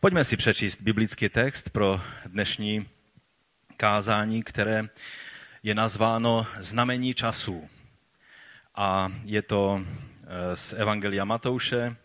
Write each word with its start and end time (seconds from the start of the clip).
Pojďme 0.00 0.24
si 0.24 0.36
přečíst 0.36 0.82
biblický 0.82 1.28
text 1.28 1.70
pro 1.70 2.00
dnešní 2.26 2.88
kázání, 3.76 4.42
které 4.42 4.88
je 5.62 5.74
nazváno 5.74 6.46
Znamení 6.58 7.14
časů. 7.14 7.68
A 8.74 9.12
je 9.24 9.42
to 9.42 9.82
eh, 9.82 10.56
z 10.56 10.72
Evangelia 10.72 11.24
Matouše, 11.24 11.96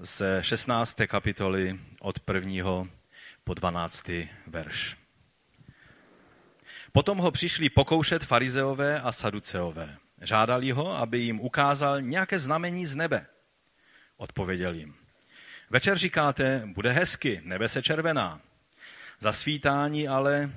z 0.00 0.42
16. 0.42 0.96
kapitoly 1.06 1.80
od 2.00 2.20
1. 2.34 2.86
po 3.44 3.54
12. 3.54 4.10
verš. 4.46 4.96
Potom 6.92 7.18
ho 7.18 7.30
přišli 7.30 7.70
pokoušet 7.70 8.24
farizeové 8.24 9.00
a 9.00 9.12
saduceové. 9.12 9.96
Žádali 10.22 10.70
ho, 10.70 10.96
aby 10.96 11.18
jim 11.18 11.40
ukázal 11.40 12.02
nějaké 12.02 12.38
znamení 12.38 12.86
z 12.86 12.94
nebe. 12.94 13.26
Odpověděl 14.16 14.74
jim. 14.74 14.97
Večer 15.70 15.98
říkáte, 15.98 16.62
bude 16.66 16.92
hezky, 16.92 17.40
nebe 17.44 17.68
se 17.68 17.82
červená. 17.82 18.40
Zasvítání 19.18 20.08
ale 20.08 20.52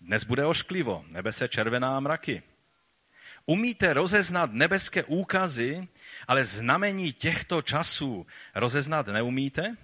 dnes 0.00 0.24
bude 0.24 0.46
ošklivo, 0.46 1.04
nebe 1.08 1.32
se 1.32 1.48
červená 1.48 2.00
mraky. 2.00 2.42
Umíte 3.46 3.92
rozeznat 3.92 4.52
nebeské 4.52 5.04
úkazy, 5.04 5.88
ale 6.28 6.44
znamení 6.44 7.12
těchto 7.12 7.62
časů 7.62 8.26
rozeznat 8.54 9.06
neumíte? 9.06 9.76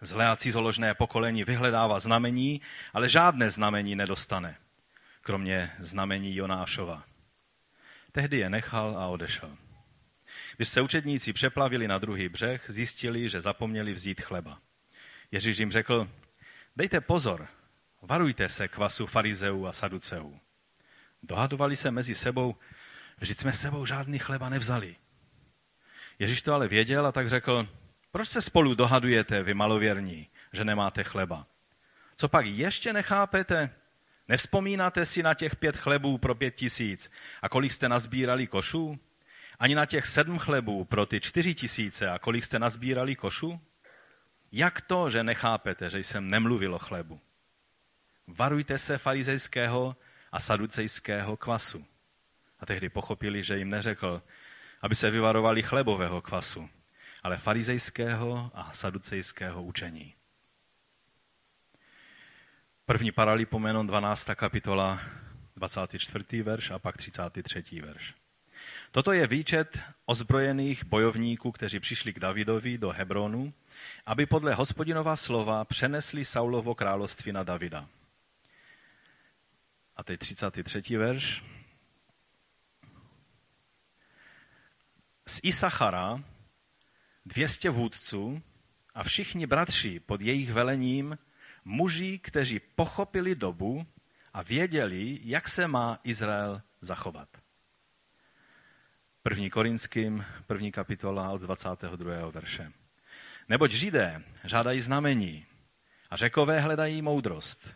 Zlé 0.00 0.28
a 0.28 0.36
cizoložné 0.36 0.94
pokolení 0.94 1.44
vyhledává 1.44 2.00
znamení, 2.00 2.60
ale 2.94 3.08
žádné 3.08 3.50
znamení 3.50 3.96
nedostane, 3.96 4.56
kromě 5.22 5.72
znamení 5.78 6.36
Jonášova. 6.36 7.04
Tehdy 8.12 8.38
je 8.38 8.50
nechal 8.50 8.98
a 8.98 9.06
odešel. 9.06 9.56
Když 10.60 10.68
se 10.68 10.80
učedníci 10.80 11.32
přeplavili 11.32 11.88
na 11.88 11.98
druhý 11.98 12.28
břeh, 12.28 12.64
zjistili, 12.68 13.28
že 13.28 13.40
zapomněli 13.40 13.92
vzít 13.94 14.20
chleba. 14.20 14.60
Ježíš 15.32 15.58
jim 15.58 15.70
řekl, 15.70 16.10
dejte 16.76 17.00
pozor, 17.00 17.48
varujte 18.02 18.48
se 18.48 18.68
kvasu 18.68 19.06
farizeů 19.06 19.66
a 19.66 19.72
saduceů. 19.72 20.40
Dohadovali 21.22 21.76
se 21.76 21.90
mezi 21.90 22.14
sebou, 22.14 22.56
vždyť 23.18 23.38
jsme 23.38 23.52
sebou 23.52 23.86
žádný 23.86 24.18
chleba 24.18 24.48
nevzali. 24.48 24.96
Ježíš 26.18 26.42
to 26.42 26.54
ale 26.54 26.68
věděl 26.68 27.06
a 27.06 27.12
tak 27.12 27.28
řekl, 27.28 27.68
proč 28.12 28.28
se 28.28 28.42
spolu 28.42 28.74
dohadujete, 28.74 29.42
vy 29.42 29.54
malověrní, 29.54 30.28
že 30.52 30.64
nemáte 30.64 31.04
chleba? 31.04 31.46
Co 32.16 32.28
pak 32.28 32.46
ještě 32.46 32.92
nechápete? 32.92 33.70
Nevzpomínáte 34.28 35.06
si 35.06 35.22
na 35.22 35.34
těch 35.34 35.56
pět 35.56 35.76
chlebů 35.76 36.18
pro 36.18 36.34
pět 36.34 36.54
tisíc 36.54 37.10
a 37.42 37.48
kolik 37.48 37.72
jste 37.72 37.88
nazbírali 37.88 38.46
košů? 38.46 38.98
Ani 39.60 39.74
na 39.74 39.86
těch 39.86 40.06
sedm 40.06 40.38
chlebů 40.38 40.84
pro 40.84 41.06
ty 41.06 41.20
čtyři 41.20 41.54
tisíce 41.54 42.10
a 42.10 42.18
kolik 42.18 42.44
jste 42.44 42.58
nazbírali 42.58 43.16
košů? 43.16 43.60
Jak 44.52 44.80
to, 44.80 45.10
že 45.10 45.24
nechápete, 45.24 45.90
že 45.90 45.98
jsem 45.98 46.28
nemluvil 46.28 46.74
o 46.74 46.78
chlebu? 46.78 47.20
Varujte 48.26 48.78
se 48.78 48.98
farizejského 48.98 49.96
a 50.32 50.40
saducejského 50.40 51.36
kvasu. 51.36 51.86
A 52.60 52.66
tehdy 52.66 52.88
pochopili, 52.88 53.42
že 53.42 53.58
jim 53.58 53.70
neřekl, 53.70 54.22
aby 54.80 54.94
se 54.94 55.10
vyvarovali 55.10 55.62
chlebového 55.62 56.22
kvasu, 56.22 56.68
ale 57.22 57.36
farizejského 57.36 58.50
a 58.54 58.72
saducejského 58.72 59.62
učení. 59.62 60.14
První 62.86 63.12
paralipomenon 63.12 63.86
12. 63.86 64.30
kapitola, 64.34 65.00
24. 65.56 66.42
verš 66.42 66.70
a 66.70 66.78
pak 66.78 66.96
33. 66.96 67.80
verš. 67.80 68.19
Toto 68.90 69.12
je 69.12 69.26
výčet 69.26 69.80
ozbrojených 70.06 70.84
bojovníků, 70.84 71.52
kteří 71.52 71.80
přišli 71.80 72.12
k 72.12 72.18
Davidovi 72.18 72.78
do 72.78 72.90
Hebronu, 72.90 73.52
aby 74.06 74.26
podle 74.26 74.54
hospodinova 74.54 75.16
slova 75.16 75.64
přenesli 75.64 76.24
Saulovo 76.24 76.74
království 76.74 77.32
na 77.32 77.42
Davida. 77.42 77.88
A 79.96 80.02
teď 80.02 80.20
33. 80.20 80.96
verš. 80.96 81.44
Z 85.26 85.40
Isachara 85.42 86.22
200 87.26 87.70
vůdců 87.70 88.42
a 88.94 89.04
všichni 89.04 89.46
bratři 89.46 90.00
pod 90.00 90.20
jejich 90.20 90.52
velením, 90.52 91.18
muži, 91.64 92.18
kteří 92.18 92.60
pochopili 92.60 93.34
dobu 93.34 93.86
a 94.32 94.42
věděli, 94.42 95.18
jak 95.22 95.48
se 95.48 95.68
má 95.68 95.98
Izrael 96.04 96.62
zachovat. 96.80 97.39
První 99.22 99.50
Korinským, 99.50 100.24
první 100.46 100.72
kapitola 100.72 101.30
od 101.30 101.42
22. 101.42 102.30
verše. 102.30 102.72
Neboť 103.48 103.70
Židé 103.70 104.22
žádají 104.44 104.80
znamení 104.80 105.46
a 106.10 106.16
řekové 106.16 106.60
hledají 106.60 107.02
moudrost. 107.02 107.74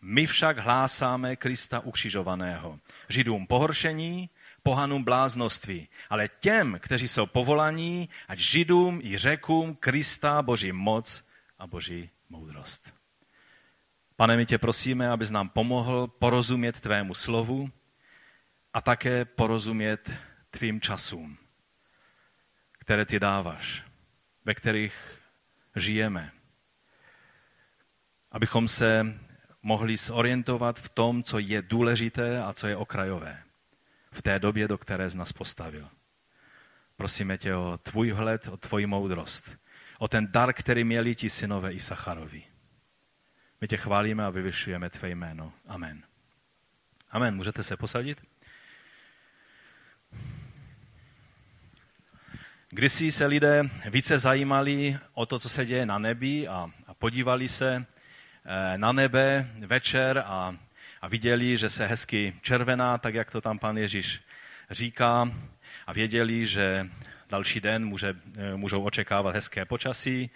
My 0.00 0.26
však 0.26 0.58
hlásáme 0.58 1.36
Krista 1.36 1.80
ukřižovaného. 1.80 2.78
Židům 3.08 3.46
pohoršení, 3.46 4.30
pohanům 4.62 5.04
bláznoství, 5.04 5.88
ale 6.10 6.28
těm, 6.40 6.78
kteří 6.80 7.08
jsou 7.08 7.26
povolaní, 7.26 8.08
ať 8.28 8.38
Židům 8.38 9.00
i 9.02 9.18
řekům 9.18 9.74
Krista 9.74 10.42
boží 10.42 10.72
moc 10.72 11.24
a 11.58 11.66
boží 11.66 12.10
moudrost. 12.28 12.94
Pane, 14.16 14.36
my 14.36 14.46
tě 14.46 14.58
prosíme, 14.58 15.10
abys 15.10 15.30
nám 15.30 15.48
pomohl 15.48 16.06
porozumět 16.06 16.80
tvému 16.80 17.14
slovu 17.14 17.70
a 18.74 18.80
také 18.80 19.24
porozumět 19.24 20.10
tvým 20.56 20.80
časům, 20.80 21.38
které 22.78 23.04
ty 23.04 23.20
dáváš, 23.20 23.84
ve 24.44 24.54
kterých 24.54 24.94
žijeme. 25.76 26.32
Abychom 28.32 28.68
se 28.68 29.20
mohli 29.62 29.96
zorientovat 29.96 30.78
v 30.78 30.88
tom, 30.88 31.22
co 31.22 31.38
je 31.38 31.62
důležité 31.62 32.42
a 32.42 32.52
co 32.52 32.66
je 32.66 32.76
okrajové 32.76 33.42
v 34.10 34.22
té 34.22 34.38
době, 34.38 34.68
do 34.68 34.78
které 34.78 35.10
z 35.10 35.14
nás 35.14 35.32
postavil. 35.32 35.88
Prosíme 36.96 37.38
tě 37.38 37.54
o 37.54 37.78
tvůj 37.82 38.10
hled, 38.10 38.48
o 38.48 38.56
tvoji 38.56 38.86
moudrost, 38.86 39.56
o 39.98 40.08
ten 40.08 40.32
dar, 40.32 40.52
který 40.52 40.84
měli 40.84 41.14
ti 41.14 41.30
synové 41.30 41.72
Isacharovi. 41.72 42.42
My 43.60 43.68
tě 43.68 43.76
chválíme 43.76 44.24
a 44.24 44.30
vyvyšujeme 44.30 44.90
tvé 44.90 45.10
jméno. 45.10 45.52
Amen. 45.66 46.02
Amen. 47.10 47.36
Můžete 47.36 47.62
se 47.62 47.76
posadit? 47.76 48.35
Kdysi 52.70 53.12
se 53.12 53.26
lidé 53.26 53.62
více 53.90 54.18
zajímali 54.18 54.98
o 55.14 55.26
to, 55.26 55.38
co 55.38 55.48
se 55.48 55.66
děje 55.66 55.86
na 55.86 55.98
nebi 55.98 56.48
a, 56.48 56.70
a 56.86 56.94
podívali 56.94 57.48
se 57.48 57.86
eh, 58.44 58.78
na 58.78 58.92
nebe 58.92 59.50
večer 59.58 60.22
a, 60.26 60.56
a 61.02 61.08
viděli, 61.08 61.56
že 61.56 61.70
se 61.70 61.86
hezky 61.86 62.34
červená, 62.42 62.98
tak 62.98 63.14
jak 63.14 63.30
to 63.30 63.40
tam 63.40 63.58
pan 63.58 63.78
Ježíš 63.78 64.20
říká 64.70 65.32
a 65.86 65.92
věděli, 65.92 66.46
že 66.46 66.90
další 67.28 67.60
den 67.60 67.86
může, 67.86 68.14
eh, 68.36 68.56
můžou 68.56 68.82
očekávat 68.82 69.34
hezké 69.34 69.64
počasí. 69.64 70.30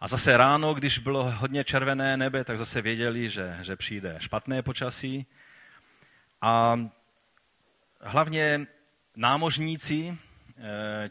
A 0.00 0.08
zase 0.08 0.36
ráno, 0.36 0.74
když 0.74 0.98
bylo 0.98 1.30
hodně 1.30 1.64
červené 1.64 2.16
nebe, 2.16 2.44
tak 2.44 2.58
zase 2.58 2.82
věděli, 2.82 3.28
že, 3.28 3.58
že 3.62 3.76
přijde 3.76 4.16
špatné 4.18 4.62
počasí. 4.62 5.26
A 6.40 6.80
hlavně 8.00 8.66
námožníci, 9.16 10.18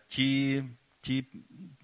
ti, 0.07 0.63
ti 1.01 1.25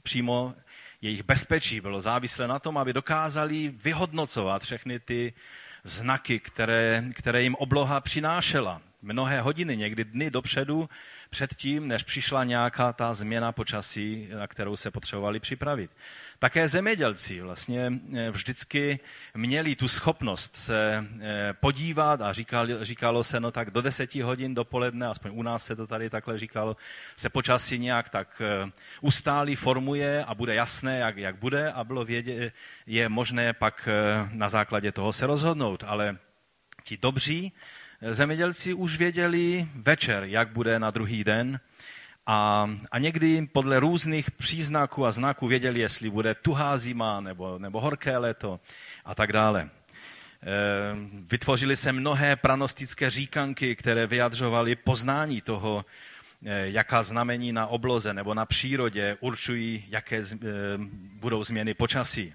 přímo 0.03 0.53
jejich 1.01 1.23
bezpečí 1.23 1.81
bylo 1.81 2.01
závislé 2.01 2.47
na 2.47 2.59
tom, 2.59 2.77
aby 2.77 2.93
dokázali 2.93 3.69
vyhodnocovat 3.69 4.63
všechny 4.63 4.99
ty 4.99 5.33
znaky, 5.83 6.39
které, 6.39 7.03
které 7.15 7.41
jim 7.41 7.55
obloha 7.55 8.01
přinášela. 8.01 8.81
Mnohé 9.01 9.41
hodiny, 9.41 9.77
někdy 9.77 10.03
dny 10.03 10.31
dopředu, 10.31 10.89
předtím, 11.29 11.87
než 11.87 12.03
přišla 12.03 12.43
nějaká 12.43 12.93
ta 12.93 13.13
změna 13.13 13.51
počasí, 13.51 14.27
na 14.37 14.47
kterou 14.47 14.75
se 14.75 14.91
potřebovali 14.91 15.39
připravit. 15.39 15.91
Také 16.43 16.67
zemědělci 16.67 17.41
vlastně 17.41 17.93
eh, 18.15 18.31
vždycky 18.31 18.99
měli 19.35 19.75
tu 19.75 19.87
schopnost 19.87 20.55
se 20.55 21.05
eh, 21.21 21.53
podívat 21.53 22.21
a 22.21 22.33
říkalo, 22.33 22.85
říkalo 22.85 23.23
se, 23.23 23.39
no 23.39 23.51
tak 23.51 23.71
do 23.71 23.81
deseti 23.81 24.21
hodin 24.21 24.53
dopoledne, 24.53 25.07
aspoň 25.07 25.31
u 25.33 25.43
nás 25.43 25.65
se 25.65 25.75
to 25.75 25.87
tady 25.87 26.09
takhle 26.09 26.39
říkalo, 26.39 26.77
se 27.15 27.29
počasí 27.29 27.79
nějak 27.79 28.09
tak 28.09 28.41
eh, 28.41 28.71
ustálí, 29.01 29.55
formuje 29.55 30.25
a 30.25 30.35
bude 30.35 30.55
jasné, 30.55 30.99
jak, 30.99 31.17
jak 31.17 31.35
bude 31.35 31.71
a 31.71 31.83
bylo 31.83 32.05
vědě, 32.05 32.51
je 32.85 33.09
možné 33.09 33.53
pak 33.53 33.89
na 34.31 34.49
základě 34.49 34.91
toho 34.91 35.13
se 35.13 35.27
rozhodnout. 35.27 35.83
Ale 35.87 36.17
ti 36.83 36.97
dobří 36.97 37.53
zemědělci 38.01 38.73
už 38.73 38.97
věděli 38.97 39.67
večer, 39.75 40.23
jak 40.23 40.49
bude 40.49 40.79
na 40.79 40.91
druhý 40.91 41.23
den 41.23 41.59
a, 42.25 42.69
a 42.91 42.99
někdy 42.99 43.47
podle 43.53 43.79
různých 43.79 44.31
příznaků 44.31 45.05
a 45.05 45.11
znaků 45.11 45.47
věděli, 45.47 45.79
jestli 45.79 46.09
bude 46.09 46.35
tuhá 46.35 46.77
zima 46.77 47.21
nebo, 47.21 47.59
nebo 47.59 47.81
horké 47.81 48.17
léto 48.17 48.59
a 49.05 49.15
tak 49.15 49.31
dále. 49.31 49.61
E, 49.61 49.69
vytvořili 51.27 51.75
se 51.75 51.91
mnohé 51.91 52.35
pranostické 52.35 53.09
říkanky, 53.09 53.75
které 53.75 54.07
vyjadřovaly 54.07 54.75
poznání 54.75 55.41
toho, 55.41 55.85
e, 56.45 56.69
jaká 56.69 57.03
znamení 57.03 57.51
na 57.51 57.67
obloze 57.67 58.13
nebo 58.13 58.33
na 58.33 58.45
přírodě 58.45 59.17
určují, 59.19 59.85
jaké 59.89 60.17
e, 60.17 60.23
budou 61.13 61.43
změny 61.43 61.73
počasí. 61.73 62.33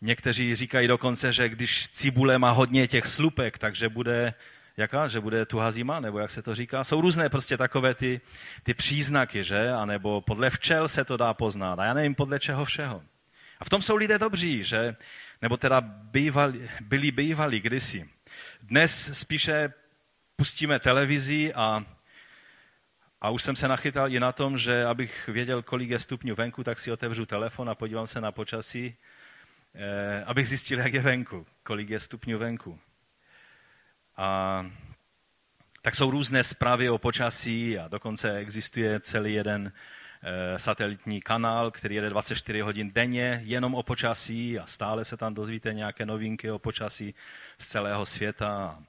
někteří 0.00 0.54
říkají 0.54 0.88
dokonce, 0.88 1.32
že 1.32 1.48
když 1.48 1.88
cibule 1.88 2.38
má 2.38 2.50
hodně 2.50 2.88
těch 2.88 3.06
slupek, 3.06 3.58
takže 3.58 3.88
bude 3.88 4.34
jaká? 4.82 5.08
Že 5.08 5.20
bude 5.20 5.46
tuhá 5.46 5.70
zima, 5.70 6.00
nebo 6.00 6.18
jak 6.18 6.30
se 6.30 6.42
to 6.42 6.54
říká? 6.54 6.84
Jsou 6.84 7.00
různé 7.00 7.28
prostě 7.28 7.56
takové 7.56 7.94
ty, 7.94 8.20
ty 8.62 8.74
příznaky, 8.74 9.44
že? 9.44 9.70
A 9.70 9.84
nebo 9.84 10.20
podle 10.20 10.50
včel 10.50 10.88
se 10.88 11.04
to 11.04 11.16
dá 11.16 11.34
poznat. 11.34 11.78
A 11.78 11.84
já 11.84 11.94
nevím, 11.94 12.14
podle 12.14 12.40
čeho 12.40 12.64
všeho. 12.64 13.02
A 13.60 13.64
v 13.64 13.68
tom 13.68 13.82
jsou 13.82 13.96
lidé 13.96 14.18
dobří, 14.18 14.64
že? 14.64 14.96
Nebo 15.42 15.56
teda 15.56 15.80
bývali, 15.80 16.70
byli 16.80 17.10
bývalí 17.10 17.60
kdysi. 17.60 18.08
Dnes 18.62 19.18
spíše 19.18 19.72
pustíme 20.36 20.78
televizi 20.78 21.54
a, 21.54 21.84
a 23.20 23.30
už 23.30 23.42
jsem 23.42 23.56
se 23.56 23.68
nachytal 23.68 24.12
i 24.12 24.20
na 24.20 24.32
tom, 24.32 24.58
že 24.58 24.84
abych 24.84 25.28
věděl, 25.28 25.62
kolik 25.62 25.90
je 25.90 25.98
stupňů 25.98 26.34
venku, 26.34 26.64
tak 26.64 26.78
si 26.78 26.92
otevřu 26.92 27.26
telefon 27.26 27.70
a 27.70 27.74
podívám 27.74 28.06
se 28.06 28.20
na 28.20 28.32
počasí, 28.32 28.94
eh, 29.74 30.24
abych 30.24 30.48
zjistil, 30.48 30.78
jak 30.78 30.92
je 30.92 31.00
venku, 31.00 31.46
kolik 31.62 31.90
je 31.90 32.00
stupňů 32.00 32.38
venku. 32.38 32.78
A 34.16 34.66
tak 35.82 35.94
jsou 35.94 36.10
různé 36.10 36.44
zprávy 36.44 36.90
o 36.90 36.98
počasí 36.98 37.78
a 37.78 37.88
dokonce 37.88 38.36
existuje 38.36 39.00
celý 39.00 39.34
jeden 39.34 39.72
eh, 40.22 40.58
satelitní 40.58 41.20
kanál, 41.20 41.70
který 41.70 41.94
jede 41.94 42.10
24 42.10 42.60
hodin 42.60 42.90
denně 42.92 43.40
jenom 43.44 43.74
o 43.74 43.82
počasí 43.82 44.58
a 44.58 44.66
stále 44.66 45.04
se 45.04 45.16
tam 45.16 45.34
dozvíte 45.34 45.74
nějaké 45.74 46.06
novinky 46.06 46.50
o 46.50 46.58
počasí 46.58 47.14
z 47.58 47.66
celého 47.66 48.06
světa 48.06 48.82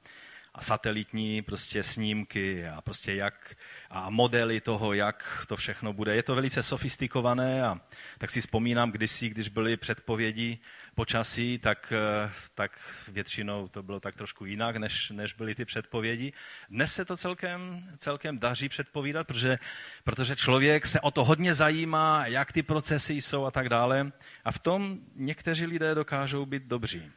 a 0.56 0.62
satelitní 0.62 1.42
prostě 1.42 1.84
snímky 1.84 2.68
a 2.68 2.82
prostě 2.82 3.14
jak 3.14 3.56
a 3.90 4.10
modely 4.10 4.62
toho, 4.62 4.94
jak 4.94 5.46
to 5.48 5.56
všechno 5.56 5.94
bude. 5.94 6.16
Je 6.16 6.24
to 6.24 6.36
velice 6.36 6.64
sofistikované 6.64 7.64
a 7.64 7.82
tak 8.18 8.30
si 8.30 8.42
vzpomínám 8.42 8.92
kdysi, 8.92 9.30
když 9.30 9.50
byly 9.50 9.78
předpovědi 9.78 10.58
počasí, 10.96 11.58
tak, 11.58 11.94
eh, 11.96 12.32
tak 12.56 12.80
většinou 13.08 13.68
to 13.68 13.84
bylo 13.84 14.00
tak 14.00 14.16
trošku 14.16 14.46
jinak, 14.46 14.78
než, 14.78 15.10
než 15.10 15.34
byly 15.34 15.56
ty 15.56 15.66
předpovědi. 15.66 16.34
Dnes 16.70 16.94
se 16.94 17.06
to 17.06 17.18
celkem, 17.18 17.90
celkem 17.98 18.40
daří 18.40 18.70
předpovídat, 18.70 19.28
protože, 19.28 19.60
protože 20.04 20.36
člověk 20.36 20.86
se 20.88 21.02
o 21.02 21.12
to 21.12 21.26
hodně 21.26 21.54
zajímá, 21.54 22.28
jak 22.28 22.52
ty 22.52 22.64
procesy 22.64 23.14
jsou 23.14 23.46
a 23.46 23.52
tak 23.52 23.70
dále. 23.70 24.12
A 24.46 24.52
v 24.52 24.60
tom 24.60 25.00
někteří 25.16 25.66
lidé 25.66 25.96
dokážou 25.96 26.46
být 26.46 26.64
dobří. 26.64 27.12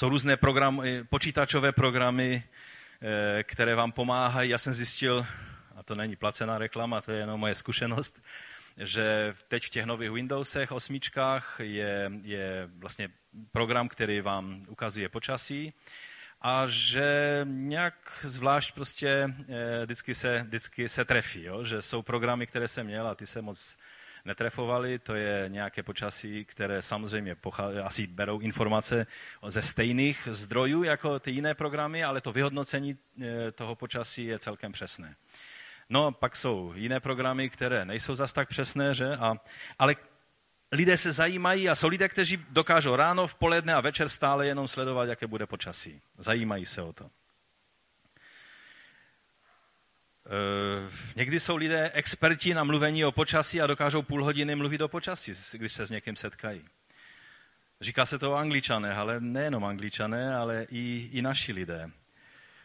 Jsou 0.00 0.08
různé 0.08 0.36
programy, 0.36 1.04
počítačové 1.04 1.72
programy, 1.72 2.42
eh, 3.02 3.42
které 3.42 3.74
vám 3.74 3.92
pomáhají. 3.92 4.50
Já 4.50 4.58
jsem 4.58 4.72
zjistil, 4.72 5.26
a 5.76 5.82
to 5.82 5.94
není 5.94 6.16
placená 6.16 6.58
reklama, 6.58 7.00
to 7.00 7.12
je 7.12 7.18
jenom 7.18 7.40
moje 7.40 7.54
zkušenost, 7.54 8.22
že 8.76 9.34
teď 9.48 9.66
v 9.66 9.68
těch 9.70 9.84
nových 9.84 10.10
Windowsech 10.10 10.72
osmičkách 10.72 11.56
je, 11.62 12.12
je 12.22 12.68
vlastně 12.78 13.08
program, 13.52 13.88
který 13.88 14.20
vám 14.20 14.64
ukazuje 14.68 15.08
počasí 15.08 15.72
a 16.40 16.64
že 16.66 17.40
nějak 17.44 18.18
zvlášť 18.22 18.74
prostě 18.74 19.34
eh, 19.48 19.84
vždycky 19.84 20.14
se, 20.14 20.42
vždycky 20.42 20.88
se 20.88 21.04
trefí, 21.04 21.44
jo? 21.44 21.64
že 21.64 21.82
jsou 21.82 22.02
programy, 22.02 22.46
které 22.46 22.68
jsem 22.68 22.86
měl 22.86 23.08
a 23.08 23.14
ty 23.14 23.26
se 23.26 23.42
moc 23.42 23.76
netrefovali, 24.30 24.98
to 24.98 25.14
je 25.14 25.44
nějaké 25.48 25.82
počasí, 25.82 26.44
které 26.44 26.82
samozřejmě 26.82 27.34
pochá- 27.34 27.84
asi 27.84 28.06
berou 28.06 28.38
informace 28.38 29.06
ze 29.46 29.62
stejných 29.62 30.28
zdrojů 30.30 30.82
jako 30.82 31.18
ty 31.18 31.30
jiné 31.30 31.54
programy, 31.54 32.04
ale 32.04 32.20
to 32.20 32.32
vyhodnocení 32.32 32.94
eh, 32.94 33.52
toho 33.52 33.74
počasí 33.74 34.24
je 34.24 34.38
celkem 34.38 34.72
přesné. 34.72 35.16
No, 35.88 36.12
pak 36.12 36.36
jsou 36.36 36.72
jiné 36.76 37.00
programy, 37.00 37.50
které 37.50 37.84
nejsou 37.84 38.14
zas 38.14 38.32
tak 38.32 38.48
přesné, 38.48 38.94
že? 38.94 39.16
A, 39.16 39.34
ale 39.78 39.96
lidé 40.72 40.96
se 40.96 41.12
zajímají 41.12 41.68
a 41.68 41.74
jsou 41.74 41.88
lidé, 41.88 42.08
kteří 42.08 42.36
dokážou 42.50 42.96
ráno, 42.96 43.26
v 43.26 43.34
poledne 43.34 43.74
a 43.74 43.80
večer 43.80 44.08
stále 44.08 44.46
jenom 44.46 44.68
sledovat, 44.68 45.04
jaké 45.04 45.26
bude 45.26 45.46
počasí. 45.46 46.02
Zajímají 46.18 46.66
se 46.66 46.82
o 46.82 46.92
to. 46.92 47.04
E, 47.04 47.08
někdy 51.16 51.40
jsou 51.40 51.56
lidé 51.56 51.90
experti 51.94 52.54
na 52.54 52.64
mluvení 52.64 53.04
o 53.04 53.12
počasí 53.12 53.60
a 53.60 53.66
dokážou 53.66 54.02
půl 54.02 54.24
hodiny 54.24 54.54
mluvit 54.54 54.80
o 54.80 54.88
počasí, 54.88 55.32
když 55.52 55.72
se 55.72 55.86
s 55.86 55.90
někým 55.90 56.16
setkají. 56.16 56.64
Říká 57.80 58.06
se 58.06 58.18
to 58.18 58.32
o 58.32 58.34
angličanech, 58.34 58.96
ale 58.96 59.20
nejenom 59.20 59.64
angličané, 59.64 60.36
ale 60.36 60.66
i, 60.70 61.10
i 61.12 61.22
naši 61.22 61.52
lidé. 61.52 61.90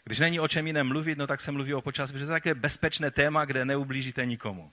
Když 0.04 0.20
není 0.20 0.40
o 0.40 0.48
čem 0.48 0.68
jiném 0.68 0.88
mluvit, 0.88 1.18
no 1.18 1.28
tak 1.28 1.42
se 1.42 1.52
mluví 1.52 1.74
o 1.74 1.82
počasí, 1.82 2.14
protože 2.14 2.26
to 2.26 2.32
je 2.32 2.36
také 2.36 2.56
bezpečné 2.56 3.12
téma, 3.12 3.46
kde 3.46 3.66
neublížíte 3.66 4.26
nikomu. 4.26 4.72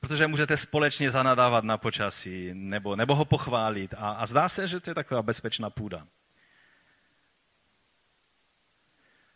Protože 0.00 0.26
můžete 0.26 0.56
společně 0.56 1.10
zanadávat 1.10 1.64
na 1.64 1.78
počasí 1.78 2.50
nebo, 2.54 2.96
nebo 2.96 3.14
ho 3.14 3.24
pochválit. 3.24 3.94
A, 3.98 4.10
a 4.10 4.26
zdá 4.26 4.48
se, 4.48 4.68
že 4.68 4.80
to 4.80 4.90
je 4.90 4.94
taková 4.94 5.22
bezpečná 5.22 5.70
půda. 5.70 6.06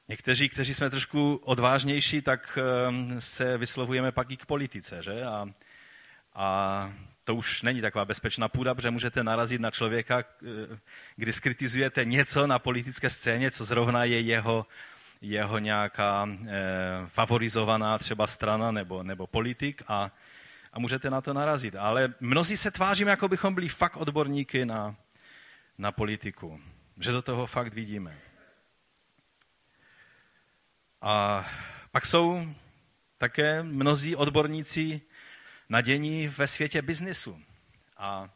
Někteří, 0.08 0.48
kteří 0.48 0.74
jsme 0.74 0.90
trošku 0.90 1.40
odvážnější, 1.44 2.22
tak 2.22 2.58
ehm, 2.58 3.20
se 3.20 3.58
vyslovujeme 3.58 4.12
pak 4.12 4.30
i 4.30 4.36
k 4.36 4.46
politice, 4.46 5.02
že? 5.02 5.24
A, 5.24 5.48
a 6.34 6.92
to 7.24 7.34
už 7.34 7.62
není 7.62 7.80
taková 7.80 8.04
bezpečná 8.04 8.48
půda, 8.48 8.74
protože 8.74 8.90
můžete 8.90 9.24
narazit 9.24 9.60
na 9.60 9.70
člověka, 9.70 10.18
eh, 10.22 10.78
kdy 11.16 11.32
skritizujete 11.32 12.04
něco 12.04 12.46
na 12.46 12.58
politické 12.58 13.10
scéně, 13.10 13.50
co 13.50 13.64
zrovna 13.64 14.04
je 14.04 14.20
jeho, 14.20 14.66
jeho 15.20 15.58
nějaká 15.58 16.28
eh, 16.28 16.56
favorizovaná 17.06 17.98
třeba 17.98 18.26
strana 18.26 18.70
nebo, 18.70 19.02
nebo 19.02 19.26
politik 19.26 19.82
a, 19.88 20.10
a 20.72 20.78
můžete 20.78 21.10
na 21.10 21.20
to 21.20 21.32
narazit. 21.34 21.74
Ale 21.74 22.14
mnozí 22.20 22.56
se 22.56 22.70
tváříme, 22.70 23.10
jako 23.10 23.28
bychom 23.28 23.54
byli 23.54 23.68
fakt 23.68 23.96
odborníky 23.96 24.64
na, 24.64 24.96
na 25.78 25.92
politiku. 25.92 26.60
Že 27.00 27.12
do 27.12 27.22
toho 27.22 27.46
fakt 27.46 27.74
vidíme. 27.74 28.25
A 31.00 31.46
pak 31.90 32.06
jsou 32.06 32.48
také 33.18 33.62
mnozí 33.62 34.16
odborníci 34.16 35.00
na 35.68 35.80
dění 35.80 36.28
ve 36.28 36.46
světě 36.46 36.82
biznisu. 36.82 37.42
A, 37.96 38.30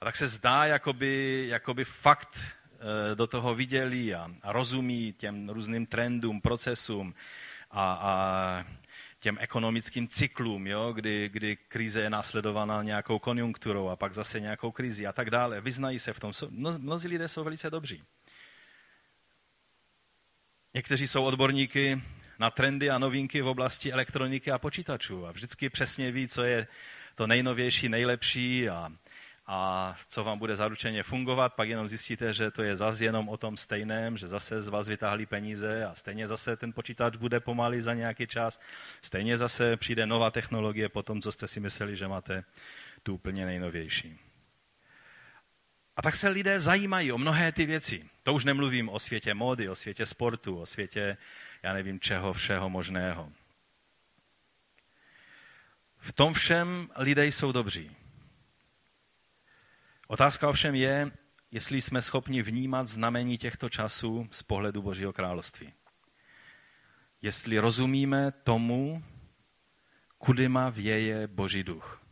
a 0.00 0.04
tak 0.04 0.16
se 0.16 0.28
zdá, 0.28 0.64
jakoby, 0.64 1.44
jakoby 1.48 1.84
fakt 1.84 2.56
Eh, 2.78 3.14
do 3.14 3.26
toho 3.26 3.54
viděli 3.54 4.14
a, 4.14 4.30
a 4.42 4.52
rozumí 4.52 5.12
těm 5.12 5.48
různým 5.48 5.86
trendům, 5.86 6.40
procesům 6.40 7.14
a, 7.70 7.92
a 7.92 8.64
těm 9.20 9.38
ekonomickým 9.40 10.08
cyklům, 10.08 10.66
jo, 10.66 10.92
kdy, 10.92 11.28
kdy 11.28 11.56
krize 11.56 12.00
je 12.00 12.10
následovaná 12.10 12.82
nějakou 12.82 13.18
konjunkturou 13.18 13.88
a 13.88 13.96
pak 13.96 14.14
zase 14.14 14.40
nějakou 14.40 14.70
krizi 14.70 15.06
a 15.06 15.12
tak 15.12 15.30
dále. 15.30 15.60
Vyznají 15.60 15.98
se 15.98 16.12
v 16.12 16.20
tom. 16.20 16.32
Mnozí 16.78 17.08
lidé 17.08 17.28
jsou 17.28 17.44
velice 17.44 17.70
dobří. 17.70 18.02
Někteří 20.76 21.06
jsou 21.06 21.24
odborníky 21.24 22.02
na 22.38 22.50
trendy 22.50 22.90
a 22.90 22.98
novinky 22.98 23.42
v 23.42 23.46
oblasti 23.46 23.92
elektroniky 23.92 24.50
a 24.50 24.58
počítačů 24.58 25.26
a 25.26 25.32
vždycky 25.32 25.70
přesně 25.70 26.10
ví, 26.12 26.28
co 26.28 26.42
je 26.42 26.66
to 27.14 27.26
nejnovější, 27.26 27.88
nejlepší 27.88 28.68
a, 28.68 28.92
a 29.46 29.94
co 30.08 30.24
vám 30.24 30.38
bude 30.38 30.56
zaručeně 30.56 31.02
fungovat, 31.02 31.54
pak 31.54 31.68
jenom 31.68 31.88
zjistíte, 31.88 32.32
že 32.32 32.50
to 32.50 32.62
je 32.62 32.76
zase 32.76 33.04
jenom 33.04 33.28
o 33.28 33.36
tom 33.36 33.56
stejném, 33.56 34.16
že 34.16 34.28
zase 34.28 34.62
z 34.62 34.68
vás 34.68 34.88
vytáhli 34.88 35.26
peníze 35.26 35.84
a 35.84 35.94
stejně 35.94 36.28
zase 36.28 36.56
ten 36.56 36.72
počítač 36.72 37.16
bude 37.16 37.40
pomalý 37.40 37.80
za 37.80 37.94
nějaký 37.94 38.26
čas, 38.26 38.60
stejně 39.02 39.36
zase 39.36 39.76
přijde 39.76 40.06
nová 40.06 40.30
technologie 40.30 40.88
po 40.88 41.02
tom, 41.02 41.22
co 41.22 41.32
jste 41.32 41.48
si 41.48 41.60
mysleli, 41.60 41.96
že 41.96 42.08
máte 42.08 42.44
tu 43.02 43.14
úplně 43.14 43.46
nejnovější. 43.46 44.25
A 45.96 46.02
tak 46.02 46.16
se 46.16 46.28
lidé 46.28 46.60
zajímají 46.60 47.12
o 47.12 47.18
mnohé 47.18 47.52
ty 47.52 47.66
věci. 47.66 48.08
To 48.22 48.34
už 48.34 48.44
nemluvím 48.44 48.88
o 48.88 48.98
světě 48.98 49.34
módy, 49.34 49.68
o 49.68 49.74
světě 49.74 50.06
sportu, 50.06 50.60
o 50.60 50.66
světě, 50.66 51.16
já 51.62 51.72
nevím, 51.72 52.00
čeho 52.00 52.32
všeho 52.32 52.70
možného. 52.70 53.32
V 55.98 56.12
tom 56.12 56.32
všem 56.32 56.90
lidé 56.96 57.26
jsou 57.26 57.52
dobří. 57.52 57.96
Otázka 60.06 60.48
ovšem 60.48 60.74
je, 60.74 61.10
jestli 61.50 61.80
jsme 61.80 62.02
schopni 62.02 62.42
vnímat 62.42 62.86
znamení 62.86 63.38
těchto 63.38 63.68
časů 63.68 64.28
z 64.30 64.42
pohledu 64.42 64.82
Božího 64.82 65.12
království. 65.12 65.72
Jestli 67.22 67.58
rozumíme 67.58 68.32
tomu, 68.32 69.04
kudy 70.18 70.48
má 70.48 70.70
věje 70.70 71.26
Boží 71.26 71.62
duch. 71.64 72.02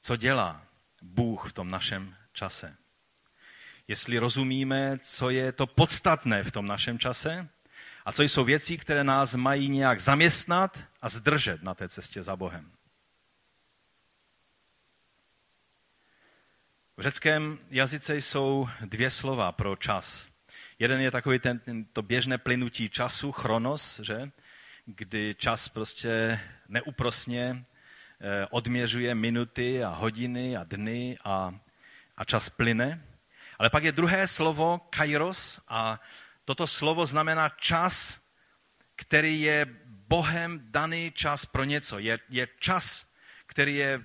Co 0.00 0.16
dělá 0.16 0.66
Bůh 1.02 1.50
v 1.50 1.52
tom 1.52 1.70
našem 1.70 2.16
čase. 2.38 2.76
Jestli 3.88 4.18
rozumíme, 4.18 4.98
co 5.02 5.30
je 5.30 5.52
to 5.52 5.66
podstatné 5.66 6.42
v 6.42 6.52
tom 6.52 6.66
našem 6.66 6.98
čase 6.98 7.48
a 8.04 8.12
co 8.12 8.22
jsou 8.22 8.44
věci, 8.44 8.78
které 8.78 9.04
nás 9.04 9.34
mají 9.34 9.68
nějak 9.68 10.00
zaměstnat 10.00 10.78
a 11.02 11.08
zdržet 11.08 11.62
na 11.62 11.74
té 11.74 11.88
cestě 11.88 12.22
za 12.22 12.36
Bohem. 12.36 12.70
V 16.96 17.02
řeckém 17.02 17.58
jazyce 17.70 18.16
jsou 18.16 18.68
dvě 18.80 19.10
slova 19.10 19.52
pro 19.52 19.76
čas. 19.76 20.28
Jeden 20.78 21.00
je 21.00 21.10
takový 21.10 21.38
ten, 21.38 21.60
to 21.92 22.02
běžné 22.02 22.38
plynutí 22.38 22.88
času, 22.88 23.32
chronos, 23.32 24.00
že? 24.00 24.30
kdy 24.88 25.34
čas 25.38 25.68
prostě 25.68 26.40
neúprosně 26.68 27.64
eh, 28.20 28.46
odměřuje 28.50 29.14
minuty 29.14 29.84
a 29.84 29.88
hodiny 29.88 30.56
a 30.56 30.64
dny 30.64 31.18
a, 31.24 31.60
a 32.18 32.24
čas 32.24 32.50
plyne. 32.50 32.98
Ale 33.58 33.70
pak 33.70 33.84
je 33.84 33.92
druhé 33.92 34.26
slovo 34.26 34.80
kairos 34.90 35.60
a 35.68 36.02
toto 36.44 36.66
slovo 36.66 37.06
znamená 37.06 37.48
čas, 37.48 38.20
který 38.96 39.40
je 39.40 39.66
Bohem 40.08 40.60
daný 40.70 41.12
čas 41.14 41.46
pro 41.46 41.64
něco. 41.64 41.98
Je, 41.98 42.18
je 42.28 42.48
čas, 42.58 43.06
který 43.46 43.76
je 43.76 43.92
e, 43.94 44.00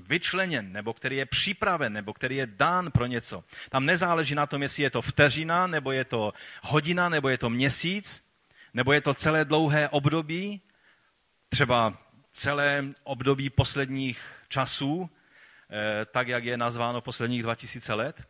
vyčleněn, 0.00 0.72
nebo 0.72 0.92
který 0.92 1.16
je 1.16 1.26
připraven, 1.26 1.92
nebo 1.92 2.12
který 2.12 2.36
je 2.36 2.46
dán 2.46 2.90
pro 2.90 3.06
něco. 3.06 3.44
Tam 3.68 3.86
nezáleží 3.86 4.34
na 4.34 4.46
tom, 4.46 4.62
jestli 4.62 4.82
je 4.82 4.90
to 4.90 5.02
vteřina, 5.02 5.66
nebo 5.66 5.92
je 5.92 6.04
to 6.04 6.32
hodina, 6.62 7.08
nebo 7.08 7.28
je 7.28 7.38
to 7.38 7.50
měsíc, 7.50 8.24
nebo 8.74 8.92
je 8.92 9.00
to 9.00 9.14
celé 9.14 9.44
dlouhé 9.44 9.88
období, 9.88 10.60
třeba 11.48 11.98
celé 12.32 12.84
období 13.04 13.50
posledních 13.50 14.22
časů, 14.48 15.10
tak 16.06 16.28
jak 16.28 16.44
je 16.44 16.56
nazváno 16.56 17.00
posledních 17.00 17.42
2000 17.42 17.94
let, 17.94 18.22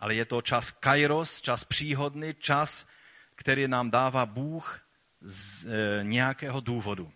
ale 0.00 0.14
je 0.14 0.24
to 0.24 0.42
čas 0.42 0.70
kairos, 0.70 1.40
čas 1.40 1.64
příhodný, 1.64 2.34
čas, 2.38 2.86
který 3.34 3.68
nám 3.68 3.90
dává 3.90 4.26
Bůh 4.26 4.80
z 5.20 5.66
e, 5.66 6.04
nějakého 6.04 6.60
důvodu. 6.60 7.12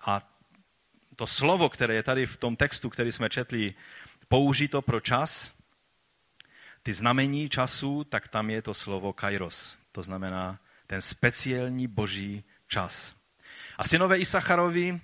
A 0.00 0.34
to 1.16 1.26
slovo, 1.26 1.68
které 1.68 1.94
je 1.94 2.02
tady 2.02 2.26
v 2.26 2.36
tom 2.36 2.56
textu, 2.56 2.90
který 2.90 3.12
jsme 3.12 3.28
četli, 3.30 3.74
použito 4.28 4.82
pro 4.82 5.00
čas, 5.00 5.52
ty 6.82 6.92
znamení 6.92 7.48
času, 7.48 8.04
tak 8.04 8.28
tam 8.28 8.50
je 8.50 8.62
to 8.62 8.74
slovo 8.74 9.12
kairos. 9.12 9.78
To 9.92 10.02
znamená 10.02 10.60
ten 10.86 11.00
speciální 11.00 11.86
boží 11.86 12.44
čas. 12.68 13.16
A 13.78 13.84
synové 13.84 14.18
Isacharovi 14.18 15.00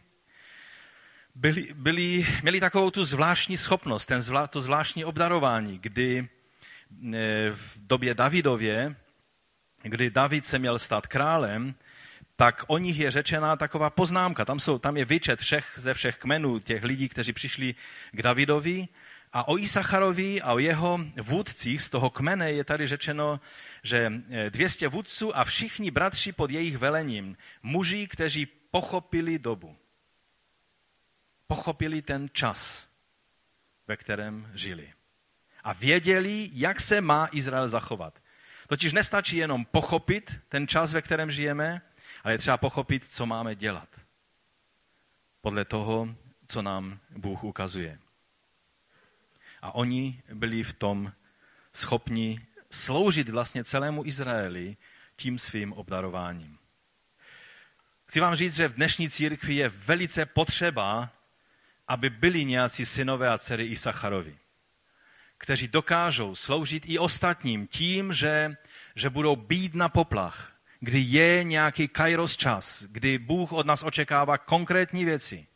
byli, 1.34 1.68
byli, 1.74 2.26
měli 2.42 2.60
takovou 2.60 2.90
tu 2.90 3.04
zvláštní 3.04 3.56
schopnost, 3.56 4.06
ten 4.06 4.20
zvlá, 4.20 4.46
to 4.46 4.60
zvláštní 4.60 5.04
obdarování, 5.04 5.78
kdy 5.78 6.18
e, 6.18 6.26
v 7.50 7.78
době 7.78 8.14
Davidově, 8.14 8.96
kdy 9.82 10.10
David 10.10 10.44
se 10.44 10.58
měl 10.58 10.78
stát 10.78 11.06
králem, 11.06 11.74
tak 12.36 12.64
o 12.66 12.78
nich 12.78 12.98
je 12.98 13.10
řečená 13.10 13.56
taková 13.56 13.90
poznámka. 13.90 14.44
Tam, 14.44 14.58
jsou, 14.58 14.78
tam 14.78 14.96
je 14.96 15.04
výčet 15.04 15.40
všech, 15.40 15.72
ze 15.76 15.94
všech 15.94 16.16
kmenů 16.16 16.58
těch 16.58 16.84
lidí, 16.84 17.08
kteří 17.08 17.32
přišli 17.32 17.74
k 18.12 18.22
Davidovi. 18.22 18.88
A 19.32 19.48
o 19.48 19.58
Isacharovi 19.58 20.42
a 20.42 20.52
o 20.52 20.58
jeho 20.58 21.00
vůdcích 21.22 21.82
z 21.82 21.90
toho 21.90 22.10
kmene 22.10 22.52
je 22.52 22.64
tady 22.64 22.86
řečeno, 22.86 23.40
že 23.82 24.12
200 24.48 24.86
eh, 24.86 24.88
vůdců 24.88 25.36
a 25.36 25.44
všichni 25.44 25.90
bratři 25.90 26.32
pod 26.32 26.50
jejich 26.50 26.78
velením, 26.78 27.36
muži, 27.62 28.06
kteří 28.06 28.46
pochopili 28.70 29.38
dobu. 29.38 29.76
Pochopili 31.54 32.02
ten 32.02 32.28
čas, 32.32 32.88
ve 33.86 33.96
kterém 33.96 34.50
žili. 34.54 34.92
A 35.64 35.72
věděli, 35.72 36.50
jak 36.52 36.80
se 36.80 37.00
má 37.00 37.28
Izrael 37.32 37.68
zachovat. 37.68 38.22
Totiž 38.68 38.92
nestačí 38.92 39.36
jenom 39.36 39.64
pochopit 39.64 40.40
ten 40.48 40.68
čas, 40.68 40.92
ve 40.92 41.02
kterém 41.02 41.30
žijeme, 41.30 41.82
ale 42.24 42.34
je 42.34 42.38
třeba 42.38 42.56
pochopit, 42.56 43.06
co 43.06 43.26
máme 43.26 43.54
dělat. 43.54 43.88
Podle 45.40 45.64
toho, 45.64 46.14
co 46.46 46.62
nám 46.62 46.98
Bůh 47.10 47.44
ukazuje. 47.44 47.98
A 49.62 49.74
oni 49.74 50.22
byli 50.34 50.64
v 50.64 50.72
tom 50.72 51.12
schopni 51.72 52.46
sloužit 52.70 53.28
vlastně 53.28 53.64
celému 53.64 54.06
Izraeli 54.06 54.76
tím 55.16 55.38
svým 55.38 55.72
obdarováním. 55.72 56.58
Chci 58.06 58.20
vám 58.20 58.34
říct, 58.34 58.56
že 58.56 58.68
v 58.68 58.74
dnešní 58.74 59.10
církvi 59.10 59.54
je 59.54 59.68
velice 59.68 60.26
potřeba, 60.26 61.13
aby 61.88 62.10
byli 62.10 62.44
nějací 62.44 62.86
synové 62.86 63.28
a 63.28 63.38
dcery 63.38 63.64
Isacharovi, 63.64 64.36
kteří 65.38 65.68
dokážou 65.68 66.34
sloužit 66.34 66.82
i 66.86 66.98
ostatním 66.98 67.66
tím, 67.66 68.12
že, 68.12 68.56
že 68.96 69.10
budou 69.10 69.36
být 69.36 69.74
na 69.74 69.88
poplach, 69.88 70.52
kdy 70.80 71.00
je 71.00 71.44
nějaký 71.44 71.88
kairos 71.88 72.36
čas, 72.36 72.86
kdy 72.90 73.18
Bůh 73.18 73.52
od 73.52 73.66
nás 73.66 73.82
očekává 73.82 74.38
konkrétní 74.38 75.04
věci. 75.04 75.46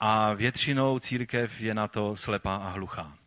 A 0.00 0.32
většinou 0.32 0.98
církev 0.98 1.60
je 1.60 1.74
na 1.74 1.88
to 1.88 2.16
slepá 2.16 2.56
a 2.56 2.68
hluchá. 2.68 3.18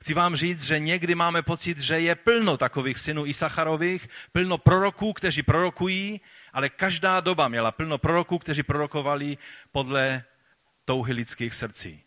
Chci 0.00 0.14
vám 0.14 0.36
říct, 0.36 0.64
že 0.64 0.78
někdy 0.78 1.14
máme 1.14 1.42
pocit, 1.42 1.78
že 1.78 2.00
je 2.00 2.14
plno 2.14 2.56
takových 2.56 2.98
synů 2.98 3.26
Isacharových, 3.26 4.08
plno 4.32 4.58
proroků, 4.58 5.12
kteří 5.12 5.42
prorokují, 5.42 6.20
ale 6.52 6.68
každá 6.68 7.20
doba 7.20 7.48
měla 7.48 7.72
plno 7.72 7.98
proroků, 7.98 8.38
kteří 8.38 8.62
prorokovali 8.62 9.38
podle 9.72 10.24
touhy 10.92 11.12
lidských 11.12 11.54
srdcí. 11.54 12.02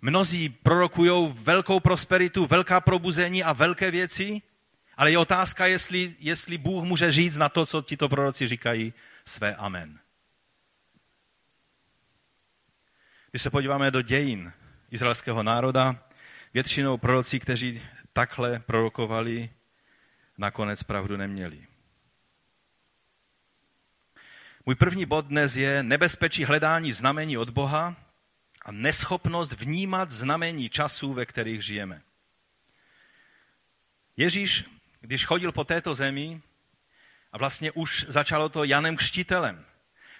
Mnozí 0.00 0.48
prorokují 0.48 1.34
velkou 1.42 1.80
prosperitu, 1.80 2.46
velká 2.46 2.80
probuzení 2.80 3.42
a 3.42 3.52
velké 3.52 3.90
věci, 3.90 4.42
ale 4.96 5.10
je 5.10 5.18
otázka, 5.18 5.66
jestli, 5.66 6.14
jestli 6.18 6.58
Bůh 6.58 6.84
může 6.84 7.12
říct 7.12 7.36
na 7.36 7.48
to, 7.48 7.66
co 7.66 7.82
tito 7.82 8.08
proroci 8.08 8.46
říkají, 8.46 8.94
své 9.24 9.54
amen. 9.54 9.98
Když 13.30 13.42
se 13.42 13.50
podíváme 13.50 13.90
do 13.90 14.02
dějin 14.02 14.52
izraelského 14.90 15.42
národa, 15.42 15.98
většinou 16.54 16.98
proroci, 16.98 17.40
kteří 17.40 17.82
takhle 18.12 18.58
prorokovali, 18.58 19.50
nakonec 20.38 20.82
pravdu 20.82 21.16
neměli. 21.16 21.66
Můj 24.66 24.74
první 24.74 25.06
bod 25.06 25.26
dnes 25.26 25.56
je 25.56 25.82
nebezpečí 25.82 26.44
hledání 26.44 26.92
znamení 26.92 27.38
od 27.38 27.50
Boha 27.50 27.96
a 28.62 28.72
neschopnost 28.72 29.52
vnímat 29.52 30.10
znamení 30.10 30.68
časů, 30.68 31.12
ve 31.12 31.26
kterých 31.26 31.62
žijeme. 31.62 32.02
Ježíš 34.16 34.64
když 35.00 35.26
chodil 35.26 35.52
po 35.52 35.64
této 35.64 35.94
zemi, 35.94 36.40
a 37.32 37.38
vlastně 37.38 37.72
už 37.72 38.06
začalo 38.08 38.48
to 38.48 38.64
Janem 38.64 38.96
Křtitelem, 38.96 39.64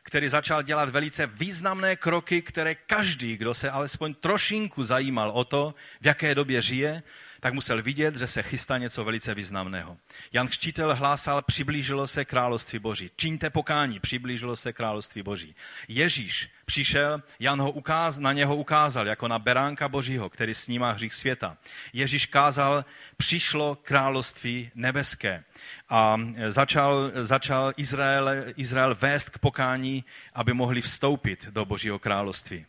který 0.03 0.29
začal 0.29 0.63
dělat 0.63 0.89
velice 0.89 1.27
významné 1.27 1.97
kroky, 1.97 2.43
které 2.43 2.75
každý, 2.75 3.37
kdo 3.37 3.55
se 3.55 3.71
alespoň 3.71 4.15
trošinku 4.15 4.85
zajímal 4.85 5.31
o 5.31 5.45
to, 5.45 5.75
v 6.01 6.07
jaké 6.07 6.35
době 6.35 6.63
žije, 6.63 7.03
tak 7.47 7.55
musel 7.55 7.83
vidět, 7.83 8.17
že 8.17 8.27
se 8.27 8.43
chystá 8.43 8.79
něco 8.79 9.05
velice 9.05 9.35
významného. 9.35 9.97
Jan 10.33 10.49
Křtitel 10.49 10.95
hlásal, 10.95 11.43
přiblížilo 11.43 12.07
se 12.07 12.25
království 12.25 12.79
Boží. 12.79 13.11
Čiňte 13.17 13.51
pokání, 13.51 14.01
přiblížilo 14.01 14.57
se 14.57 14.73
království 14.73 15.23
Boží. 15.23 15.55
Ježíš 15.89 16.51
přišel, 16.65 17.23
Jan 17.39 17.61
ho 17.61 17.71
ukáz, 17.71 18.19
na 18.19 18.33
něho 18.33 18.57
ukázal 18.57 19.07
jako 19.07 19.29
na 19.29 19.39
beránka 19.39 19.89
Božího, 19.89 20.31
který 20.31 20.55
snímá 20.55 20.93
hřích 20.93 21.15
světa. 21.15 21.57
Ježíš 21.93 22.27
kázal, 22.27 22.85
přišlo 23.17 23.79
království 23.83 24.71
nebeské. 24.75 25.45
A 25.89 26.21
začal, 26.49 27.11
začal 27.15 27.73
Izrael, 27.77 28.29
Izrael 28.57 28.95
vést 28.95 29.31
k 29.31 29.39
pokání, 29.39 30.05
aby 30.35 30.53
mohli 30.53 30.81
vstoupit 30.81 31.47
do 31.51 31.65
Božího 31.65 31.99
království. 31.99 32.67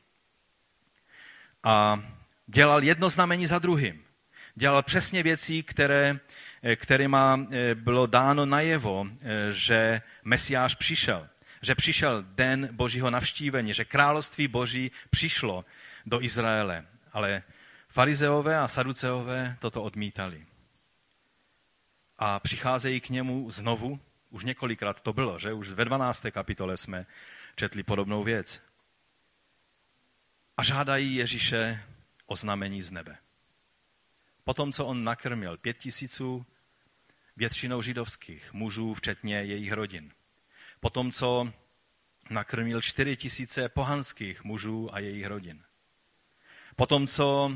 A 1.64 2.04
dělal 2.48 2.84
jedno 2.84 3.10
znamení 3.10 3.48
za 3.48 3.60
druhým 3.60 4.07
dělal 4.58 4.84
přesně 4.84 5.24
věci, 5.24 5.64
které, 5.64 6.20
eh, 6.64 6.76
kterýma 6.76 7.40
eh, 7.52 7.76
bylo 7.76 8.06
dáno 8.06 8.46
najevo, 8.46 9.06
eh, 9.08 9.52
že 9.52 10.02
Mesiáš 10.24 10.76
přišel. 10.76 11.30
Že 11.62 11.76
přišel 11.76 12.24
den 12.24 12.70
božího 12.72 13.10
navštívení, 13.12 13.74
že 13.74 13.86
království 13.86 14.48
boží 14.48 14.92
přišlo 15.10 15.66
do 16.06 16.22
Izraele. 16.22 16.86
Ale 17.14 17.44
farizeové 17.90 18.58
a 18.58 18.68
saduceové 18.68 19.58
toto 19.60 19.84
odmítali. 19.84 20.46
A 22.18 22.40
přicházejí 22.40 23.00
k 23.00 23.10
němu 23.10 23.52
znovu, 23.52 24.00
už 24.30 24.44
několikrát 24.44 25.02
to 25.02 25.14
bylo, 25.14 25.40
že 25.40 25.54
už 25.54 25.70
ve 25.70 25.86
12. 25.86 26.26
kapitole 26.32 26.78
jsme 26.78 27.06
četli 27.56 27.84
podobnou 27.84 28.24
věc. 28.24 28.62
A 30.58 30.64
žádají 30.64 31.16
Ježíše 31.16 31.84
o 32.26 32.36
znamení 32.36 32.82
z 32.82 32.92
nebe. 32.92 33.18
Potom, 34.48 34.72
co 34.72 34.86
on 34.86 35.04
nakrmil 35.04 35.58
pět 35.58 35.78
tisíců 35.78 36.46
většinou 37.38 37.82
židovských 37.82 38.54
mužů, 38.54 38.94
včetně 38.94 39.36
jejich 39.36 39.72
rodin. 39.72 40.12
Potom, 40.80 41.12
co 41.12 41.54
nakrmil 42.30 42.82
čtyři 42.82 43.16
tisíce 43.16 43.70
pohanských 43.70 44.44
mužů 44.44 44.96
a 44.96 45.00
jejich 45.00 45.26
rodin. 45.26 45.64
Potom, 46.76 47.08
co 47.08 47.52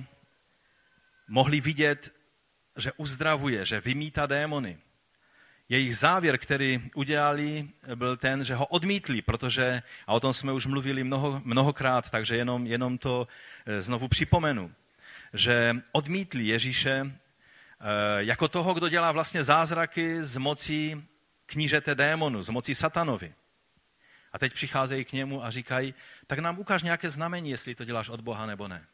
mohli 1.27 1.61
vidět, 1.61 2.13
že 2.77 2.91
uzdravuje, 2.91 3.65
že 3.65 3.81
vymítá 3.81 4.25
démony. 4.25 4.77
Jejich 5.69 5.97
závěr, 5.97 6.37
který 6.37 6.89
udělali, 6.95 7.69
byl 7.95 8.17
ten, 8.17 8.43
že 8.43 8.55
ho 8.55 8.65
odmítli, 8.65 9.21
protože, 9.21 9.83
a 10.07 10.13
o 10.13 10.19
tom 10.19 10.33
jsme 10.33 10.53
už 10.53 10.65
mluvili 10.65 11.03
mnoho, 11.03 11.41
mnohokrát, 11.45 12.09
takže 12.09 12.35
jenom, 12.35 12.67
jenom 12.67 12.97
to 12.97 13.27
eh, 13.65 13.81
znovu 13.81 14.07
připomenu 14.07 14.75
že 15.33 15.75
odmítli 15.91 16.43
Ježíše 16.43 17.01
eh, 17.01 17.13
jako 18.17 18.47
toho, 18.47 18.73
kdo 18.73 18.89
dělá 18.89 19.11
vlastně 19.11 19.43
zázraky 19.43 20.23
z 20.23 20.37
mocí 20.37 21.07
knížete 21.45 21.95
démonu, 21.95 22.43
z 22.43 22.49
mocí 22.49 22.75
satanovi. 22.75 23.33
A 24.33 24.39
teď 24.39 24.53
přicházejí 24.53 25.05
k 25.05 25.13
němu 25.13 25.43
a 25.43 25.49
říkají, 25.49 25.93
tak 26.27 26.39
nám 26.39 26.59
ukáž 26.59 26.83
nějaké 26.83 27.09
znamení, 27.09 27.49
jestli 27.49 27.75
to 27.75 27.83
děláš 27.83 28.09
od 28.09 28.21
Boha 28.21 28.45
nebo 28.45 28.67
ne. 28.67 28.87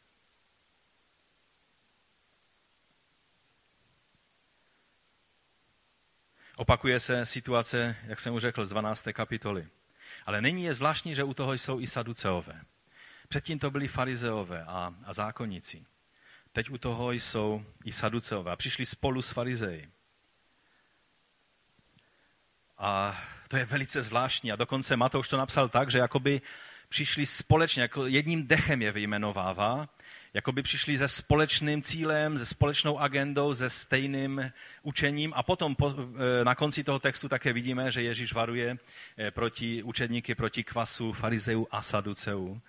Opakuje 6.56 7.00
se 7.00 7.26
situace, 7.26 7.96
jak 8.02 8.20
jsem 8.20 8.34
už 8.34 8.42
řekl, 8.42 8.64
z 8.64 8.70
12. 8.70 9.08
kapitoly. 9.12 9.68
Ale 10.26 10.42
nyní 10.42 10.64
je 10.64 10.74
zvláštní, 10.74 11.14
že 11.14 11.24
u 11.24 11.34
toho 11.34 11.52
jsou 11.52 11.80
i 11.80 11.86
saduceové. 11.86 12.60
Předtím 13.28 13.58
to 13.58 13.70
byli 13.70 13.88
farizeové 13.88 14.64
a, 14.64 14.94
a 15.04 15.12
zákonníci. 15.12 15.84
Teď 16.52 16.70
u 16.70 16.78
toho 16.78 17.12
jsou 17.12 17.64
i 17.84 17.92
saduceové 17.92 18.56
přišli 18.56 18.86
spolu 18.86 19.22
s 19.22 19.30
farizeji. 19.30 19.88
A 22.78 23.20
to 23.48 23.56
je 23.56 23.64
velice 23.64 24.02
zvláštní. 24.02 24.52
A 24.52 24.56
dokonce 24.56 24.96
Matouš 24.96 25.28
to 25.28 25.36
napsal 25.36 25.68
tak, 25.68 25.90
že 25.90 25.98
jakoby 25.98 26.40
přišli 26.88 27.26
společně, 27.26 27.82
jako 27.82 28.06
jedním 28.06 28.46
dechem 28.46 28.82
je 28.82 28.92
vyjmenovává, 28.92 29.88
jako 30.34 30.52
by 30.52 30.62
přišli 30.62 30.98
se 30.98 31.08
společným 31.08 31.82
cílem, 31.82 32.38
se 32.38 32.46
společnou 32.46 32.98
agendou, 32.98 33.54
se 33.54 33.70
stejným 33.70 34.52
učením. 34.82 35.32
A 35.36 35.42
potom 35.42 35.76
po, 35.76 35.94
e, 36.40 36.44
na 36.44 36.54
konci 36.54 36.84
toho 36.84 36.98
textu 36.98 37.28
také 37.28 37.52
vidíme, 37.52 37.90
že 37.90 38.02
Ježíš 38.02 38.32
varuje 38.32 38.78
e, 39.18 39.30
proti 39.30 39.82
učedníky, 39.82 40.34
proti 40.34 40.64
kvasu, 40.64 41.12
farizeů 41.12 41.66
a 41.70 41.82
saduceů. 41.82 42.60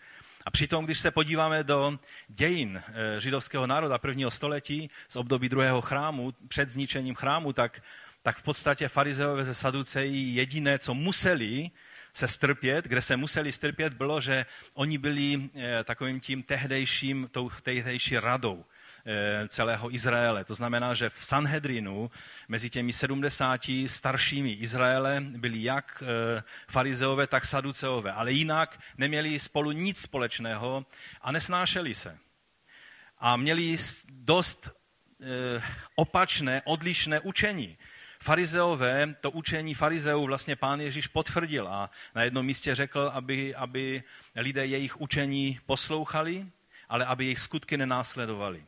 A 0.49 0.51
přitom, 0.51 0.85
když 0.85 0.99
se 0.99 1.11
podíváme 1.11 1.63
do 1.63 1.99
dějin 2.27 2.83
e, 3.17 3.21
židovského 3.21 3.67
národa 3.67 3.97
prvního 3.97 4.31
století 4.31 4.89
z 5.09 5.15
období 5.15 5.49
druhého 5.49 5.81
chrámu, 5.81 6.33
před 6.47 6.69
zničením 6.69 7.15
chrámu, 7.15 7.53
tak, 7.53 7.81
tak 8.21 8.37
v 8.37 8.41
podstatě 8.41 8.87
farizeové 8.87 9.43
ze 9.43 9.53
Saducejí 9.53 10.35
jediné, 10.35 10.79
co 10.79 10.93
museli, 10.93 11.71
se 12.13 12.27
strpět, 12.27 12.85
kde 12.85 13.01
se 13.01 13.17
museli 13.17 13.51
strpět, 13.51 13.93
bylo, 13.93 14.21
že 14.21 14.45
oni 14.73 14.97
byli 14.97 15.49
eh, 15.55 15.83
takovým 15.83 16.19
tím 16.19 16.43
tehdejším, 16.43 17.29
tou 17.31 17.49
tehdejší 17.63 18.17
radou. 18.17 18.65
eh, 18.65 18.78
celého 19.47 19.93
Izraele. 19.93 20.43
To 20.45 20.55
znamená, 20.55 20.93
že 20.93 21.09
v 21.09 21.25
Sanhedrinu 21.25 22.11
mezi 22.47 22.69
těmi 22.69 22.93
70 22.93 23.61
staršími 23.85 24.51
Izraele 24.51 25.21
byli 25.21 25.63
jak 25.63 26.03
eh, 26.03 26.43
farizeové, 26.67 27.27
tak 27.27 27.45
saduceové, 27.45 28.11
ale 28.11 28.31
jinak 28.31 28.79
neměli 28.97 29.39
spolu 29.39 29.71
nic 29.71 30.01
společného 30.01 30.85
a 31.21 31.31
nesnášeli 31.31 31.93
se. 31.93 32.17
A 33.19 33.37
měli 33.37 33.77
dost 34.09 34.71
opačné, 35.95 36.61
odlišné 36.65 37.19
učení 37.19 37.77
farizeové, 38.21 39.15
to 39.21 39.31
učení 39.31 39.73
farizeů 39.73 40.25
vlastně 40.25 40.55
pán 40.55 40.81
Ježíš 40.81 41.07
potvrdil 41.07 41.67
a 41.67 41.89
na 42.15 42.23
jednom 42.23 42.45
místě 42.45 42.75
řekl, 42.75 43.11
aby, 43.13 43.55
aby 43.55 44.03
lidé 44.35 44.65
jejich 44.65 45.01
učení 45.01 45.59
poslouchali, 45.65 46.45
ale 46.89 47.05
aby 47.05 47.25
jejich 47.25 47.39
skutky 47.39 47.77
nenásledovali. 47.77 48.63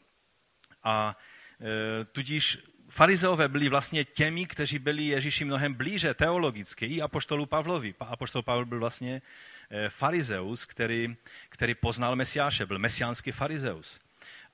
A 0.83 1.17
e, 1.61 2.05
tudíž 2.05 2.57
farizeové 2.89 3.47
byli 3.47 3.69
vlastně 3.69 4.05
těmi, 4.05 4.45
kteří 4.45 4.79
byli 4.79 5.03
Ježíši 5.03 5.45
mnohem 5.45 5.73
blíže 5.73 6.13
teologicky, 6.13 6.85
i 6.85 7.01
apoštolu 7.01 7.45
Pavlovi. 7.45 7.95
Apoštol 8.00 8.41
Pavel 8.41 8.65
byl 8.65 8.79
vlastně 8.79 9.21
e, 9.69 9.89
farizeus, 9.89 10.65
který, 10.65 11.15
který 11.50 11.75
poznal 11.75 12.15
Mesiáše, 12.15 12.65
byl 12.65 12.79
mesiánský 12.79 13.31
farizeus. 13.31 14.00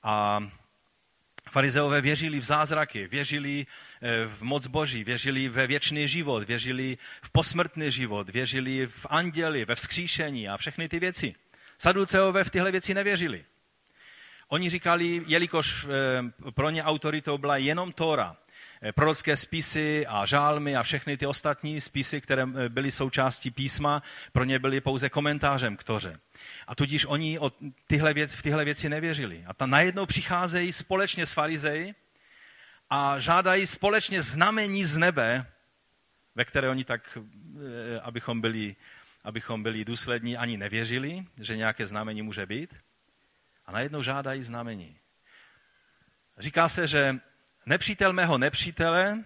A 0.04 0.40
Farizeové 1.50 2.02
věřili 2.02 2.40
v 2.40 2.44
zázraky, 2.44 3.08
věřili 3.08 3.66
eh, 4.02 4.26
v 4.26 4.42
moc 4.42 4.68
Boží, 4.68 5.04
věřili 5.04 5.50
ve 5.50 5.68
věčný 5.68 6.08
život, 6.08 6.44
věřili 6.44 6.98
v 7.22 7.30
posmrtný 7.30 7.92
život, 7.92 8.30
věřili 8.30 8.86
v 8.86 9.06
anděli, 9.10 9.66
ve 9.66 9.76
vzkříšení 9.76 10.50
a 10.50 10.58
všechny 10.58 10.90
ty 10.90 11.00
věci. 11.00 11.36
Saduceové 11.78 12.44
v 12.44 12.50
tyhle 12.50 12.72
věci 12.72 12.94
nevěřili. 12.94 13.46
Oni 14.48 14.70
říkali, 14.70 15.24
jelikož 15.28 15.86
eh, 15.86 16.52
pro 16.52 16.70
ně 16.70 16.84
autoritou 16.84 17.38
byla 17.38 17.58
jenom 17.58 17.92
Tóra, 17.92 18.38
Eh, 18.82 18.92
prorocké 18.92 19.38
spisy 19.38 20.08
a 20.08 20.26
žálmy 20.26 20.76
a 20.76 20.84
všechny 20.84 21.18
ty 21.18 21.26
ostatní 21.26 21.82
spisy, 21.82 22.22
které 22.22 22.44
eh, 22.44 22.70
byly 22.70 22.92
součástí 22.92 23.52
písma, 23.52 24.04
pro 24.32 24.44
ně 24.44 24.60
byly 24.60 24.82
pouze 24.82 25.10
komentářem 25.10 25.78
k 25.78 25.84
toře. 25.84 26.20
A 26.68 26.76
tudíž 26.76 27.06
oni 27.06 27.40
o 27.40 27.52
tyhle 27.88 28.14
věc, 28.14 28.34
v 28.34 28.42
tyhle 28.42 28.66
věci 28.66 28.90
nevěřili. 28.90 29.44
A 29.48 29.54
tam 29.54 29.70
najednou 29.70 30.06
přicházejí 30.06 30.74
společně 30.74 31.26
s 31.26 31.34
farizeji 31.34 31.96
a 32.90 33.20
žádají 33.20 33.68
společně 33.68 34.22
znamení 34.22 34.84
z 34.84 34.98
nebe, 34.98 35.46
ve 36.36 36.46
které 36.46 36.70
oni 36.70 36.84
tak, 36.84 37.18
abychom 38.02 38.42
byli, 38.42 38.76
abychom 39.24 39.64
byli 39.64 39.86
důslední, 39.86 40.38
ani 40.38 40.58
nevěřili, 40.58 41.26
že 41.38 41.58
nějaké 41.58 41.88
znamení 41.88 42.22
může 42.22 42.46
být. 42.46 42.74
A 43.68 43.72
najednou 43.72 44.02
žádají 44.02 44.44
znamení. 44.44 45.00
Říká 46.38 46.70
se, 46.70 46.88
že 46.88 47.16
nepřítel 47.66 48.14
mého 48.14 48.38
nepřítele 48.38 49.24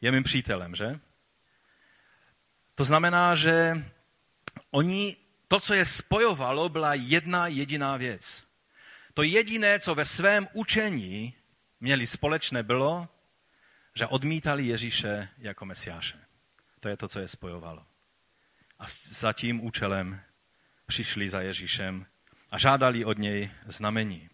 je 0.00 0.12
mým 0.12 0.22
přítelem, 0.22 0.74
že? 0.74 1.00
To 2.74 2.84
znamená, 2.84 3.34
že 3.34 3.84
oni, 4.70 5.16
to, 5.48 5.60
co 5.60 5.74
je 5.74 5.84
spojovalo, 5.84 6.68
byla 6.68 6.94
jedna 6.94 7.46
jediná 7.46 7.96
věc. 7.96 8.46
To 9.14 9.22
jediné, 9.22 9.80
co 9.80 9.94
ve 9.94 10.04
svém 10.04 10.48
učení 10.52 11.34
měli 11.80 12.06
společné, 12.06 12.62
bylo, 12.62 13.08
že 13.94 14.06
odmítali 14.06 14.66
Ježíše 14.66 15.28
jako 15.38 15.64
mesiáše. 15.64 16.18
To 16.80 16.88
je 16.88 16.96
to, 16.96 17.08
co 17.08 17.20
je 17.20 17.28
spojovalo. 17.28 17.86
A 18.78 18.84
za 19.02 19.32
tím 19.32 19.64
účelem 19.64 20.20
přišli 20.86 21.28
za 21.28 21.40
Ježíšem 21.40 22.06
a 22.50 22.58
žádali 22.58 23.04
od 23.04 23.18
něj 23.18 23.50
znamení. 23.66 24.30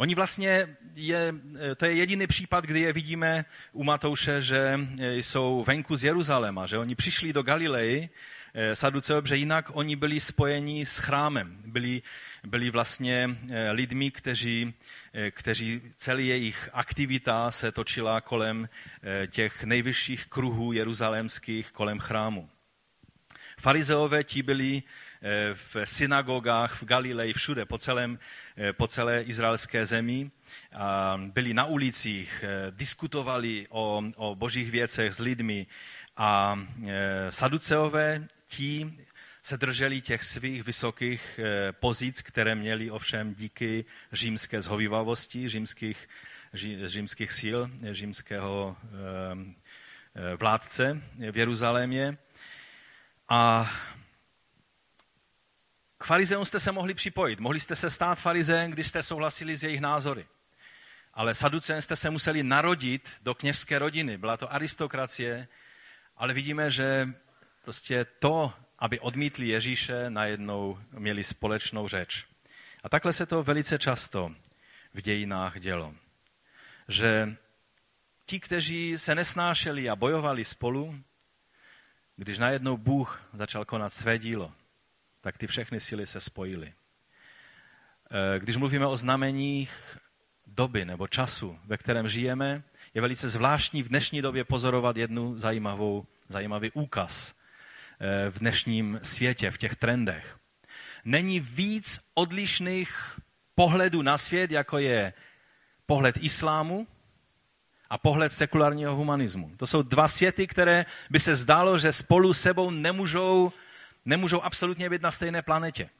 Oni 0.00 0.14
vlastně, 0.14 0.76
je, 0.94 1.34
to 1.76 1.84
je 1.84 1.92
jediný 1.92 2.26
případ, 2.26 2.64
kdy 2.64 2.80
je 2.80 2.92
vidíme 2.92 3.44
u 3.72 3.84
Matouše, 3.84 4.42
že 4.42 4.80
jsou 4.98 5.64
venku 5.66 5.96
z 5.96 6.04
Jeruzaléma, 6.04 6.66
že 6.66 6.78
oni 6.78 6.94
přišli 6.94 7.32
do 7.32 7.42
Galileji, 7.42 8.08
eh, 8.54 8.76
Saduceové, 8.76 9.28
že 9.28 9.36
jinak 9.36 9.70
oni 9.72 9.96
byli 9.96 10.20
spojeni 10.20 10.86
s 10.86 10.98
chrámem. 10.98 11.62
Byli, 11.66 12.02
byli 12.46 12.70
vlastně 12.70 13.38
eh, 13.50 13.70
lidmi, 13.70 14.10
kteří, 14.10 14.74
eh, 15.12 15.30
kteří 15.30 15.82
celý 15.96 16.28
jejich 16.28 16.68
aktivita 16.72 17.50
se 17.50 17.72
točila 17.72 18.20
kolem 18.20 18.68
těch 19.26 19.64
nejvyšších 19.64 20.26
kruhů 20.26 20.72
jeruzalémských, 20.72 21.72
kolem 21.72 21.98
chrámu. 21.98 22.48
Farizeové 23.60 24.24
ti 24.24 24.42
byli 24.42 24.82
v 25.54 25.76
synagogách 25.84 26.82
v 26.82 26.84
Galileji, 26.84 27.32
všude, 27.32 27.64
po, 27.64 27.78
celém, 27.78 28.18
po 28.72 28.88
celé 28.88 29.22
izraelské 29.22 29.86
zemi. 29.86 30.30
Byli 31.16 31.54
na 31.54 31.64
ulicích, 31.64 32.44
eh, 32.44 32.70
diskutovali 32.70 33.66
o, 33.68 34.02
o 34.16 34.34
božích 34.34 34.70
věcech 34.70 35.12
s 35.12 35.18
lidmi 35.18 35.66
a 36.16 36.58
eh, 36.88 37.26
saduceové 37.30 38.28
ti 38.46 38.92
se 39.42 39.56
drželi 39.56 40.00
těch 40.00 40.24
svých 40.24 40.64
vysokých 40.64 41.40
eh, 41.42 41.72
pozic, 41.72 42.22
které 42.22 42.54
měli 42.54 42.90
ovšem 42.90 43.34
díky 43.34 43.84
římské 44.12 44.60
zhovivavosti, 44.60 45.48
římských, 45.48 46.08
římských 46.84 47.32
sil, 47.40 47.58
římského 47.92 48.76
vládce 50.36 51.02
v 51.30 51.36
Jeruzalémě. 51.36 52.18
A 53.30 53.70
k 55.98 56.04
farizeům 56.04 56.44
jste 56.44 56.60
se 56.60 56.72
mohli 56.72 56.94
připojit. 56.94 57.40
Mohli 57.40 57.60
jste 57.60 57.76
se 57.76 57.90
stát 57.90 58.18
farizeem, 58.18 58.70
když 58.70 58.88
jste 58.88 59.02
souhlasili 59.02 59.56
s 59.56 59.62
jejich 59.62 59.80
názory. 59.80 60.26
Ale 61.14 61.34
saducem 61.34 61.82
jste 61.82 61.96
se 61.96 62.10
museli 62.10 62.42
narodit 62.42 63.16
do 63.22 63.34
kněžské 63.34 63.78
rodiny. 63.78 64.18
Byla 64.18 64.36
to 64.36 64.52
aristokracie, 64.52 65.48
ale 66.16 66.34
vidíme, 66.34 66.70
že 66.70 67.08
prostě 67.62 68.04
to, 68.04 68.52
aby 68.78 69.00
odmítli 69.00 69.48
Ježíše, 69.48 70.10
najednou 70.10 70.78
měli 70.92 71.24
společnou 71.24 71.88
řeč. 71.88 72.24
A 72.82 72.88
takhle 72.88 73.12
se 73.12 73.26
to 73.26 73.42
velice 73.42 73.78
často 73.78 74.34
v 74.94 75.00
dějinách 75.00 75.60
dělo. 75.60 75.94
Že 76.88 77.36
ti, 78.26 78.40
kteří 78.40 78.98
se 78.98 79.14
nesnášeli 79.14 79.90
a 79.90 79.96
bojovali 79.96 80.44
spolu, 80.44 81.04
když 82.20 82.38
najednou 82.38 82.76
Bůh 82.76 83.22
začal 83.32 83.64
konat 83.64 83.92
své 83.92 84.18
dílo, 84.18 84.52
tak 85.20 85.38
ty 85.38 85.46
všechny 85.46 85.80
síly 85.80 86.06
se 86.06 86.20
spojily. 86.20 86.72
Eh, 88.10 88.38
když 88.38 88.56
mluvíme 88.56 88.86
o 88.86 88.96
znameních 88.96 89.98
doby 90.46 90.84
nebo 90.84 91.08
času, 91.08 91.58
ve 91.64 91.76
kterém 91.76 92.08
žijeme, 92.08 92.62
je 92.94 93.00
velice 93.00 93.28
zvláštní 93.28 93.82
v 93.82 93.88
dnešní 93.88 94.22
době 94.22 94.44
pozorovat 94.44 94.96
jednu 94.96 95.36
zajímavou, 95.36 96.06
zajímavý 96.28 96.70
úkaz 96.70 97.34
eh, 98.00 98.30
v 98.30 98.38
dnešním 98.38 99.00
světě, 99.02 99.50
v 99.50 99.58
těch 99.58 99.76
trendech. 99.76 100.38
Není 101.04 101.40
víc 101.40 102.00
odlišných 102.14 103.20
pohledů 103.54 104.02
na 104.02 104.18
svět, 104.18 104.50
jako 104.50 104.78
je 104.78 105.12
pohled 105.86 106.16
islámu 106.20 106.86
a 107.90 107.98
pohled 107.98 108.32
sekulárního 108.32 108.96
humanismu. 108.96 109.52
To 109.56 109.66
jsou 109.66 109.82
dva 109.82 110.08
světy, 110.08 110.46
které 110.46 110.86
by 111.10 111.20
se 111.20 111.36
zdálo, 111.36 111.78
že 111.78 111.92
spolu 111.92 112.32
sebou 112.32 112.70
nemůžou 112.70 113.52
nemůžou 114.04 114.40
absolutně 114.40 114.90
být 114.90 115.02
na 115.02 115.10
stejné 115.10 115.42
planetě. 115.42 115.90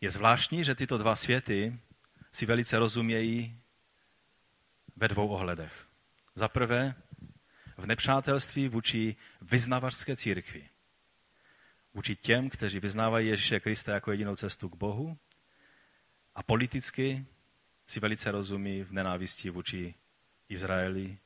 Je 0.00 0.10
zvláštní, 0.10 0.64
že 0.64 0.74
tyto 0.74 0.98
dva 0.98 1.16
světy 1.16 1.78
si 2.32 2.46
velice 2.46 2.78
rozumějí 2.78 3.58
ve 4.96 5.08
dvou 5.08 5.28
ohledech. 5.28 5.86
Za 6.34 6.48
prvé, 6.48 6.94
v 7.76 7.86
nepřátelství 7.86 8.68
vůči 8.68 9.16
vyznavačské 9.42 10.16
církvi. 10.16 10.68
Vůči 11.94 12.16
těm, 12.16 12.50
kteří 12.50 12.80
vyznávají 12.80 13.28
Ježíše 13.28 13.60
Krista 13.60 13.94
jako 13.94 14.10
jedinou 14.10 14.36
cestu 14.36 14.68
k 14.68 14.76
Bohu 14.76 15.18
a 16.34 16.42
politicky 16.42 17.26
si 17.86 18.00
velice 18.00 18.30
rozumí 18.30 18.82
v 18.82 18.92
nenávisti 18.92 19.50
vůči 19.50 19.94
Izraeli, 20.52 21.18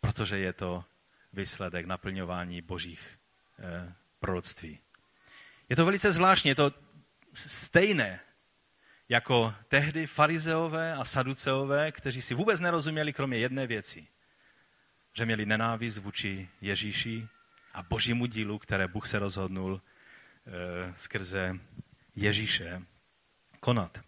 protože 0.00 0.38
je 0.38 0.52
to 0.52 0.84
výsledek 1.32 1.86
naplňování 1.86 2.62
božích 2.62 3.18
eh, 3.58 3.94
proroctví. 4.18 4.78
Je 5.68 5.76
to 5.76 5.84
velice 5.84 6.12
zvláštní, 6.12 6.48
je 6.48 6.54
to 6.54 6.72
stejné 7.34 8.20
jako 9.08 9.54
tehdy 9.68 10.06
farizeové 10.06 10.94
a 10.94 11.04
saduceové, 11.04 11.92
kteří 11.92 12.22
si 12.22 12.34
vůbec 12.34 12.60
nerozuměli 12.60 13.12
kromě 13.12 13.38
jedné 13.38 13.66
věci. 13.66 14.06
Že 15.12 15.24
měli 15.24 15.46
nenávist 15.46 15.98
vůči 15.98 16.48
Ježíši 16.60 17.28
a 17.74 17.82
božímu 17.82 18.26
dílu, 18.26 18.58
které 18.58 18.88
Bůh 18.88 19.06
se 19.06 19.18
rozhodnul 19.18 19.80
e, 19.80 20.92
skrze 20.96 21.58
Ježíše 22.16 22.82
konat. 23.60 24.00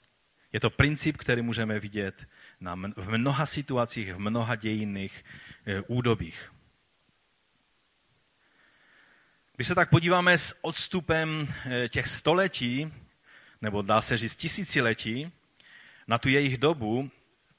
Je 0.52 0.60
to 0.60 0.70
princip, 0.70 1.16
který 1.16 1.42
můžeme 1.42 1.80
vidět 1.80 2.26
na, 2.60 2.74
v 2.96 3.18
mnoha 3.18 3.46
situacích, 3.46 4.14
v 4.14 4.18
mnoha 4.18 4.56
dějinných 4.56 5.24
e, 5.66 5.80
údobích. 5.80 6.52
Když 9.56 9.68
se 9.68 9.74
tak 9.74 9.90
podíváme 9.90 10.38
s 10.38 10.58
odstupem 10.60 11.54
e, 11.66 11.88
těch 11.88 12.08
století, 12.08 12.92
nebo 13.62 13.82
dá 13.82 14.02
se 14.02 14.16
říct 14.16 14.36
tisíciletí, 14.36 15.32
na 16.06 16.18
tu 16.18 16.28
jejich 16.28 16.58
dobu, 16.58 17.10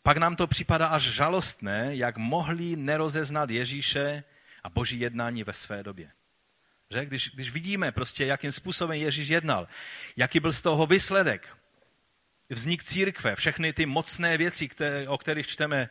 pak 0.03 0.17
nám 0.17 0.35
to 0.35 0.47
připadá 0.47 0.88
až 0.88 1.03
žalostné, 1.03 1.95
jak 1.95 2.17
mohli 2.17 2.75
nerozeznat 2.75 3.49
Ježíše 3.49 4.23
a 4.63 4.69
boží 4.69 4.99
jednání 4.99 5.43
ve 5.43 5.53
své 5.53 5.83
době. 5.83 6.12
Že? 6.89 7.05
Když, 7.05 7.29
když 7.29 7.51
vidíme 7.51 7.91
prostě, 7.91 8.25
jakým 8.25 8.51
způsobem 8.51 8.97
Ježíš 8.97 9.27
jednal, 9.27 9.67
jaký 10.15 10.39
byl 10.39 10.53
z 10.53 10.62
toho 10.62 10.85
výsledek, 10.85 11.57
vznik 12.49 12.83
církve, 12.83 13.35
všechny 13.35 13.73
ty 13.73 13.85
mocné 13.85 14.38
věci, 14.38 14.67
které, 14.67 15.07
o 15.07 15.17
kterých 15.17 15.47
čteme 15.47 15.89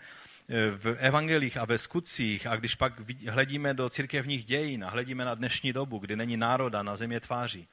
eh, 0.48 0.70
v 0.70 0.96
evangelích 0.98 1.56
a 1.56 1.64
ve 1.64 1.78
skutcích 1.78 2.46
a 2.46 2.56
když 2.56 2.74
pak 2.74 3.00
hledíme 3.28 3.74
do 3.74 3.88
církevních 3.88 4.44
dějin 4.44 4.84
a 4.84 4.90
hledíme 4.90 5.24
na 5.24 5.34
dnešní 5.34 5.72
dobu, 5.72 5.98
kdy 5.98 6.16
není 6.16 6.36
národa 6.36 6.82
na 6.82 6.96
země 6.96 7.20
tváří, 7.20 7.68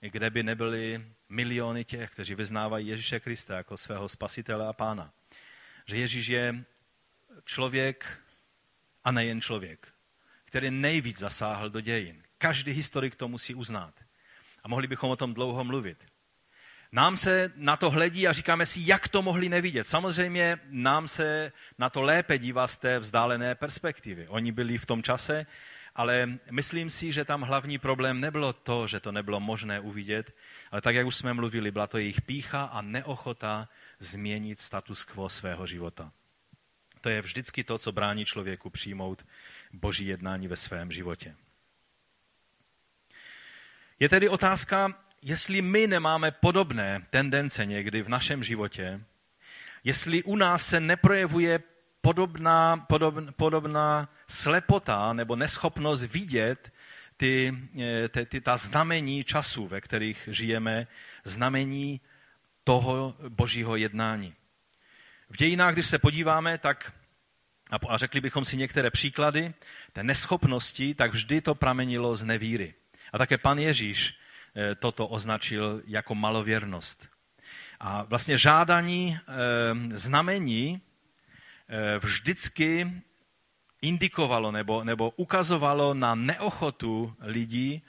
kde 0.00 0.30
by 0.30 0.42
nebyly 0.42 1.04
miliony 1.28 1.84
těch, 1.84 2.10
kteří 2.10 2.34
vyznávají 2.34 2.86
Ježíše 2.86 3.20
Krista 3.20 3.56
jako 3.56 3.76
svého 3.76 4.08
spasitele 4.08 4.66
a 4.66 4.72
pána. 4.72 5.12
Že 5.86 5.96
Ježíš 5.96 6.26
je 6.26 6.64
člověk 7.44 8.20
a 9.04 9.10
nejen 9.12 9.40
člověk, 9.40 9.88
který 10.44 10.70
nejvíc 10.70 11.18
zasáhl 11.18 11.70
do 11.70 11.80
dějin. 11.80 12.22
Každý 12.38 12.72
historik 12.72 13.16
to 13.16 13.28
musí 13.28 13.54
uznat. 13.54 13.94
A 14.62 14.68
mohli 14.68 14.86
bychom 14.86 15.10
o 15.10 15.16
tom 15.16 15.34
dlouho 15.34 15.64
mluvit. 15.64 16.04
Nám 16.92 17.16
se 17.16 17.52
na 17.56 17.76
to 17.76 17.90
hledí 17.90 18.28
a 18.28 18.32
říkáme 18.32 18.66
si, 18.66 18.80
jak 18.82 19.08
to 19.08 19.22
mohli 19.22 19.48
nevidět. 19.48 19.86
Samozřejmě 19.86 20.58
nám 20.70 21.08
se 21.08 21.52
na 21.78 21.90
to 21.90 22.02
lépe 22.02 22.38
dívá 22.38 22.68
z 22.68 22.78
té 22.78 22.98
vzdálené 22.98 23.54
perspektivy. 23.54 24.28
Oni 24.28 24.52
byli 24.52 24.78
v 24.78 24.86
tom 24.86 25.02
čase 25.02 25.46
ale 25.98 26.38
myslím 26.50 26.90
si, 26.90 27.12
že 27.12 27.24
tam 27.24 27.42
hlavní 27.42 27.78
problém 27.78 28.20
nebylo 28.20 28.52
to, 28.52 28.86
že 28.86 29.00
to 29.00 29.12
nebylo 29.12 29.40
možné 29.40 29.80
uvidět, 29.80 30.36
ale 30.70 30.80
tak, 30.80 30.94
jak 30.94 31.06
už 31.06 31.16
jsme 31.16 31.34
mluvili, 31.34 31.70
byla 31.70 31.86
to 31.86 31.98
jejich 31.98 32.22
pícha 32.22 32.64
a 32.64 32.82
neochota 32.82 33.68
změnit 33.98 34.60
status 34.60 35.04
quo 35.04 35.28
svého 35.28 35.66
života. 35.66 36.12
To 37.00 37.08
je 37.08 37.22
vždycky 37.22 37.64
to, 37.64 37.78
co 37.78 37.92
brání 37.92 38.24
člověku 38.24 38.70
přijmout 38.70 39.26
boží 39.72 40.06
jednání 40.06 40.48
ve 40.48 40.56
svém 40.56 40.92
životě. 40.92 41.36
Je 44.00 44.08
tedy 44.08 44.28
otázka, 44.28 44.94
jestli 45.22 45.62
my 45.62 45.86
nemáme 45.86 46.30
podobné 46.30 47.06
tendence 47.10 47.66
někdy 47.66 48.02
v 48.02 48.08
našem 48.08 48.44
životě, 48.44 49.00
jestli 49.84 50.22
u 50.22 50.36
nás 50.36 50.66
se 50.66 50.80
neprojevuje 50.80 51.60
podobná, 52.00 52.76
podobná, 52.76 53.32
podobná 53.32 54.14
slepota 54.28 55.12
nebo 55.12 55.36
neschopnost 55.36 56.02
vidět 56.02 56.72
ty, 57.16 57.54
eh, 57.80 58.08
ty, 58.08 58.26
ty, 58.26 58.40
ta 58.40 58.56
znamení 58.56 59.24
času, 59.24 59.66
ve 59.66 59.80
kterých 59.80 60.28
žijeme, 60.32 60.86
znamení 61.24 62.00
toho 62.64 63.16
božího 63.28 63.76
jednání. 63.76 64.34
V 65.30 65.36
dějinách, 65.36 65.74
když 65.74 65.86
se 65.86 65.98
podíváme, 65.98 66.58
tak 66.58 66.92
a 67.88 67.96
řekli 67.96 68.20
bychom 68.20 68.44
si 68.44 68.56
některé 68.56 68.90
příklady 68.90 69.54
té 69.92 70.02
neschopnosti, 70.02 70.94
tak 70.94 71.12
vždy 71.12 71.40
to 71.40 71.54
pramenilo 71.54 72.16
z 72.16 72.24
nevíry. 72.24 72.74
A 73.12 73.18
také 73.18 73.38
pan 73.38 73.58
Ježíš 73.58 74.14
toto 74.78 75.06
označil 75.06 75.82
jako 75.86 76.14
malověrnost. 76.14 77.08
A 77.80 78.02
vlastně 78.02 78.38
žádání 78.38 79.18
e, 79.18 79.98
znamení 79.98 80.80
e, 81.68 81.98
vždycky 81.98 83.02
indikovalo 83.82 84.52
nebo, 84.52 84.84
nebo 84.84 85.10
ukazovalo 85.10 85.94
na 85.94 86.14
neochotu 86.14 87.16
lidí 87.20 87.82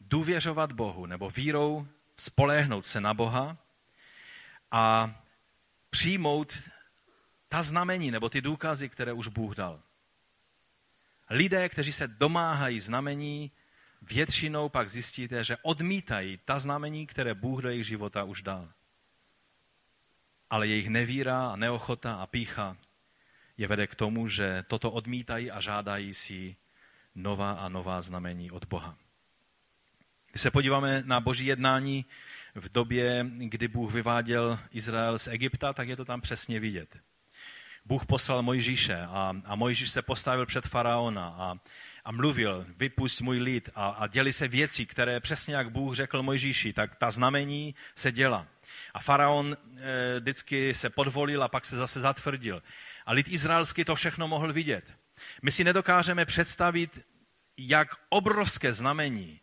důvěřovat 0.00 0.72
Bohu 0.72 1.06
nebo 1.06 1.30
vírou 1.30 1.86
spoléhnout 2.16 2.86
se 2.86 3.00
na 3.00 3.14
Boha 3.14 3.56
a 4.70 5.14
přijmout 5.90 6.58
ta 7.48 7.62
znamení 7.62 8.10
nebo 8.10 8.28
ty 8.28 8.40
důkazy, 8.40 8.88
které 8.88 9.12
už 9.12 9.28
Bůh 9.28 9.54
dal. 9.54 9.80
Lidé, 11.30 11.68
kteří 11.68 11.92
se 11.92 12.08
domáhají 12.08 12.80
znamení, 12.80 13.50
většinou 14.02 14.68
pak 14.68 14.88
zjistíte, 14.88 15.44
že 15.44 15.56
odmítají 15.62 16.40
ta 16.44 16.58
znamení, 16.58 17.06
které 17.06 17.34
Bůh 17.34 17.62
do 17.62 17.68
jejich 17.68 17.86
života 17.86 18.24
už 18.24 18.42
dal. 18.42 18.72
Ale 20.50 20.66
jejich 20.66 20.88
nevíra 20.88 21.48
a 21.48 21.56
neochota 21.56 22.14
a 22.14 22.26
pícha 22.26 22.76
je 23.56 23.66
vede 23.66 23.86
k 23.86 23.94
tomu, 23.94 24.28
že 24.28 24.64
toto 24.68 24.90
odmítají 24.90 25.50
a 25.50 25.60
žádají 25.60 26.14
si 26.14 26.56
nová 27.14 27.52
a 27.52 27.68
nová 27.68 28.02
znamení 28.02 28.50
od 28.50 28.64
Boha. 28.64 28.98
Když 30.30 30.42
se 30.42 30.50
podíváme 30.50 31.02
na 31.06 31.20
boží 31.20 31.46
jednání 31.46 32.04
v 32.54 32.72
době, 32.72 33.26
kdy 33.38 33.68
Bůh 33.68 33.92
vyváděl 33.92 34.58
Izrael 34.70 35.18
z 35.18 35.28
Egypta, 35.28 35.72
tak 35.72 35.88
je 35.88 35.96
to 35.96 36.04
tam 36.04 36.20
přesně 36.20 36.60
vidět. 36.60 36.96
Bůh 37.84 38.06
poslal 38.06 38.42
Mojžíše 38.42 38.96
a, 38.96 39.34
a 39.44 39.54
Mojžíš 39.54 39.90
se 39.90 40.02
postavil 40.02 40.46
před 40.46 40.66
faraona 40.66 41.28
a, 41.28 41.54
a 42.04 42.12
mluvil, 42.12 42.66
vypust 42.76 43.20
můj 43.20 43.38
lid 43.38 43.70
a, 43.74 43.88
a 43.88 44.06
děli 44.06 44.32
se 44.32 44.48
věci, 44.48 44.86
které 44.86 45.20
přesně 45.20 45.54
jak 45.54 45.70
Bůh 45.70 45.94
řekl 45.94 46.22
Mojžíši, 46.22 46.72
tak 46.72 46.96
ta 46.96 47.10
znamení 47.10 47.74
se 47.96 48.12
děla. 48.12 48.46
A 48.94 49.00
faraon 49.00 49.56
e, 49.76 50.20
vždycky 50.20 50.74
se 50.74 50.90
podvolil 50.90 51.42
a 51.42 51.48
pak 51.48 51.64
se 51.64 51.76
zase 51.76 52.00
zatvrdil. 52.00 52.62
A 53.06 53.12
lid 53.12 53.28
izraelský 53.28 53.84
to 53.84 53.94
všechno 53.94 54.28
mohl 54.28 54.52
vidět. 54.52 54.84
My 55.42 55.52
si 55.52 55.64
nedokážeme 55.64 56.24
představit, 56.24 57.06
jak 57.56 57.88
obrovské 58.08 58.72
znamení 58.72 59.41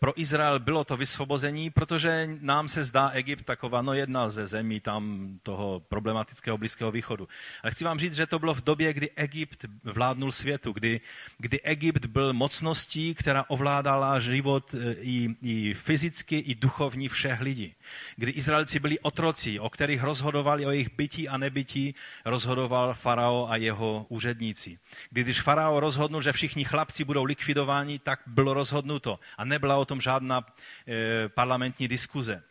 pro 0.00 0.20
Izrael 0.20 0.58
bylo 0.58 0.84
to 0.84 0.96
vysvobození, 0.96 1.70
protože 1.70 2.28
nám 2.40 2.68
se 2.68 2.84
zdá 2.84 3.08
Egypt 3.08 3.44
taková 3.44 3.82
no 3.82 3.94
jedna 3.94 4.28
ze 4.28 4.46
zemí 4.46 4.80
tam 4.80 5.32
toho 5.42 5.80
problematického 5.80 6.58
Blízkého 6.58 6.90
východu. 6.90 7.28
Ale 7.62 7.72
chci 7.72 7.84
vám 7.84 7.98
říct, 7.98 8.14
že 8.16 8.26
to 8.26 8.38
bylo 8.38 8.54
v 8.54 8.64
době, 8.64 8.92
kdy 8.92 9.10
Egypt 9.10 9.64
vládnul 9.84 10.32
světu, 10.32 10.72
kdy, 10.72 11.00
kdy 11.38 11.60
Egypt 11.60 12.06
byl 12.06 12.32
mocností, 12.32 13.14
která 13.14 13.44
ovládala 13.48 14.20
život 14.20 14.74
eh, 14.74 14.92
i, 15.00 15.36
i 15.42 15.74
fyzicky, 15.74 16.38
i 16.38 16.54
duchovní 16.54 17.08
všech 17.08 17.40
lidí. 17.40 17.74
Kdy 18.16 18.30
Izraelci 18.30 18.78
byli 18.80 18.98
otroci, 18.98 19.60
o 19.60 19.70
kterých 19.70 20.02
rozhodovali 20.02 20.66
o 20.66 20.70
jejich 20.70 20.90
bytí 20.96 21.28
a 21.28 21.36
nebytí, 21.36 21.94
rozhodoval 22.24 22.94
farao 22.94 23.48
a 23.50 23.56
jeho 23.56 24.06
úředníci. 24.08 24.78
Kdy, 25.10 25.22
když 25.22 25.40
farao 25.40 25.80
rozhodnul, 25.80 26.22
že 26.22 26.32
všichni 26.32 26.64
chlapci 26.64 27.04
budou 27.04 27.24
likvidováni, 27.24 27.98
tak 27.98 28.20
bylo 28.26 28.54
rozhodnuto 28.54 29.20
a 29.38 29.44
nebyla 29.44 29.76
o 29.76 29.84
tom 29.84 30.00
žádná 30.00 30.46
e, 30.86 31.28
parlamentní 31.28 31.88
diskuze. 31.88 32.42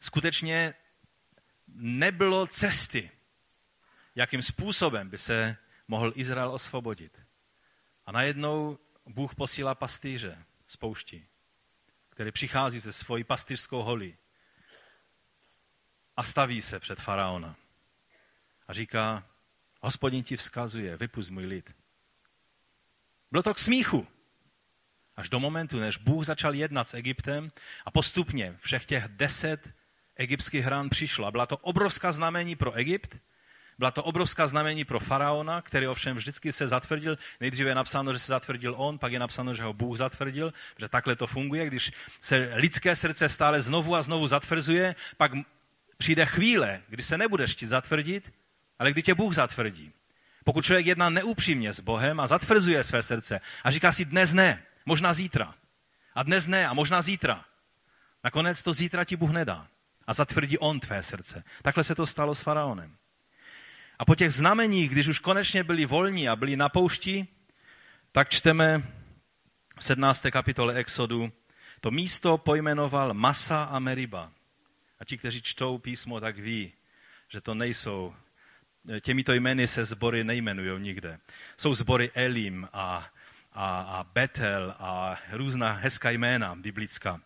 Skutečně 0.00 0.74
nebylo 1.74 2.46
cesty, 2.46 3.10
jakým 4.14 4.42
způsobem 4.42 5.08
by 5.08 5.18
se 5.18 5.56
mohl 5.88 6.12
Izrael 6.14 6.50
osvobodit. 6.50 7.18
A 8.06 8.12
najednou 8.12 8.78
Bůh 9.06 9.34
posílá 9.34 9.74
pastýře 9.74 10.44
z 10.66 10.76
poušti, 10.76 11.26
který 12.10 12.32
přichází 12.32 12.80
se 12.80 12.92
svojí 12.92 13.24
pastýřskou 13.24 13.82
holí 13.82 14.16
a 16.18 16.22
staví 16.22 16.60
se 16.62 16.80
před 16.80 17.00
faraona. 17.00 17.56
A 18.68 18.72
říká, 18.72 19.24
hospodin 19.80 20.24
ti 20.24 20.36
vzkazuje, 20.36 20.96
vypust 20.96 21.30
můj 21.30 21.44
lid. 21.44 21.74
Bylo 23.30 23.42
to 23.42 23.54
k 23.54 23.58
smíchu. 23.58 24.06
Až 25.16 25.28
do 25.28 25.40
momentu, 25.40 25.80
než 25.80 25.96
Bůh 25.96 26.24
začal 26.24 26.54
jednat 26.54 26.88
s 26.88 26.94
Egyptem 26.94 27.52
a 27.84 27.90
postupně 27.90 28.56
všech 28.60 28.86
těch 28.86 29.08
deset 29.08 29.70
egyptských 30.16 30.64
hrán 30.64 30.88
přišlo. 30.88 31.26
A 31.26 31.30
byla 31.30 31.46
to 31.46 31.56
obrovská 31.56 32.12
znamení 32.12 32.56
pro 32.56 32.72
Egypt, 32.72 33.16
Byla 33.78 33.90
to 33.90 34.04
obrovská 34.04 34.46
znamení 34.46 34.84
pro 34.84 35.00
faraona, 35.00 35.62
který 35.62 35.86
ovšem 35.86 36.16
vždycky 36.16 36.52
se 36.52 36.68
zatvrdil. 36.68 37.18
Nejdříve 37.40 37.70
je 37.70 37.74
napsáno, 37.74 38.12
že 38.12 38.18
se 38.18 38.26
zatvrdil 38.26 38.74
on, 38.76 38.98
pak 38.98 39.12
je 39.12 39.18
napsáno, 39.18 39.54
že 39.54 39.62
ho 39.62 39.72
Bůh 39.72 39.96
zatvrdil, 39.98 40.52
že 40.78 40.88
takhle 40.88 41.16
to 41.16 41.26
funguje. 41.26 41.66
Když 41.66 41.92
se 42.20 42.50
lidské 42.54 42.96
srdce 42.96 43.28
stále 43.28 43.62
znovu 43.62 43.94
a 43.94 44.02
znovu 44.02 44.26
zatvrzuje, 44.26 44.94
pak 45.16 45.32
přijde 45.98 46.26
chvíle, 46.26 46.82
kdy 46.88 47.02
se 47.02 47.18
nebudeš 47.18 47.52
chtít 47.52 47.66
zatvrdit, 47.66 48.32
ale 48.78 48.92
kdy 48.92 49.02
tě 49.02 49.14
Bůh 49.14 49.34
zatvrdí. 49.34 49.92
Pokud 50.44 50.64
člověk 50.64 50.86
jedná 50.86 51.10
neupřímně 51.10 51.72
s 51.72 51.80
Bohem 51.80 52.20
a 52.20 52.26
zatvrzuje 52.26 52.84
své 52.84 53.02
srdce 53.02 53.40
a 53.64 53.70
říká 53.70 53.92
si 53.92 54.04
dnes 54.04 54.34
ne, 54.34 54.62
možná 54.86 55.14
zítra. 55.14 55.54
A 56.14 56.22
dnes 56.22 56.46
ne 56.46 56.68
a 56.68 56.74
možná 56.74 57.02
zítra. 57.02 57.44
Nakonec 58.24 58.62
to 58.62 58.72
zítra 58.72 59.04
ti 59.04 59.16
Bůh 59.16 59.30
nedá. 59.30 59.68
A 60.06 60.14
zatvrdí 60.14 60.58
on 60.58 60.80
tvé 60.80 61.02
srdce. 61.02 61.44
Takhle 61.62 61.84
se 61.84 61.94
to 61.94 62.06
stalo 62.06 62.34
s 62.34 62.40
faraonem. 62.40 62.96
A 63.98 64.04
po 64.04 64.14
těch 64.14 64.32
znameních, 64.32 64.90
když 64.90 65.08
už 65.08 65.18
konečně 65.18 65.64
byli 65.64 65.86
volní 65.86 66.28
a 66.28 66.36
byli 66.36 66.56
na 66.56 66.68
poušti, 66.68 67.26
tak 68.12 68.28
čteme 68.28 68.82
v 69.78 69.84
17. 69.84 70.26
kapitole 70.32 70.74
Exodu, 70.74 71.32
to 71.80 71.90
místo 71.90 72.38
pojmenoval 72.38 73.14
Masa 73.14 73.64
a 73.64 73.78
Meriba. 73.78 74.32
A 75.00 75.04
ti, 75.04 75.18
kteří 75.18 75.42
čtou 75.42 75.78
písmo, 75.78 76.20
tak 76.20 76.38
ví, 76.38 76.72
že 77.28 77.40
to 77.40 77.54
nejsou, 77.54 78.14
těmito 79.00 79.32
jmény 79.32 79.66
se 79.66 79.84
sbory 79.84 80.24
nejmenují 80.24 80.82
nikde. 80.82 81.18
Jsou 81.56 81.74
sbory 81.74 82.10
Elim 82.14 82.68
a, 82.72 83.10
a, 83.52 83.80
a 83.80 84.04
Betel 84.04 84.74
a 84.78 85.18
různá 85.32 85.72
hezká 85.72 86.10
jména 86.10 86.54
biblická. 86.54 87.20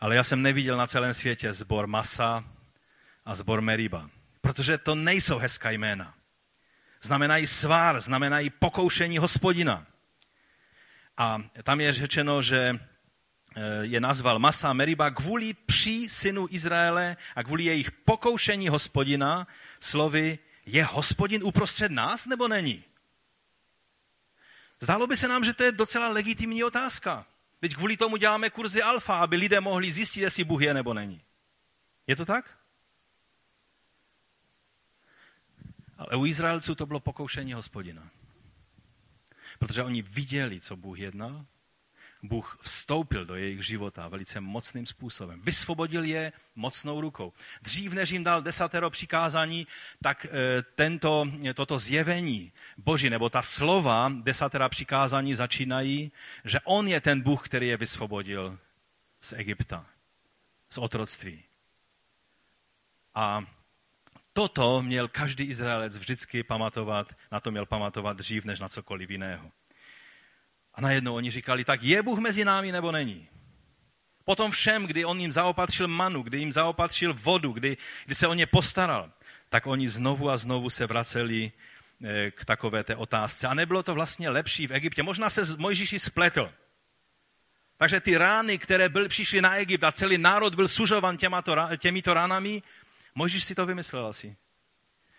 Ale 0.00 0.16
já 0.16 0.24
jsem 0.24 0.42
neviděl 0.42 0.76
na 0.76 0.86
celém 0.86 1.14
světě 1.14 1.52
zbor 1.52 1.86
Masa 1.86 2.44
a 3.24 3.34
zbor 3.34 3.60
Meriba. 3.60 4.10
Protože 4.40 4.78
to 4.78 4.94
nejsou 4.94 5.38
hezká 5.38 5.70
jména. 5.70 6.14
Znamenají 7.02 7.46
svár, 7.46 8.00
znamenají 8.00 8.50
pokoušení 8.50 9.18
hospodina. 9.18 9.86
A 11.16 11.42
tam 11.62 11.80
je 11.80 11.92
řečeno, 11.92 12.42
že 12.42 12.78
eh, 12.78 12.91
je 13.82 14.00
nazval 14.00 14.38
Masa 14.38 14.72
Meriba 14.72 15.10
kvůli 15.10 15.54
pří 15.54 16.08
synu 16.08 16.46
Izraele 16.50 17.16
a 17.36 17.42
kvůli 17.42 17.64
jejich 17.64 17.90
pokoušení 17.90 18.68
hospodina 18.68 19.46
slovy 19.80 20.38
je 20.66 20.84
hospodin 20.84 21.44
uprostřed 21.44 21.92
nás 21.92 22.26
nebo 22.26 22.48
není? 22.48 22.84
Zdálo 24.80 25.06
by 25.06 25.16
se 25.16 25.28
nám, 25.28 25.44
že 25.44 25.52
to 25.52 25.62
je 25.62 25.72
docela 25.72 26.08
legitimní 26.08 26.64
otázka. 26.64 27.26
Teď 27.60 27.74
kvůli 27.74 27.96
tomu 27.96 28.16
děláme 28.16 28.50
kurzy 28.50 28.82
alfa, 28.82 29.18
aby 29.18 29.36
lidé 29.36 29.60
mohli 29.60 29.92
zjistit, 29.92 30.20
jestli 30.20 30.44
Bůh 30.44 30.62
je 30.62 30.74
nebo 30.74 30.94
není. 30.94 31.22
Je 32.06 32.16
to 32.16 32.26
tak? 32.26 32.58
Ale 35.98 36.16
u 36.16 36.26
Izraelců 36.26 36.74
to 36.74 36.86
bylo 36.86 37.00
pokoušení 37.00 37.52
hospodina. 37.52 38.10
Protože 39.58 39.82
oni 39.82 40.02
viděli, 40.02 40.60
co 40.60 40.76
Bůh 40.76 40.98
jednal, 40.98 41.46
Bůh 42.22 42.58
vstoupil 42.62 43.24
do 43.24 43.34
jejich 43.34 43.66
života 43.66 44.08
velice 44.08 44.40
mocným 44.40 44.86
způsobem. 44.86 45.40
Vysvobodil 45.42 46.04
je 46.04 46.32
mocnou 46.56 47.00
rukou. 47.00 47.32
Dřív, 47.62 47.92
než 47.92 48.10
jim 48.10 48.24
dal 48.24 48.42
desatero 48.42 48.90
přikázání, 48.90 49.66
tak 50.02 50.24
e, 50.24 50.28
tento, 50.62 51.26
toto 51.54 51.78
zjevení 51.78 52.52
Boží, 52.78 53.10
nebo 53.10 53.30
ta 53.30 53.42
slova 53.42 54.12
desatera 54.22 54.68
přikázání 54.68 55.34
začínají, 55.34 56.12
že 56.44 56.60
On 56.64 56.88
je 56.88 57.00
ten 57.00 57.20
Bůh, 57.20 57.48
který 57.48 57.68
je 57.68 57.76
vysvobodil 57.76 58.58
z 59.20 59.32
Egypta, 59.32 59.86
z 60.70 60.78
otroctví. 60.78 61.42
A 63.14 63.44
toto 64.32 64.82
měl 64.82 65.08
každý 65.08 65.44
Izraelec 65.44 65.98
vždycky 65.98 66.42
pamatovat, 66.42 67.16
na 67.32 67.40
to 67.40 67.50
měl 67.50 67.66
pamatovat 67.66 68.16
dřív, 68.16 68.44
než 68.44 68.60
na 68.60 68.68
cokoliv 68.68 69.10
jiného. 69.10 69.50
A 70.74 70.80
najednou 70.80 71.14
oni 71.14 71.30
říkali, 71.30 71.64
tak 71.64 71.82
je 71.82 72.02
Bůh 72.02 72.18
mezi 72.18 72.44
námi 72.44 72.72
nebo 72.72 72.92
není? 72.92 73.28
Potom 74.24 74.50
všem, 74.50 74.86
kdy 74.86 75.04
on 75.04 75.20
jim 75.20 75.32
zaopatřil 75.32 75.88
manu, 75.88 76.22
kdy 76.22 76.38
jim 76.38 76.52
zaopatřil 76.52 77.14
vodu, 77.14 77.52
kdy, 77.52 77.76
kdy 78.04 78.14
se 78.14 78.26
o 78.26 78.34
ně 78.34 78.46
postaral, 78.46 79.12
tak 79.48 79.66
oni 79.66 79.88
znovu 79.88 80.30
a 80.30 80.36
znovu 80.36 80.70
se 80.70 80.86
vraceli 80.86 81.52
eh, 82.04 82.30
k 82.30 82.44
takové 82.44 82.84
té 82.84 82.96
otázce. 82.96 83.46
A 83.46 83.54
nebylo 83.54 83.82
to 83.82 83.94
vlastně 83.94 84.30
lepší 84.30 84.66
v 84.66 84.72
Egyptě. 84.72 85.02
Možná 85.02 85.30
se 85.30 85.56
Mojžíši 85.56 85.98
spletl. 85.98 86.52
Takže 87.76 88.00
ty 88.00 88.16
rány, 88.16 88.58
které 88.58 88.88
byly, 88.88 89.08
přišly 89.08 89.42
na 89.42 89.56
Egypt 89.56 89.84
a 89.84 89.92
celý 89.92 90.18
národ 90.18 90.54
byl 90.54 90.68
sužovan 90.68 91.16
těmato, 91.16 91.56
těmito 91.76 92.14
ránami, 92.14 92.62
Mojžíš 93.14 93.44
si 93.44 93.54
to 93.54 93.66
vymyslel 93.66 94.06
asi. 94.06 94.36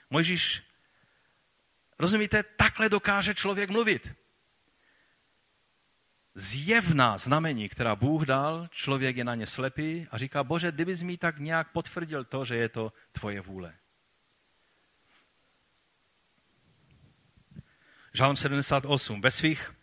Mojžíš, 0.09 0.63
rozumíte, 1.99 2.43
takhle 2.43 2.89
dokáže 2.89 3.33
člověk 3.33 3.69
mluvit 3.69 4.15
zjevná 6.35 7.17
znamení, 7.17 7.69
která 7.69 7.95
Bůh 7.95 8.25
dal, 8.25 8.67
člověk 8.71 9.17
je 9.17 9.23
na 9.23 9.35
ně 9.35 9.47
slepý 9.47 10.07
a 10.11 10.17
říká, 10.17 10.43
bože, 10.43 10.71
kdybys 10.71 11.03
mi 11.03 11.17
tak 11.17 11.39
nějak 11.39 11.71
potvrdil 11.71 12.23
to, 12.23 12.45
že 12.45 12.55
je 12.55 12.69
to 12.69 12.93
tvoje 13.11 13.41
vůle. 13.41 13.75
Žálm 18.13 18.35
78. 18.35 19.21
Ve 19.21 19.31
svých 19.31 19.75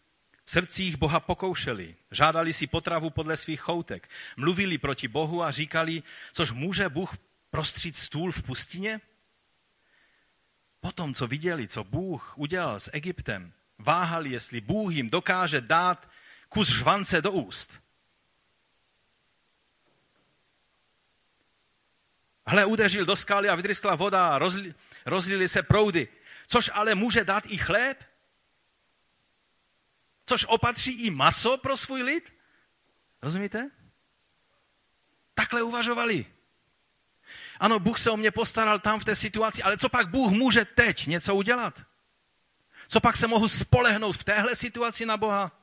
srdcích 0.47 0.97
Boha 0.97 1.21
pokoušeli, 1.21 1.97
žádali 2.11 2.53
si 2.53 2.67
potravu 2.67 3.11
podle 3.11 3.37
svých 3.37 3.61
choutek, 3.61 4.09
mluvili 4.37 4.79
proti 4.79 5.09
Bohu 5.09 5.43
a 5.43 5.51
říkali, 5.51 6.03
což 6.33 6.53
může 6.53 6.89
Bůh 6.89 7.17
prostřít 7.51 7.97
stůl 7.97 8.33
v 8.33 8.43
pustině? 8.43 9.01
Potom, 10.81 11.15
co 11.15 11.27
viděli, 11.27 11.69
co 11.69 11.85
Bůh 11.85 12.39
udělal 12.39 12.81
s 12.81 12.91
Egyptem, 12.93 13.53
váhali, 13.79 14.31
jestli 14.31 14.61
Bůh 14.61 14.95
jim 14.95 15.11
dokáže 15.11 15.61
dát 15.61 16.11
kus 16.51 16.69
žvance 16.69 17.23
do 17.23 17.33
úst. 17.33 17.81
Hle, 22.47 22.65
udeřil 22.65 23.05
do 23.05 23.17
skály 23.17 23.49
a 23.49 23.55
vydryskla 23.55 23.95
voda 23.95 24.29
a 24.29 24.39
rozli, 24.39 24.75
rozlili 25.07 25.49
se 25.49 25.63
proudy. 25.63 26.09
Což 26.47 26.71
ale 26.75 26.95
může 26.95 27.25
dát 27.25 27.47
i 27.47 27.59
chléb? 27.59 28.05
Což 30.27 30.45
opatří 30.45 31.07
i 31.07 31.11
maso 31.11 31.59
pro 31.59 31.77
svůj 31.77 32.03
lid? 32.03 32.33
Rozumíte? 33.23 33.71
Takhle 35.35 35.63
uvažovali. 35.63 36.27
Ano, 37.61 37.79
Bůh 37.79 37.99
se 37.99 38.11
o 38.11 38.17
mě 38.17 38.31
postaral 38.31 38.79
tam 38.79 39.01
v 39.01 39.05
té 39.05 39.17
situaci, 39.17 39.63
ale 39.63 39.79
co 39.79 39.89
pak 39.89 40.09
Bůh 40.09 40.33
může 40.33 40.65
teď 40.65 41.07
něco 41.07 41.35
udělat? 41.35 41.83
Co 42.89 43.01
pak 43.01 43.17
se 43.17 43.27
mohu 43.27 43.49
spolehnout 43.49 44.17
v 44.17 44.25
téhle 44.25 44.57
situaci 44.57 45.07
na 45.07 45.17
Boha? 45.17 45.60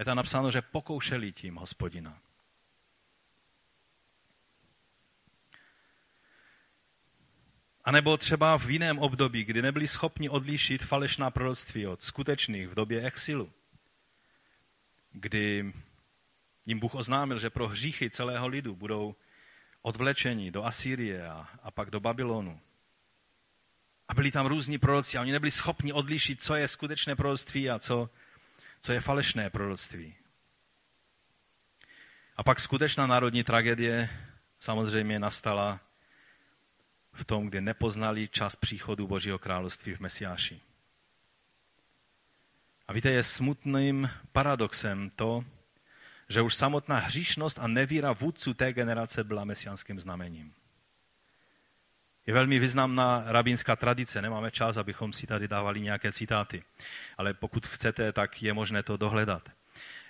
Je 0.00 0.04
tam 0.04 0.16
napsáno, 0.16 0.50
že 0.50 0.62
pokoušeli 0.62 1.32
tím 1.32 1.56
hospodina. 1.56 2.18
A 7.84 7.92
nebo 7.92 8.16
třeba 8.16 8.58
v 8.58 8.70
jiném 8.70 8.98
období, 8.98 9.44
kdy 9.44 9.62
nebyli 9.62 9.86
schopni 9.86 10.28
odlišit 10.28 10.82
falešná 10.84 11.30
proroctví 11.30 11.86
od 11.86 12.02
skutečných 12.02 12.68
v 12.68 12.74
době 12.74 13.02
exilu, 13.02 13.52
kdy 15.12 15.72
jim 16.66 16.78
Bůh 16.78 16.94
oznámil, 16.94 17.38
že 17.38 17.50
pro 17.50 17.68
hříchy 17.68 18.10
celého 18.10 18.48
lidu 18.48 18.74
budou 18.74 19.14
odvlečeni 19.82 20.50
do 20.50 20.64
Asýrie 20.64 21.28
a, 21.28 21.48
a 21.62 21.70
pak 21.70 21.90
do 21.90 22.00
Babylonu. 22.00 22.60
A 24.08 24.14
byli 24.14 24.30
tam 24.30 24.46
různí 24.46 24.78
proroci 24.78 25.18
a 25.18 25.20
oni 25.20 25.32
nebyli 25.32 25.50
schopni 25.50 25.92
odlišit, 25.92 26.42
co 26.42 26.54
je 26.54 26.68
skutečné 26.68 27.16
proroctví 27.16 27.70
a 27.70 27.78
co, 27.78 28.10
co 28.80 28.92
je 28.92 29.00
falešné 29.00 29.50
proroctví. 29.50 30.14
A 32.36 32.42
pak 32.42 32.60
skutečná 32.60 33.06
národní 33.06 33.44
tragédie 33.44 34.10
samozřejmě 34.60 35.18
nastala 35.18 35.80
v 37.12 37.24
tom, 37.24 37.46
kdy 37.46 37.60
nepoznali 37.60 38.28
čas 38.28 38.56
příchodu 38.56 39.06
Božího 39.06 39.38
království 39.38 39.94
v 39.94 40.00
Mesiáši. 40.00 40.60
A 42.88 42.92
víte, 42.92 43.10
je 43.10 43.22
smutným 43.22 44.10
paradoxem 44.32 45.10
to, 45.10 45.44
že 46.28 46.42
už 46.42 46.54
samotná 46.54 46.98
hříšnost 46.98 47.58
a 47.58 47.66
nevíra 47.66 48.12
vůdců 48.12 48.54
té 48.54 48.72
generace 48.72 49.24
byla 49.24 49.44
mesiánským 49.44 49.98
znamením. 49.98 50.54
Je 52.26 52.34
velmi 52.34 52.58
významná 52.58 53.22
rabínská 53.26 53.76
tradice, 53.76 54.22
nemáme 54.22 54.50
čas, 54.50 54.76
abychom 54.76 55.12
si 55.12 55.26
tady 55.26 55.48
dávali 55.48 55.80
nějaké 55.80 56.12
citáty, 56.12 56.64
ale 57.18 57.34
pokud 57.34 57.66
chcete, 57.66 58.12
tak 58.12 58.42
je 58.42 58.52
možné 58.52 58.82
to 58.82 58.96
dohledat. 58.96 59.50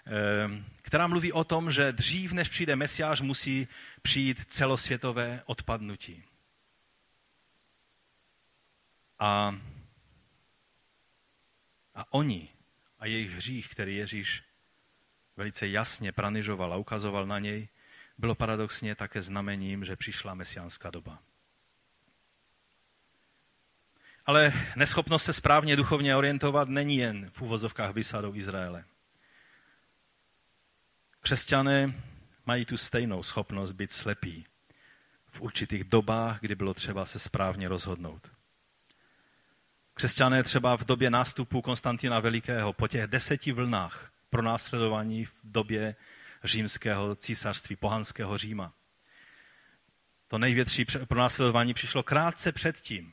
Ehm, 0.07 0.65
která 0.83 1.07
mluví 1.07 1.33
o 1.33 1.45
tom, 1.45 1.71
že 1.71 1.93
dřív, 1.93 2.33
než 2.33 2.49
přijde 2.49 2.77
Mesiáš, 2.77 3.21
musí 3.21 3.69
přijít 4.03 4.45
celosvětové 4.45 5.43
odpadnutí. 5.47 6.25
A, 9.19 9.59
a 11.95 12.13
oni 12.13 12.49
a 12.99 13.07
jejich 13.07 13.31
hřích, 13.31 13.69
který 13.69 13.97
Ježíš 13.97 14.43
velice 15.37 15.69
jasně 15.69 16.13
pranižoval 16.13 16.73
a 16.73 16.77
ukazoval 16.77 17.27
na 17.27 17.39
něj, 17.39 17.69
bylo 18.19 18.35
paradoxně 18.35 18.95
také 18.95 19.23
znamením, 19.23 19.85
že 19.85 19.97
přišla 19.97 20.35
mesiánská 20.35 20.91
doba. 20.91 21.23
Ale 24.27 24.53
neschopnost 24.77 25.25
se 25.25 25.33
správně 25.33 25.77
duchovně 25.77 26.17
orientovat 26.17 26.69
není 26.69 26.97
jen 26.97 27.31
v 27.31 27.43
úvozovkách 27.43 27.95
vysadou 27.95 28.35
Izraele. 28.35 28.85
Křesťané 31.21 31.95
mají 32.47 32.65
tu 32.65 32.77
stejnou 32.77 33.23
schopnost 33.23 33.73
být 33.73 33.93
slepí 33.93 34.47
v 35.31 35.41
určitých 35.41 35.85
dobách, 35.85 36.41
kdy 36.41 36.55
bylo 36.55 36.75
třeba 36.75 37.07
se 37.07 37.19
správně 37.19 37.69
rozhodnout. 37.69 38.31
Křesťané 39.95 40.43
třeba 40.43 40.77
v 40.77 40.85
době 40.85 41.11
nástupu 41.11 41.63
Konstantina 41.63 42.21
Velikého, 42.21 42.73
po 42.73 42.89
těch 42.89 43.07
deseti 43.07 43.53
vlnách 43.53 44.13
pro 44.31 44.43
následování 44.43 45.25
v 45.25 45.35
době 45.45 45.97
římského 46.45 47.17
císařství, 47.17 47.77
pohanského 47.77 48.39
Říma. 48.39 48.73
To 50.29 50.39
největší 50.39 50.85
pronásledování 51.09 51.75
přišlo 51.75 52.03
krátce 52.03 52.53
předtím, 52.53 53.13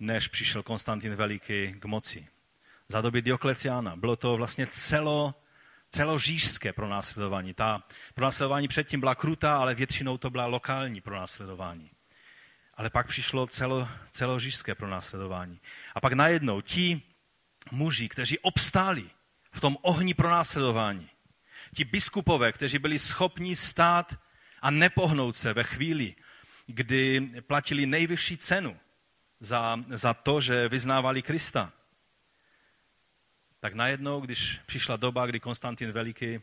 než 0.00 0.28
přišel 0.28 0.62
Konstantin 0.62 1.14
Veliký 1.14 1.74
k 1.78 1.84
moci. 1.84 2.28
Za 2.88 3.00
doby 3.00 3.22
Diokleciána. 3.22 3.96
Bylo 3.96 4.16
to 4.16 4.36
vlastně 4.36 4.66
celo, 4.66 5.34
celořížské 5.90 6.72
pronásledování. 6.72 7.54
Ta 7.54 7.82
pronásledování 8.14 8.68
předtím 8.68 9.00
byla 9.00 9.14
krutá, 9.14 9.56
ale 9.56 9.74
většinou 9.74 10.18
to 10.18 10.30
byla 10.30 10.46
lokální 10.46 11.00
pronásledování. 11.00 11.90
Ale 12.74 12.90
pak 12.90 13.08
přišlo 13.08 13.46
celo, 13.46 13.88
celořížské 14.10 14.74
pronásledování. 14.74 15.60
A 15.94 16.00
pak 16.00 16.12
najednou 16.12 16.60
ti 16.60 17.02
muži, 17.70 18.08
kteří 18.08 18.38
obstáli 18.38 19.10
v 19.52 19.60
tom 19.60 19.76
ohni 19.82 20.14
pronásledování, 20.14 21.10
ti 21.74 21.84
biskupové, 21.84 22.52
kteří 22.52 22.78
byli 22.78 22.98
schopni 22.98 23.56
stát 23.56 24.18
a 24.62 24.70
nepohnout 24.70 25.36
se 25.36 25.52
ve 25.52 25.64
chvíli, 25.64 26.14
kdy 26.66 27.30
platili 27.46 27.86
nejvyšší 27.86 28.36
cenu 28.36 28.76
za, 29.42 29.84
za 29.88 30.14
to, 30.14 30.40
že 30.40 30.68
vyznávali 30.68 31.22
Krista, 31.22 31.72
tak 33.60 33.74
najednou, 33.74 34.20
když 34.20 34.60
přišla 34.66 34.96
doba, 34.96 35.26
kdy 35.26 35.40
Konstantin 35.40 35.92
Veliký 35.92 36.40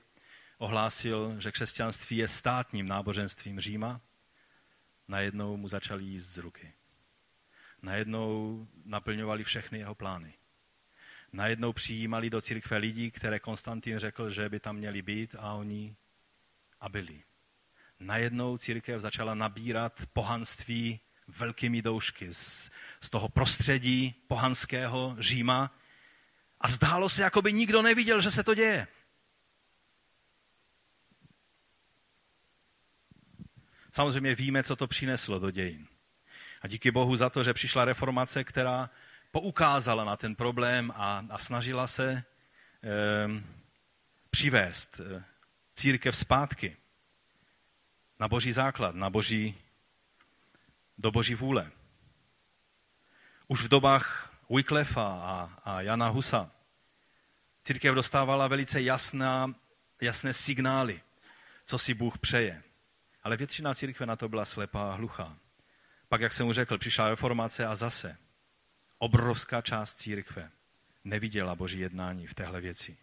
ohlásil, 0.57 1.35
že 1.39 1.51
křesťanství 1.51 2.17
je 2.17 2.27
státním 2.27 2.88
náboženstvím 2.88 3.59
Říma, 3.59 4.01
najednou 5.07 5.57
mu 5.57 5.67
začali 5.67 6.03
jíst 6.03 6.27
z 6.27 6.38
ruky. 6.38 6.73
Najednou 7.81 8.67
naplňovali 8.85 9.43
všechny 9.43 9.79
jeho 9.79 9.95
plány. 9.95 10.33
Najednou 11.31 11.73
přijímali 11.73 12.29
do 12.29 12.41
církve 12.41 12.77
lidí, 12.77 13.12
které 13.12 13.39
Konstantin 13.39 13.99
řekl, 13.99 14.29
že 14.29 14.49
by 14.49 14.59
tam 14.59 14.75
měli 14.75 15.01
být 15.01 15.35
a 15.39 15.53
oni 15.53 15.95
a 16.79 16.89
byli. 16.89 17.23
Najednou 17.99 18.57
církev 18.57 19.01
začala 19.01 19.35
nabírat 19.35 20.01
pohanství 20.13 20.99
velkými 21.37 21.81
doušky 21.81 22.33
z, 22.33 22.71
z 23.01 23.09
toho 23.09 23.29
prostředí 23.29 24.15
pohanského 24.27 25.15
Říma 25.19 25.75
a 26.61 26.67
zdálo 26.67 27.09
se, 27.09 27.21
jako 27.23 27.41
by 27.41 27.53
nikdo 27.53 27.81
neviděl, 27.81 28.21
že 28.21 28.31
se 28.31 28.43
to 28.43 28.53
děje. 28.53 28.87
Samozřejmě 33.91 34.35
víme, 34.35 34.63
co 34.63 34.75
to 34.75 34.87
přineslo 34.87 35.39
do 35.39 35.51
dějin. 35.51 35.87
A 36.61 36.67
díky 36.67 36.91
Bohu 36.91 37.15
za 37.15 37.29
to, 37.29 37.43
že 37.43 37.53
přišla 37.53 37.85
reformace, 37.85 38.43
která 38.43 38.89
poukázala 39.31 40.03
na 40.03 40.17
ten 40.17 40.35
problém 40.35 40.93
a, 40.95 41.25
a 41.29 41.37
snažila 41.37 41.87
se 41.87 42.11
e, 42.11 42.23
přivést 44.29 44.99
e, 44.99 45.23
církev 45.73 46.17
zpátky 46.17 46.77
na 48.19 48.27
boží 48.27 48.51
základ, 48.51 48.95
na 48.95 49.09
boží, 49.09 49.55
do 50.99 51.12
boží 51.12 51.35
vůle. 51.35 51.71
Už 53.47 53.63
v 53.63 53.67
dobách 53.67 54.33
Wyclefa 54.49 55.03
a, 55.03 55.59
a 55.63 55.81
Jana 55.81 56.07
Husa 56.07 56.51
církev 57.63 57.95
dostávala 57.95 58.47
velice 58.47 58.81
jasná, 58.81 59.55
jasné 60.01 60.33
signály, 60.33 61.01
co 61.65 61.77
si 61.77 61.93
Bůh 61.93 62.17
přeje. 62.17 62.63
Ale 63.23 63.38
většina 63.38 63.73
církve 63.73 64.05
na 64.05 64.15
to 64.15 64.29
byla 64.29 64.45
slepá 64.45 64.91
a 64.91 64.95
hluchá. 64.95 65.38
Pak, 66.09 66.21
jak 66.21 66.33
jsem 66.33 66.45
mu 66.45 66.53
řekl, 66.53 66.77
přišla 66.77 67.09
reformace 67.09 67.65
a 67.65 67.75
zase 67.75 68.17
obrovská 68.97 69.62
část 69.62 69.93
církve 69.93 70.51
neviděla 71.03 71.55
boží 71.55 71.79
jednání 71.79 72.27
v 72.27 72.33
téhle 72.33 72.62
věci. 72.62 72.97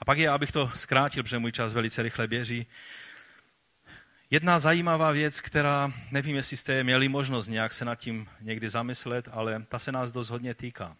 A 0.00 0.04
pak 0.04 0.18
je, 0.18 0.28
abych 0.28 0.52
to 0.52 0.70
zkrátil, 0.74 1.22
protože 1.22 1.38
můj 1.38 1.52
čas 1.52 1.72
velice 1.72 2.02
rychle 2.02 2.28
běží, 2.28 2.66
Jedna 4.32 4.58
zajímavá 4.58 5.10
věc, 5.10 5.40
která, 5.40 5.92
nevím, 6.10 6.36
jestli 6.36 6.56
jste 6.56 6.84
měli 6.84 7.08
možnost 7.08 7.48
nějak 7.48 7.72
se 7.72 7.84
nad 7.84 7.94
tím 7.94 8.28
někdy 8.40 8.68
zamyslet, 8.68 9.28
ale 9.32 9.64
ta 9.68 9.78
se 9.78 9.92
nás 9.92 10.12
dost 10.12 10.30
hodně 10.30 10.54
týká. 10.54 10.96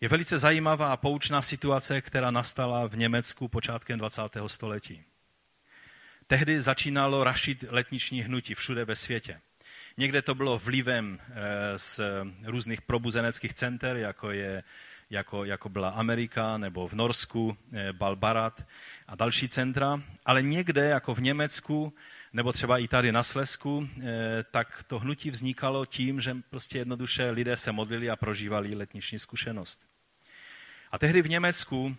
Je 0.00 0.08
velice 0.08 0.38
zajímavá 0.38 0.92
a 0.92 0.96
poučná 0.96 1.42
situace, 1.42 2.00
která 2.00 2.30
nastala 2.30 2.86
v 2.86 2.96
Německu 2.96 3.48
počátkem 3.48 3.98
20. 3.98 4.22
století. 4.46 5.04
Tehdy 6.26 6.60
začínalo 6.60 7.24
rašit 7.24 7.64
letniční 7.68 8.22
hnutí 8.22 8.54
všude 8.54 8.84
ve 8.84 8.96
světě. 8.96 9.40
Někde 9.96 10.22
to 10.22 10.34
bylo 10.34 10.58
vlivem 10.58 11.18
eh, 11.20 11.78
z 11.78 12.00
různých 12.44 12.82
probuzeneckých 12.82 13.54
center, 13.54 13.96
jako, 13.96 14.30
je, 14.30 14.62
jako, 15.10 15.44
jako 15.44 15.68
byla 15.68 15.88
Amerika 15.88 16.58
nebo 16.58 16.88
v 16.88 16.92
Norsku 16.92 17.56
eh, 17.72 17.92
Balbarat 17.92 18.66
a 19.08 19.16
další 19.16 19.48
centra, 19.48 20.02
ale 20.24 20.42
někde, 20.42 20.84
jako 20.84 21.14
v 21.14 21.22
Německu, 21.22 21.94
nebo 22.32 22.52
třeba 22.52 22.78
i 22.78 22.88
tady 22.88 23.12
na 23.12 23.22
Slesku, 23.22 23.88
eh, 24.02 24.44
tak 24.50 24.84
to 24.86 24.98
hnutí 24.98 25.30
vznikalo 25.30 25.86
tím, 25.86 26.20
že 26.20 26.36
prostě 26.50 26.78
jednoduše 26.78 27.30
lidé 27.30 27.56
se 27.56 27.72
modlili 27.72 28.10
a 28.10 28.16
prožívali 28.16 28.74
letniční 28.74 29.18
zkušenost. 29.18 29.80
A 30.92 30.98
tehdy 30.98 31.22
v 31.22 31.28
Německu 31.28 31.96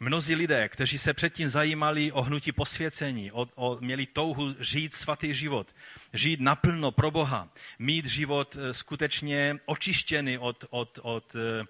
mnozí 0.00 0.34
lidé, 0.34 0.68
kteří 0.68 0.98
se 0.98 1.14
předtím 1.14 1.48
zajímali 1.48 2.12
o 2.12 2.22
hnutí 2.22 2.52
posvěcení, 2.52 3.32
o, 3.32 3.48
o, 3.54 3.78
měli 3.80 4.06
touhu 4.06 4.54
žít 4.60 4.94
svatý 4.94 5.34
život, 5.34 5.74
žít 6.12 6.40
naplno 6.40 6.90
pro 6.90 7.10
Boha, 7.10 7.48
mít 7.78 8.06
život 8.06 8.56
eh, 8.56 8.74
skutečně 8.74 9.58
očištěný 9.66 10.38
od, 10.38 10.64
od, 10.70 10.98
od 11.02 11.34
e, 11.34 11.64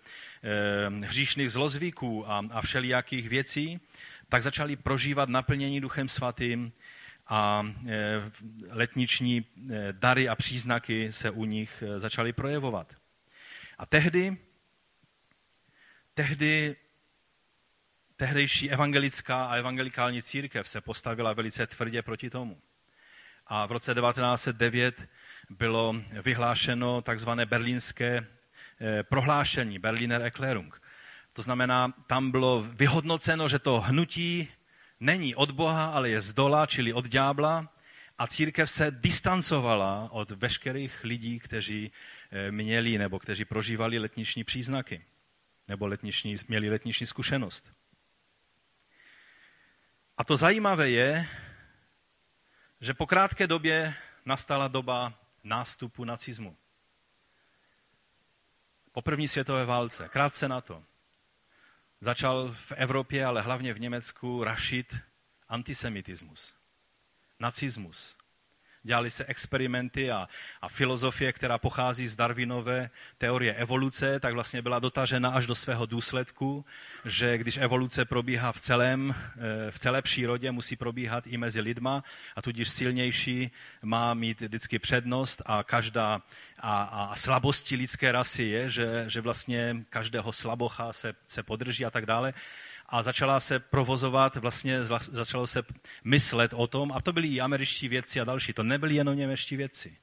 hříšných 1.03 1.51
zlozvyků 1.51 2.31
a, 2.31 2.45
a 2.51 2.61
všelijakých 2.61 3.29
věcí, 3.29 3.81
tak 4.29 4.43
začali 4.43 4.77
prožívat 4.77 5.29
naplnění 5.29 5.81
Duchem 5.81 6.09
Svatým 6.09 6.73
a 7.27 7.67
e, 7.87 8.31
letniční 8.71 9.47
dary 9.93 10.29
a 10.29 10.35
příznaky 10.35 11.13
se 11.13 11.31
u 11.31 11.45
nich 11.45 11.83
začaly 11.97 12.33
projevovat. 12.33 12.95
A 13.79 13.87
tehdy, 13.87 14.37
tehdy 16.15 16.77
tehdejší 18.17 18.71
evangelická 18.71 19.45
a 19.45 19.55
evangelikální 19.55 20.23
církev 20.23 20.69
se 20.69 20.81
postavila 20.81 21.33
velice 21.33 21.67
tvrdě 21.67 22.03
proti 22.03 22.31
tomu. 22.31 22.61
A 23.47 23.67
v 23.67 23.73
roce 23.73 23.95
1909 23.95 25.09
bylo 25.51 25.97
vyhlášeno 26.23 27.03
takzvané 27.03 27.47
berlínské 27.47 28.17
eh, 28.19 28.34
prohlášení, 29.03 29.79
Berliner 29.79 30.23
Erklärung. 30.23 30.83
To 31.33 31.43
znamená, 31.43 31.93
tam 32.07 32.31
bylo 32.31 32.63
vyhodnoceno, 32.63 33.49
že 33.49 33.59
to 33.59 33.81
hnutí 33.81 34.49
není 35.01 35.35
od 35.35 35.51
Boha, 35.51 35.87
ale 35.87 36.11
je 36.11 36.21
z 36.21 36.35
dola, 36.35 36.67
čili 36.67 36.93
od 36.93 37.09
ďábla. 37.09 37.69
A 38.19 38.27
církev 38.27 38.71
se 38.71 38.91
distancovala 38.91 40.09
od 40.13 40.31
veškerých 40.31 41.05
lidí, 41.05 41.39
kteří 41.39 41.93
eh, 42.31 42.51
měli 42.51 42.99
nebo 42.99 43.19
kteří 43.19 43.45
prožívali 43.45 43.99
letniční 43.99 44.45
příznaky 44.45 45.05
nebo 45.69 45.87
letniční, 45.87 46.37
měli 46.49 46.71
letniční 46.71 47.07
zkušenost. 47.07 47.73
A 50.17 50.25
to 50.25 50.37
zajímavé 50.37 50.91
je, 50.91 51.29
že 52.81 52.95
po 52.95 53.07
krátké 53.07 53.47
době 53.47 53.95
nastala 54.25 54.69
doba 54.69 55.13
nástupu 55.45 56.05
nacismu. 56.05 56.57
Po 58.95 59.03
první 59.03 59.29
světové 59.29 59.65
válce, 59.65 60.09
krátce 60.09 60.49
na 60.49 60.61
to, 60.61 60.85
začal 62.01 62.53
v 62.53 62.73
Evropě, 62.73 63.27
ale 63.27 63.43
hlavně 63.43 63.75
v 63.75 63.81
Německu, 63.81 64.45
rašit 64.45 64.97
antisemitismus, 65.49 66.55
nacismus 67.41 68.17
dělali 68.85 69.11
se 69.11 69.25
experimenty 69.25 70.11
a, 70.11 70.29
a 70.63 70.69
filozofie, 70.69 71.33
která 71.33 71.59
pochází 71.59 72.09
z 72.09 72.17
Darwinové 72.17 72.91
teorie 73.19 73.55
evoluce, 73.55 74.21
tak 74.21 74.35
vlastně 74.35 74.63
byla 74.63 74.79
dotažena 74.79 75.31
až 75.31 75.47
do 75.47 75.55
svého 75.55 75.87
důsledku, 75.87 76.65
že 77.05 77.39
když 77.39 77.57
evoluce 77.57 78.05
probíhá 78.05 78.53
v, 78.53 78.61
celém, 78.61 79.15
eh, 79.15 79.71
v 79.71 79.79
celé 79.79 80.03
přírodě, 80.03 80.53
musí 80.53 80.77
probíhat 80.77 81.27
i 81.27 81.37
mezi 81.37 81.61
lidma 81.61 82.05
a 82.37 82.43
tudíž 82.43 82.69
silnější 82.69 83.51
má 83.83 84.15
mít 84.15 84.41
vždycky 84.41 84.79
přednost 84.79 85.43
a 85.47 85.63
každá 85.63 86.23
a, 86.59 86.83
a 86.83 87.15
slabosti 87.17 87.77
lidské 87.77 88.13
rasy 88.13 88.43
je, 88.43 88.71
že, 88.71 89.05
že 89.09 89.21
vlastně 89.21 89.77
každého 89.91 90.33
slabocha 90.33 90.93
se, 90.93 91.15
se 91.27 91.43
podrží 91.43 91.85
a 91.85 91.91
tak 91.91 92.07
dále 92.07 92.35
a 92.95 93.03
začala 93.03 93.41
se 93.41 93.59
provozovat, 93.59 94.37
vlastně 94.37 94.85
začalo 95.01 95.47
se 95.47 95.63
myslet 96.05 96.55
o 96.55 96.67
tom, 96.67 96.93
a 96.93 97.01
to 97.01 97.13
byli 97.13 97.29
i 97.29 97.41
američtí 97.41 97.89
vědci 97.89 98.21
a 98.21 98.25
další, 98.25 98.53
to 98.53 98.63
nebyli 98.63 98.95
jenom 98.95 99.17
němečtí 99.17 99.57
vědci. 99.57 99.97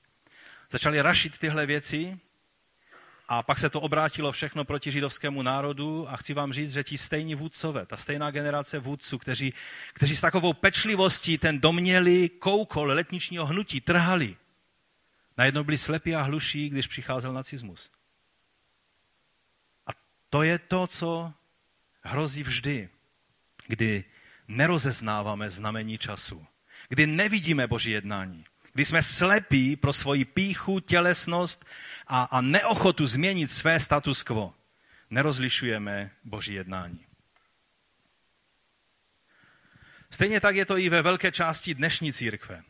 začali 0.69 1.01
rašit 1.01 1.39
tyhle 1.39 1.65
věci 1.65 2.19
a 3.27 3.43
pak 3.43 3.59
se 3.59 3.69
to 3.69 3.81
obrátilo 3.81 4.31
všechno 4.31 4.65
proti 4.65 4.91
židovskému 4.91 5.41
národu 5.41 6.09
a 6.09 6.17
chci 6.17 6.33
vám 6.33 6.53
říct, 6.53 6.73
že 6.73 6.83
ti 6.83 6.97
stejní 6.97 7.35
vůdcové, 7.35 7.85
ta 7.85 7.97
stejná 7.97 8.31
generace 8.31 8.79
vůdců, 8.79 9.17
kteří, 9.17 9.53
kteří 9.93 10.15
s 10.15 10.21
takovou 10.21 10.53
pečlivostí 10.53 11.37
ten 11.37 11.59
domělý 11.59 12.29
koukol 12.29 12.87
letničního 12.87 13.45
hnutí 13.45 13.81
trhali, 13.81 14.35
najednou 15.37 15.63
byli 15.63 15.77
slepí 15.77 16.15
a 16.15 16.21
hluší, 16.21 16.69
když 16.69 16.87
přicházel 16.87 17.33
nacismus. 17.33 17.91
A 19.87 19.91
to 20.29 20.43
je 20.43 20.59
to, 20.59 20.87
co 20.87 21.33
hrozí 22.01 22.43
vždy, 22.43 22.89
kdy 23.67 24.03
nerozeznáváme 24.47 25.49
znamení 25.49 25.97
času, 25.97 26.45
kdy 26.89 27.07
nevidíme 27.07 27.67
Boží 27.67 27.91
jednání, 27.91 28.45
kdy 28.73 28.85
jsme 28.85 29.03
slepí 29.03 29.75
pro 29.75 29.93
svoji 29.93 30.25
píchu, 30.25 30.79
tělesnost 30.79 31.65
a, 32.07 32.23
a 32.23 32.41
neochotu 32.41 33.05
změnit 33.05 33.47
své 33.47 33.79
status 33.79 34.23
quo. 34.23 34.53
Nerozlišujeme 35.09 36.11
Boží 36.23 36.53
jednání. 36.53 37.05
Stejně 40.09 40.41
tak 40.41 40.55
je 40.55 40.65
to 40.65 40.77
i 40.77 40.89
ve 40.89 41.01
velké 41.01 41.31
části 41.31 41.75
dnešní 41.75 42.13
církve. 42.13 42.63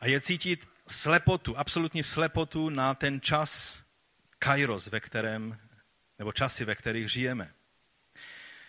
A 0.00 0.06
je 0.06 0.20
cítit 0.20 0.68
slepotu, 0.88 1.58
absolutní 1.58 2.02
slepotu 2.02 2.68
na 2.68 2.94
ten 2.94 3.20
čas 3.20 3.82
kairos, 4.38 4.86
ve 4.86 5.00
kterém, 5.00 5.58
nebo 6.18 6.32
časy, 6.32 6.64
ve 6.64 6.74
kterých 6.74 7.12
žijeme. 7.12 7.54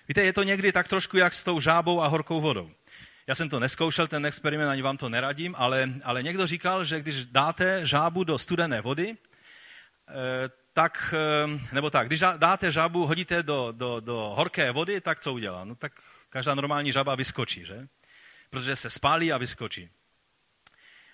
Víte, 0.08 0.24
je 0.24 0.34
to 0.34 0.44
někdy 0.44 0.72
tak 0.72 0.88
trošku 0.88 1.18
jak 1.18 1.34
s 1.34 1.44
tou 1.44 1.60
žábou 1.60 2.02
a 2.02 2.08
horkou 2.08 2.42
vodou. 2.42 2.72
Já 3.28 3.36
jsem 3.36 3.50
to 3.50 3.60
neskoušel, 3.60 4.08
ten 4.08 4.26
experiment, 4.26 4.70
ani 4.70 4.82
vám 4.82 4.98
to 4.98 5.10
neradím, 5.10 5.56
ale, 5.58 5.90
ale 6.04 6.24
někdo 6.24 6.48
říkal, 6.48 6.86
že 6.86 7.00
když 7.00 7.26
dáte 7.26 7.86
žábu 7.86 8.24
do 8.24 8.38
studené 8.38 8.82
vody, 8.82 9.18
eh, 9.18 10.14
tak, 10.74 11.14
eh, 11.18 11.60
nebo 11.72 11.90
tak, 11.90 12.08
když 12.08 12.20
dáte 12.38 12.72
žábu, 12.72 13.08
hodíte 13.08 13.44
do, 13.44 13.72
do, 13.72 14.00
do 14.00 14.34
horké 14.36 14.72
vody, 14.72 15.02
tak 15.02 15.20
co 15.20 15.34
udělá? 15.34 15.64
No 15.66 15.76
tak 15.76 15.92
každá 16.30 16.56
normální 16.56 16.92
žába 16.92 17.16
vyskočí, 17.16 17.66
že? 17.66 17.88
Protože 18.50 18.76
se 18.76 18.90
spálí 18.90 19.32
a 19.32 19.38
vyskočí. 19.38 19.90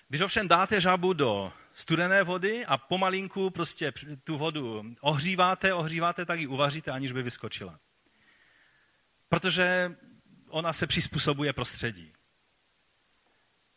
Když 0.08 0.20
ovšem 0.20 0.48
dáte 0.48 0.80
žábu 0.80 1.12
do 1.12 1.52
studené 1.74 2.22
vody 2.22 2.66
a 2.66 2.78
pomalinku 2.78 3.50
prostě 3.50 3.92
tu 4.24 4.38
vodu 4.38 4.84
ohříváte, 5.00 5.74
ohříváte, 5.74 6.26
tak 6.26 6.40
ji 6.40 6.46
uvaříte, 6.46 6.90
aniž 6.90 7.12
by 7.12 7.22
vyskočila. 7.22 7.78
Protože 9.32 9.96
ona 10.48 10.72
se 10.72 10.86
přizpůsobuje 10.86 11.52
prostředí. 11.52 12.12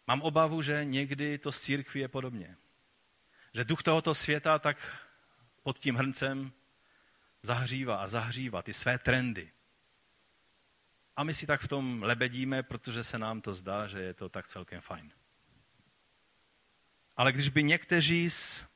Mám 0.07 0.21
obavu, 0.21 0.61
že 0.61 0.85
někdy 0.85 1.37
to 1.37 1.51
z 1.51 1.59
církví 1.59 2.01
je 2.01 2.07
podobně. 2.07 2.57
Že 3.53 3.63
duch 3.63 3.83
tohoto 3.83 4.13
světa 4.13 4.59
tak 4.59 5.07
pod 5.63 5.79
tím 5.79 5.95
hrncem 5.95 6.51
zahřívá 7.41 7.97
a 7.97 8.07
zahřívá 8.07 8.61
ty 8.61 8.73
své 8.73 8.97
trendy. 8.97 9.51
A 11.15 11.23
my 11.23 11.33
si 11.33 11.47
tak 11.47 11.61
v 11.61 11.67
tom 11.67 12.03
lebedíme, 12.03 12.63
protože 12.63 13.03
se 13.03 13.17
nám 13.19 13.41
to 13.41 13.53
zdá, 13.53 13.87
že 13.87 13.99
je 13.99 14.13
to 14.13 14.29
tak 14.29 14.47
celkem 14.47 14.81
fajn. 14.81 15.11
Ale 17.17 17.31
když 17.31 17.49
by 17.49 17.63
někteří 17.63 18.29
z 18.29 18.67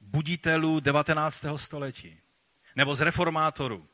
buditelů 0.00 0.80
19. 0.80 1.44
století 1.56 2.20
nebo 2.76 2.94
z 2.94 3.00
reformátorů 3.00 3.88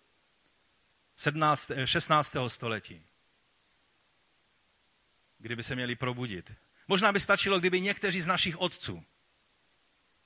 17, 1.16 1.70
16. 1.84 2.36
století 2.48 3.06
kdyby 5.44 5.62
se 5.62 5.74
měli 5.74 5.96
probudit. 5.96 6.52
Možná 6.88 7.12
by 7.12 7.20
stačilo, 7.20 7.60
kdyby 7.60 7.80
někteří 7.80 8.20
z 8.20 8.26
našich 8.26 8.60
otců, 8.60 9.04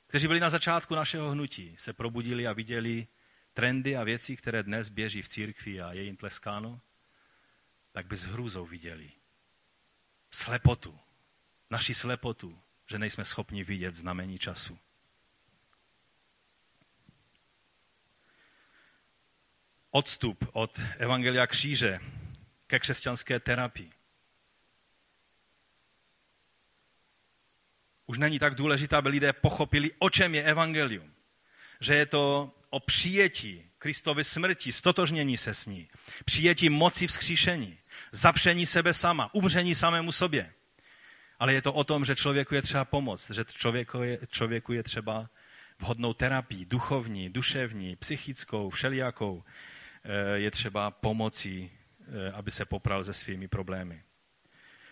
kteří 0.07 0.27
byli 0.27 0.41
na 0.41 0.51
začátku 0.51 0.95
našeho 0.95 1.31
hnutí, 1.31 1.75
se 1.79 1.93
probudili 1.93 2.47
a 2.47 2.53
viděli 2.53 3.07
trendy 3.55 3.97
a 3.97 4.05
věci, 4.05 4.37
které 4.37 4.63
dnes 4.63 4.89
běží 4.89 5.23
v 5.23 5.29
církvi 5.29 5.81
a 5.81 5.93
je 5.93 6.03
jim 6.03 6.17
tleskáno, 6.17 6.81
tak 7.93 8.07
by 8.07 8.17
s 8.17 8.25
hrůzou 8.25 8.67
viděli 8.67 9.11
slepotu, 10.31 10.99
naši 11.71 11.95
slepotu, 11.95 12.61
že 12.87 12.99
nejsme 12.99 13.25
schopni 13.25 13.65
vidět 13.65 13.95
znamení 13.95 14.39
času. 14.39 14.79
Odstup 19.99 20.51
od 20.53 20.81
Evangelia 20.99 21.47
kříže 21.47 22.01
ke 22.67 22.79
křesťanské 22.79 23.41
terapii. 23.41 23.91
už 28.07 28.19
není 28.19 28.39
tak 28.39 28.55
důležité, 28.55 28.97
aby 28.97 29.09
lidé 29.09 29.33
pochopili, 29.33 29.91
o 29.99 30.11
čem 30.11 30.35
je 30.35 30.43
evangelium. 30.43 31.13
Že 31.81 31.95
je 31.95 32.07
to 32.07 32.51
o 32.71 32.81
přijetí 32.81 33.65
Kristovy 33.79 34.25
smrti, 34.25 34.73
stotožnění 34.73 35.37
se 35.37 35.55
s 35.55 35.67
ní, 35.67 35.89
přijetí 36.25 36.69
moci 36.69 37.07
vzkříšení, 37.07 37.79
zapření 38.13 38.67
sebe 38.67 38.95
sama, 38.95 39.35
umření 39.35 39.75
samému 39.75 40.13
sobě. 40.13 40.53
Ale 41.39 41.55
je 41.55 41.63
to 41.63 41.73
o 41.73 41.85
tom, 41.85 42.05
že 42.05 42.17
člověku 42.17 42.55
je 42.55 42.63
třeba 42.63 42.85
pomoct, 42.85 43.31
že 43.31 43.45
člověku 43.45 44.03
je, 44.03 44.19
člověku 44.31 44.73
je 44.73 44.83
třeba 44.83 45.31
vhodnou 45.79 46.15
terapii, 46.15 46.65
duchovní, 46.65 47.31
duševní, 47.31 47.97
psychickou, 47.97 48.71
všelijakou, 48.71 49.45
je 50.35 50.51
třeba 50.51 50.91
pomoci, 50.91 51.71
eh, 52.01 52.33
aby 52.33 52.51
se 52.51 52.65
popral 52.65 53.05
se 53.05 53.15
svými 53.15 53.49
problémy 53.49 54.03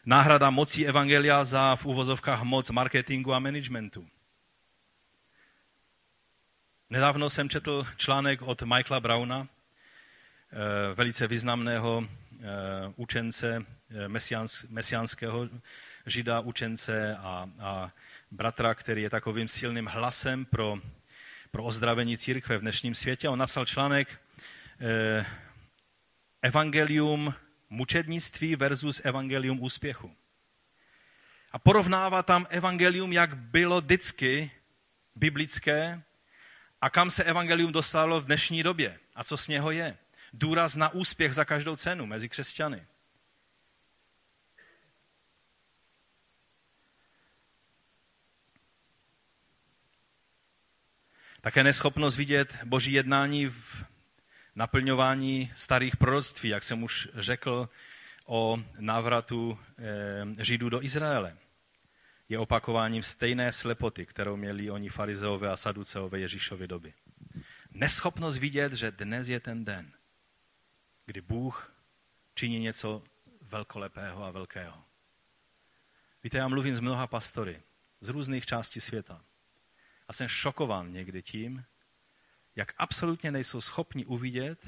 náhrada 0.07 0.51
mocí 0.51 0.87
evangelia 0.87 1.45
za 1.45 1.77
v 1.77 1.87
úvozovkách 1.87 2.43
moc 2.43 2.71
marketingu 2.71 3.35
a 3.35 3.39
managementu. 3.39 4.07
Nedávno 6.91 7.31
jsem 7.31 7.49
četl 7.49 7.87
článek 7.97 8.43
od 8.43 8.63
Michaela 8.63 9.01
Browna, 9.01 9.49
eh, 9.49 10.95
velice 10.95 11.27
významného 11.27 12.05
eh, 12.07 12.47
učence 12.97 13.67
eh, 13.91 14.09
mesiánského 14.69 15.49
žida, 16.07 16.41
učence 16.41 17.17
a, 17.17 17.51
a 17.61 17.91
bratra, 18.31 18.75
který 18.75 19.03
je 19.03 19.11
takovým 19.11 19.49
silným 19.49 19.87
hlasem 19.87 20.45
pro, 20.45 20.79
pro 21.51 21.65
ozdravení 21.65 22.19
církve 22.19 22.59
v 22.59 22.61
dnešním 22.61 22.95
světě. 22.95 23.29
On 23.29 23.39
napsal 23.39 23.67
článek 23.67 24.21
Evangelium 26.43 27.35
mučednictví 27.71 28.57
versus 28.57 29.01
evangelium 29.05 29.63
úspěchu. 29.63 30.17
A 31.53 31.59
porovnává 31.59 32.23
tam 32.23 32.47
evangelium, 32.51 33.13
jak 33.13 33.37
bylo 33.37 33.81
vždycky 33.81 34.51
biblické 35.15 36.03
a 36.81 36.91
kam 36.91 37.11
se 37.11 37.25
evangelium 37.25 37.73
dostalo 37.73 38.21
v 38.21 38.27
dnešní 38.27 38.63
době 38.63 38.99
a 39.15 39.25
co 39.25 39.37
z 39.37 39.49
něho 39.49 39.71
je. 39.71 39.99
Důraz 40.33 40.77
na 40.77 40.89
úspěch 40.89 41.35
za 41.35 41.45
každou 41.45 41.77
cenu 41.77 42.07
mezi 42.07 42.29
křesťany. 42.29 42.87
Také 51.41 51.65
neschopnost 51.65 52.17
vidět 52.17 52.65
boží 52.65 52.93
jednání 52.93 53.47
v 53.47 53.85
naplňování 54.57 55.53
starých 55.55 55.97
proroctví, 55.97 56.49
jak 56.49 56.65
jsem 56.65 56.83
už 56.83 57.09
řekl 57.15 57.69
o 58.27 58.59
návratu 58.79 59.59
eh, 60.39 60.45
Židů 60.45 60.69
do 60.69 60.83
Izraele. 60.83 61.37
Je 62.29 62.39
opakováním 62.39 63.03
stejné 63.03 63.53
slepoty, 63.53 64.07
kterou 64.07 64.37
měli 64.37 64.71
oni 64.71 64.89
farizeové 64.89 65.51
a 65.51 65.57
saduceové 65.57 66.19
Ježíšovy 66.19 66.69
doby. 66.69 66.95
Neschopnost 67.71 68.39
vidět, 68.39 68.73
že 68.73 68.91
dnes 68.91 69.29
je 69.29 69.41
ten 69.41 69.65
den, 69.65 69.93
kdy 71.07 71.21
Bůh 71.21 71.73
činí 72.35 72.59
něco 72.59 73.03
velkolepého 73.43 74.25
a 74.25 74.31
velkého. 74.31 74.85
Víte, 76.25 76.39
já 76.39 76.49
mluvím 76.49 76.75
s 76.75 76.81
mnoha 76.81 77.07
pastory 77.07 77.63
z 78.01 78.09
různých 78.09 78.47
částí 78.47 78.81
světa. 78.81 79.25
A 80.09 80.13
jsem 80.13 80.29
šokován 80.29 80.93
někdy 80.93 81.23
tím, 81.23 81.65
jak 82.57 82.75
absolutně 82.79 83.33
nejsou 83.33 83.61
schopni 83.61 84.05
uvidět, 84.05 84.67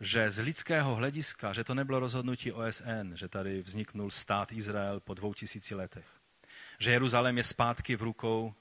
že 0.00 0.30
z 0.30 0.38
lidského 0.38 0.94
hlediska, 0.94 1.52
že 1.52 1.64
to 1.64 1.74
nebylo 1.74 2.00
rozhodnutí 2.00 2.52
OSN, 2.52 3.14
že 3.14 3.28
tady 3.28 3.62
vzniknul 3.62 4.10
stát 4.10 4.52
Izrael 4.52 5.00
po 5.00 5.14
dvou 5.14 5.34
tisíci 5.34 5.74
letech, 5.74 6.06
že 6.78 6.90
Jeruzalém 6.90 7.36
je 7.36 7.44
zpátky 7.44 7.96
v 7.96 8.02
rukou 8.02 8.54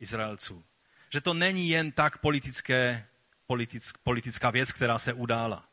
Izraelců, 0.00 0.64
že 1.10 1.20
to 1.20 1.34
není 1.34 1.68
jen 1.68 1.92
tak 1.92 2.18
politické, 2.18 3.06
politic, 3.46 3.92
politická 4.02 4.50
věc, 4.50 4.72
která 4.72 4.98
se 4.98 5.12
udála, 5.12 5.68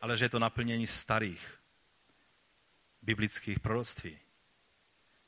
ale 0.00 0.16
že 0.16 0.24
je 0.24 0.28
to 0.28 0.38
naplnění 0.38 0.86
starých 0.86 1.58
biblických 3.02 3.60
proroctví. 3.60 4.18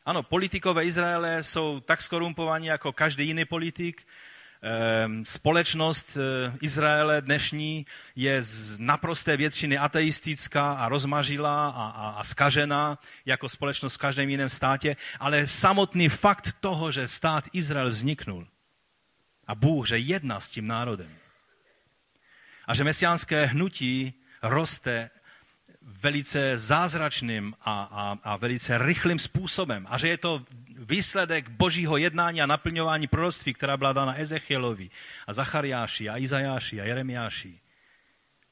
Ano, 0.05 0.23
politikové 0.23 0.85
Izraele 0.85 1.43
jsou 1.43 1.81
tak 1.81 2.03
skorumpovaní 2.03 2.67
jako 2.67 2.93
každý 2.93 3.27
jiný 3.27 3.45
politik, 3.45 4.07
společnost 5.23 6.17
eh, 6.17 6.53
Izraele 6.61 7.23
dnešní 7.23 7.87
je 8.17 8.43
z 8.43 8.79
naprosté 8.79 9.37
většiny 9.37 9.79
ateistická 9.79 10.73
a 10.73 10.89
rozmažilá 10.89 11.69
a, 11.69 11.87
a, 11.91 12.11
a 12.11 12.25
skažená, 12.25 12.99
jako 13.27 13.49
společnost 13.49 13.95
v 13.95 13.99
každém 13.99 14.29
jiném 14.29 14.49
státě, 14.49 14.97
ale 15.21 15.47
samotný 15.47 16.09
fakt 16.09 16.57
toho, 16.61 16.91
že 16.91 17.09
stát 17.09 17.45
Izrael 17.53 17.91
vzniknul 17.91 18.47
a 19.47 19.55
Bůh, 19.55 19.89
že 19.89 19.99
jedná 19.99 20.41
s 20.41 20.51
tím 20.51 20.67
národem 20.67 21.17
a 22.67 22.75
že 22.75 22.85
mesiánské 22.85 23.47
hnutí 23.47 24.15
roste 24.43 25.11
velice 25.83 26.59
zázračným 26.59 27.55
a, 27.61 27.83
a, 27.83 28.19
a 28.23 28.37
velice 28.37 28.79
rychlým 28.79 29.19
způsobem 29.19 29.87
a 29.89 29.99
že 29.99 30.09
je 30.09 30.19
to 30.19 30.45
výsledek 30.81 31.49
božího 31.49 31.97
jednání 31.97 32.43
a 32.43 32.47
naplňování 32.47 33.07
proroctví, 33.07 33.55
která 33.55 33.77
byla 33.77 33.93
dána 33.93 34.19
Ezechielovi 34.19 34.91
a 35.27 35.33
Zachariáši 35.33 36.09
a 36.09 36.19
Izajáši 36.19 36.81
a 36.81 36.85
Jeremiáši. 36.85 37.61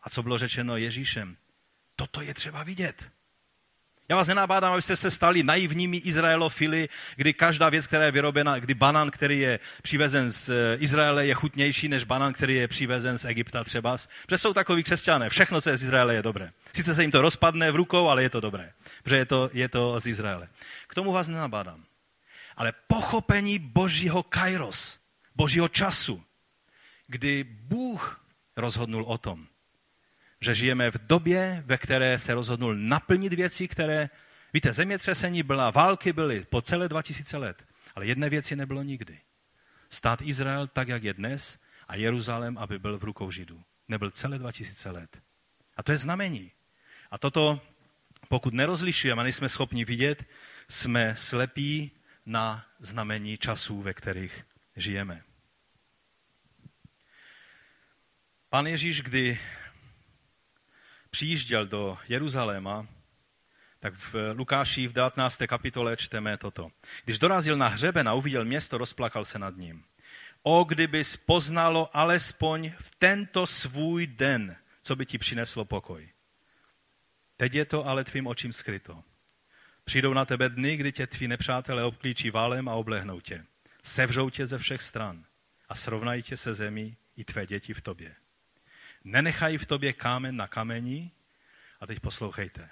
A 0.02 0.10
co 0.10 0.22
bylo 0.22 0.38
řečeno 0.38 0.76
Ježíšem. 0.76 1.36
Toto 1.96 2.20
je 2.22 2.34
třeba 2.34 2.62
vidět. 2.62 3.10
Já 4.10 4.16
vás 4.16 4.28
nenabádám, 4.28 4.72
abyste 4.72 4.96
se 4.96 5.10
stali 5.10 5.42
naivními 5.42 5.96
Izraelofily, 5.96 6.88
kdy 7.16 7.34
každá 7.34 7.68
věc, 7.68 7.86
která 7.86 8.04
je 8.04 8.10
vyrobena, 8.10 8.58
kdy 8.58 8.74
banán, 8.74 9.10
který 9.10 9.40
je 9.40 9.60
přivezen 9.82 10.30
z 10.30 10.48
eh, 10.48 10.76
Izraele, 10.78 11.26
je 11.26 11.34
chutnější 11.34 11.88
než 11.88 12.04
banán, 12.04 12.32
který 12.32 12.54
je 12.54 12.68
přivezen 12.68 13.18
z 13.18 13.24
Egypta 13.24 13.64
třeba. 13.64 13.96
Protože 14.26 14.38
jsou 14.38 14.52
takový 14.52 14.82
křesťané. 14.82 15.28
Všechno, 15.28 15.60
co 15.60 15.70
je 15.70 15.76
z 15.76 15.82
Izraele, 15.82 16.14
je 16.14 16.22
dobré. 16.22 16.50
Sice 16.72 16.94
se 16.94 17.02
jim 17.02 17.10
to 17.10 17.22
rozpadne 17.22 17.70
v 17.70 17.76
rukou, 17.76 18.08
ale 18.08 18.22
je 18.22 18.30
to 18.30 18.40
dobré. 18.40 18.72
Protože 19.02 19.16
je 19.16 19.24
to, 19.24 19.50
je 19.52 19.68
to 19.68 20.00
z 20.00 20.06
Izraele. 20.06 20.48
K 20.86 20.94
tomu 20.94 21.12
vás 21.12 21.28
nenabádám 21.28 21.87
ale 22.58 22.72
pochopení 22.86 23.58
božího 23.58 24.22
kairos, 24.22 24.98
božího 25.34 25.68
času, 25.68 26.24
kdy 27.06 27.44
Bůh 27.44 28.26
rozhodnul 28.56 29.02
o 29.02 29.18
tom, 29.18 29.46
že 30.40 30.54
žijeme 30.54 30.90
v 30.90 31.06
době, 31.06 31.62
ve 31.66 31.78
které 31.78 32.18
se 32.18 32.34
rozhodnul 32.34 32.74
naplnit 32.74 33.32
věci, 33.32 33.68
které, 33.68 34.10
víte, 34.54 34.72
zemětřesení 34.72 35.42
byla, 35.42 35.70
války 35.70 36.12
byly 36.12 36.44
po 36.50 36.62
celé 36.62 36.88
2000 36.88 37.36
let, 37.36 37.64
ale 37.94 38.06
jedné 38.06 38.28
věci 38.30 38.56
nebylo 38.56 38.82
nikdy. 38.82 39.18
Stát 39.90 40.22
Izrael 40.22 40.66
tak, 40.66 40.88
jak 40.88 41.02
je 41.02 41.14
dnes, 41.14 41.58
a 41.88 41.96
Jeruzalém, 41.96 42.58
aby 42.58 42.78
byl 42.78 42.98
v 42.98 43.04
rukou 43.04 43.30
Židů. 43.30 43.62
Nebyl 43.88 44.10
celé 44.10 44.38
2000 44.38 44.90
let. 44.90 45.18
A 45.76 45.82
to 45.82 45.92
je 45.92 45.98
znamení. 45.98 46.52
A 47.10 47.18
toto, 47.18 47.60
pokud 48.28 48.54
nerozlišujeme 48.54 49.20
a 49.20 49.22
nejsme 49.22 49.48
schopni 49.48 49.84
vidět, 49.84 50.24
jsme 50.68 51.16
slepí 51.16 51.97
na 52.28 52.66
znamení 52.80 53.38
časů, 53.38 53.82
ve 53.82 53.94
kterých 53.94 54.46
žijeme. 54.76 55.22
Pan 58.48 58.66
Ježíš, 58.66 59.02
kdy 59.02 59.40
přijížděl 61.10 61.66
do 61.66 61.98
Jeruzaléma, 62.08 62.86
tak 63.80 63.94
v 63.94 64.14
Lukáši 64.36 64.88
v 64.88 64.92
19. 64.92 65.42
kapitole 65.46 65.96
čteme 65.96 66.36
toto. 66.36 66.70
Když 67.04 67.18
dorazil 67.18 67.56
na 67.56 67.68
hřeben 67.68 68.08
a 68.08 68.14
uviděl 68.14 68.44
město, 68.44 68.78
rozplakal 68.78 69.24
se 69.24 69.38
nad 69.38 69.56
ním. 69.56 69.84
O, 70.42 70.64
kdyby 70.64 71.02
poznalo 71.26 71.96
alespoň 71.96 72.72
v 72.78 72.94
tento 72.98 73.46
svůj 73.46 74.06
den, 74.06 74.56
co 74.82 74.96
by 74.96 75.06
ti 75.06 75.18
přineslo 75.18 75.64
pokoj. 75.64 76.08
Teď 77.36 77.54
je 77.54 77.64
to 77.64 77.86
ale 77.86 78.04
tvým 78.04 78.26
očím 78.26 78.52
skryto. 78.52 79.04
Přijdou 79.88 80.12
na 80.12 80.24
tebe 80.24 80.48
dny, 80.48 80.76
kdy 80.76 80.92
tě 80.92 81.06
tví 81.06 81.28
nepřátelé 81.28 81.84
obklíčí 81.84 82.30
válem 82.30 82.68
a 82.68 82.72
oblehnou 82.72 83.20
tě. 83.20 83.44
Sevřou 83.82 84.30
tě 84.30 84.46
ze 84.46 84.58
všech 84.58 84.82
stran 84.82 85.24
a 85.68 85.74
srovnají 85.74 86.22
tě 86.22 86.36
se 86.36 86.54
zemí 86.54 86.96
i 87.16 87.24
tvé 87.24 87.46
děti 87.46 87.74
v 87.74 87.80
tobě. 87.80 88.14
Nenechají 89.04 89.58
v 89.58 89.66
tobě 89.66 89.92
kámen 89.92 90.36
na 90.36 90.46
kamení. 90.46 91.12
A 91.80 91.86
teď 91.86 92.00
poslouchejte. 92.00 92.70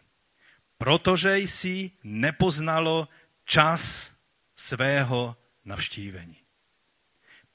Protože 0.78 1.38
jsi 1.38 1.90
nepoznalo 2.04 3.08
čas 3.44 4.14
svého 4.56 5.36
navštívení. 5.64 6.36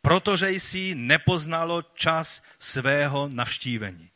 Protože 0.02 0.50
jsi 0.50 0.96
nepoznalo 0.96 1.82
čas 1.82 2.44
svého 2.60 3.28
navštívení. 3.28 4.10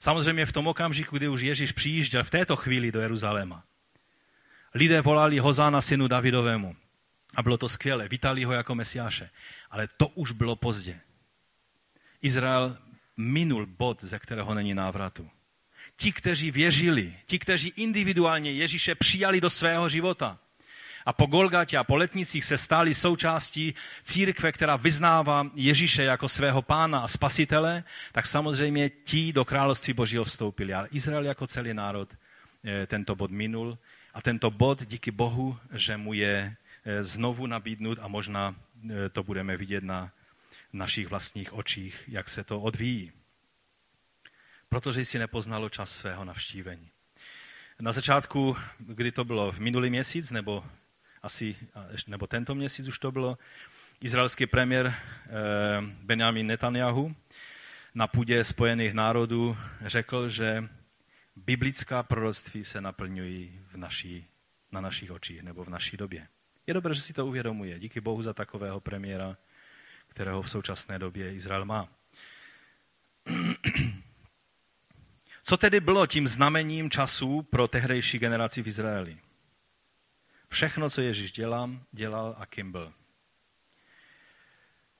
Samozřejmě 0.00 0.46
v 0.46 0.52
tom 0.52 0.66
okamžiku, 0.66 1.16
kdy 1.16 1.28
už 1.28 1.40
Ježíš 1.40 1.72
přijížděl 1.72 2.24
v 2.24 2.30
této 2.30 2.56
chvíli 2.56 2.92
do 2.92 3.00
Jeruzaléma, 3.00 3.64
lidé 4.76 5.00
volali 5.00 5.38
Hozána 5.38 5.80
synu 5.80 6.08
Davidovému. 6.08 6.76
A 7.34 7.42
bylo 7.42 7.58
to 7.58 7.68
skvělé, 7.68 8.08
vítali 8.08 8.44
ho 8.44 8.52
jako 8.52 8.74
mesiáše. 8.74 9.30
Ale 9.70 9.88
to 9.96 10.08
už 10.08 10.32
bylo 10.32 10.56
pozdě. 10.56 11.00
Izrael 12.22 12.76
minul 13.16 13.66
bod, 13.66 14.04
ze 14.04 14.18
kterého 14.18 14.54
není 14.54 14.74
návratu. 14.74 15.30
Ti, 15.96 16.12
kteří 16.12 16.50
věřili, 16.50 17.14
ti, 17.26 17.38
kteří 17.38 17.72
individuálně 17.76 18.52
Ježíše 18.52 18.94
přijali 18.94 19.40
do 19.40 19.50
svého 19.50 19.88
života 19.88 20.38
a 21.06 21.12
po 21.12 21.26
Golgatě 21.26 21.78
a 21.78 21.84
po 21.84 21.96
letnicích 21.96 22.44
se 22.44 22.58
stali 22.58 22.94
součástí 22.94 23.74
církve, 24.02 24.52
která 24.52 24.76
vyznává 24.76 25.50
Ježíše 25.54 26.02
jako 26.02 26.28
svého 26.28 26.62
pána 26.62 26.98
a 26.98 27.08
spasitele, 27.08 27.84
tak 28.12 28.26
samozřejmě 28.26 28.90
ti 28.90 29.32
do 29.32 29.44
království 29.44 29.92
Božího 29.92 30.24
vstoupili. 30.24 30.74
Ale 30.74 30.88
Izrael 30.90 31.24
jako 31.24 31.46
celý 31.46 31.74
národ 31.74 32.08
eh, 32.64 32.86
tento 32.86 33.14
bod 33.14 33.30
minul 33.30 33.78
a 34.16 34.22
tento 34.22 34.50
bod, 34.50 34.82
díky 34.86 35.10
Bohu, 35.10 35.58
že 35.72 35.96
mu 35.96 36.12
je 36.12 36.56
eh, 36.84 37.02
znovu 37.02 37.46
nabídnut 37.46 37.98
a 38.02 38.08
možná 38.08 38.56
eh, 38.90 39.08
to 39.08 39.22
budeme 39.22 39.56
vidět 39.56 39.84
na 39.84 40.10
našich 40.72 41.08
vlastních 41.08 41.52
očích, 41.52 42.04
jak 42.08 42.28
se 42.28 42.44
to 42.44 42.60
odvíjí. 42.60 43.12
Protože 44.68 45.04
jsi 45.04 45.18
nepoznalo 45.18 45.68
čas 45.68 45.90
svého 45.90 46.24
navštívení. 46.24 46.88
Na 47.80 47.92
začátku, 47.92 48.56
kdy 48.78 49.12
to 49.12 49.24
bylo 49.24 49.52
v 49.52 49.58
minulý 49.58 49.90
měsíc, 49.90 50.30
nebo 50.30 50.64
asi, 51.22 51.56
nebo 52.06 52.26
tento 52.26 52.54
měsíc 52.54 52.88
už 52.88 52.98
to 52.98 53.12
bylo, 53.12 53.38
izraelský 54.00 54.46
premiér 54.46 54.86
eh, 54.86 55.30
Benjamin 56.02 56.46
Netanyahu 56.46 57.16
na 57.94 58.06
půdě 58.06 58.44
Spojených 58.44 58.94
národů 58.94 59.56
řekl, 59.80 60.28
že 60.28 60.68
biblická 61.36 62.02
proroctví 62.02 62.64
se 62.64 62.80
naplňují 62.80 63.60
v 63.72 63.76
naší, 63.76 64.26
na 64.72 64.80
našich 64.80 65.10
očích 65.10 65.42
nebo 65.42 65.64
v 65.64 65.68
naší 65.68 65.96
době. 65.96 66.28
Je 66.66 66.74
dobré, 66.74 66.94
že 66.94 67.00
si 67.00 67.12
to 67.12 67.26
uvědomuje. 67.26 67.78
Díky 67.78 68.00
Bohu 68.00 68.22
za 68.22 68.34
takového 68.34 68.80
premiéra, 68.80 69.36
kterého 70.08 70.42
v 70.42 70.50
současné 70.50 70.98
době 70.98 71.34
Izrael 71.34 71.64
má. 71.64 71.88
Co 75.42 75.56
tedy 75.56 75.80
bylo 75.80 76.06
tím 76.06 76.28
znamením 76.28 76.90
času 76.90 77.42
pro 77.42 77.68
tehdejší 77.68 78.18
generaci 78.18 78.62
v 78.62 78.68
Izraeli? 78.68 79.18
Všechno, 80.48 80.90
co 80.90 81.00
Ježíš 81.00 81.32
dělal, 81.32 81.70
dělal 81.92 82.36
a 82.38 82.46
kým 82.46 82.72
byl. 82.72 82.92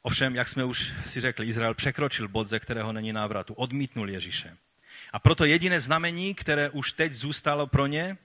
Ovšem, 0.02 0.34
jak 0.34 0.48
jsme 0.48 0.64
už 0.64 0.94
si 1.06 1.20
řekli, 1.20 1.46
Izrael 1.46 1.74
překročil 1.74 2.28
bod, 2.28 2.46
ze 2.46 2.60
kterého 2.60 2.92
není 2.92 3.12
návratu. 3.12 3.54
Odmítnul 3.54 4.10
Ježíše. 4.10 4.56
A 5.16 5.18
proto 5.18 5.44
jediné 5.44 5.80
znamení, 5.80 6.34
které 6.34 6.70
už 6.70 6.92
teď 6.92 7.12
zůstalo 7.12 7.66
pro 7.66 7.86
ně, 7.86 8.18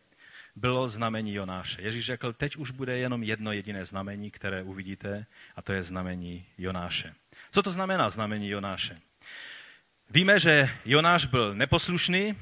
bylo 0.56 0.88
znamení 0.88 1.34
Jonáše. 1.34 1.82
Ježíš 1.82 2.06
řekl, 2.06 2.34
teď 2.34 2.56
už 2.56 2.72
bude 2.72 2.98
jenom 2.98 3.24
jedno 3.24 3.52
jediné 3.52 3.86
znamení, 3.86 4.32
které 4.32 4.64
uvidíte, 4.64 5.26
a 5.56 5.62
to 5.62 5.74
je 5.74 5.84
znamení 5.84 6.46
Jonáše. 6.58 7.14
Co 7.52 7.64
to 7.64 7.72
znamená 7.72 8.10
znamení 8.10 8.50
Jonáše? 8.50 9.02
Víme, 10.10 10.40
že 10.40 10.70
Jonáš 10.86 11.26
byl 11.26 11.56
neposlušný 11.56 12.38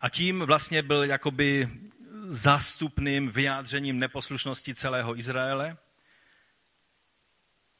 a 0.00 0.08
tím 0.08 0.40
vlastně 0.40 0.82
byl 0.82 1.04
jakoby 1.04 1.68
zástupným 2.26 3.30
vyjádřením 3.30 3.98
neposlušnosti 3.98 4.74
celého 4.74 5.18
Izraele. 5.18 5.76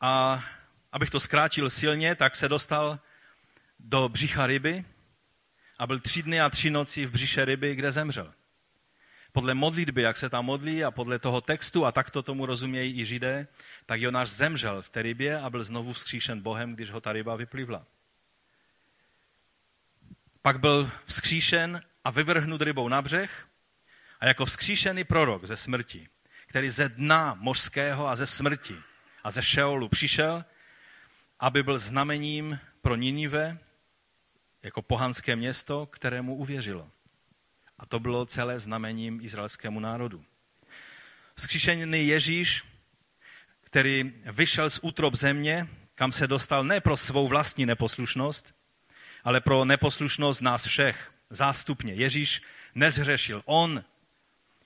A 0.01 0.45
abych 0.93 1.11
to 1.11 1.21
zkrátil 1.21 1.71
silně, 1.71 2.15
tak 2.15 2.37
se 2.37 2.49
dostal 2.49 3.01
do 3.79 4.09
břicha 4.09 4.47
ryby 4.47 4.85
a 5.85 5.87
byl 5.87 6.01
tři 6.01 6.23
dny 6.23 6.41
a 6.41 6.51
tři 6.51 6.71
noci 6.71 7.07
v 7.07 7.11
břiše 7.11 7.45
ryby, 7.45 7.75
kde 7.75 7.93
zemřel. 7.93 8.35
Podle 9.33 9.55
modlitby, 9.55 10.03
jak 10.03 10.17
se 10.17 10.31
tam 10.31 10.45
modlí 10.45 10.85
a 10.85 10.91
podle 10.91 11.19
toho 11.19 11.41
textu, 11.41 11.87
a 11.87 11.93
tak 11.93 12.11
to 12.11 12.23
tomu 12.23 12.47
rozumějí 12.47 13.01
i 13.01 13.05
židé, 13.05 13.47
tak 13.87 14.01
Jonáš 14.01 14.31
zemřel 14.31 14.83
v 14.83 14.89
té 14.89 15.03
rybě 15.03 15.39
a 15.41 15.51
byl 15.51 15.65
znovu 15.65 15.93
vzkříšen 15.93 16.41
Bohem, 16.41 16.75
když 16.75 16.91
ho 16.91 17.01
ta 17.01 17.13
ryba 17.13 17.37
vyplivla. 17.37 17.87
Pak 20.43 20.61
byl 20.61 20.91
vzkříšen 21.07 21.83
a 22.05 22.11
vyvrhnut 22.11 22.63
rybou 22.63 22.89
na 22.89 23.03
břeh 23.03 23.49
a 24.21 24.27
jako 24.27 24.45
vzkříšený 24.45 25.05
prorok 25.05 25.45
ze 25.45 25.57
smrti, 25.57 26.09
který 26.47 26.71
ze 26.71 26.89
dna 26.89 27.37
mořského 27.41 28.09
a 28.09 28.17
ze 28.17 28.27
smrti 28.27 28.77
a 29.25 29.31
ze 29.31 29.43
Šeolu 29.43 29.89
přišel, 29.89 30.45
aby 31.41 31.63
byl 31.63 31.79
znamením 31.79 32.59
pro 32.83 32.97
Ninive, 32.97 33.59
jako 34.65 34.83
pohanské 34.83 35.37
město, 35.37 35.87
kterému 35.87 36.35
uvěřilo. 36.37 36.91
A 37.79 37.87
to 37.87 38.01
bylo 38.01 38.27
celé 38.27 38.61
znamením 38.61 39.21
izraelskému 39.23 39.81
národu. 39.81 40.25
Vzkříšený 41.35 42.07
Ježíš, 42.07 42.63
který 43.61 44.13
vyšel 44.33 44.71
z 44.71 44.79
útrob 44.83 45.15
země, 45.15 45.69
kam 45.95 46.13
se 46.13 46.27
dostal 46.27 46.65
ne 46.65 46.81
pro 46.81 46.97
svou 46.97 47.29
vlastní 47.29 47.67
neposlušnost, 47.67 48.55
ale 49.25 49.41
pro 49.41 49.65
neposlušnost 49.65 50.41
nás 50.41 50.67
všech, 50.67 51.13
zástupně. 51.31 51.95
Ježíš 51.95 52.43
nezhřešil. 52.75 53.43
On, 53.45 53.85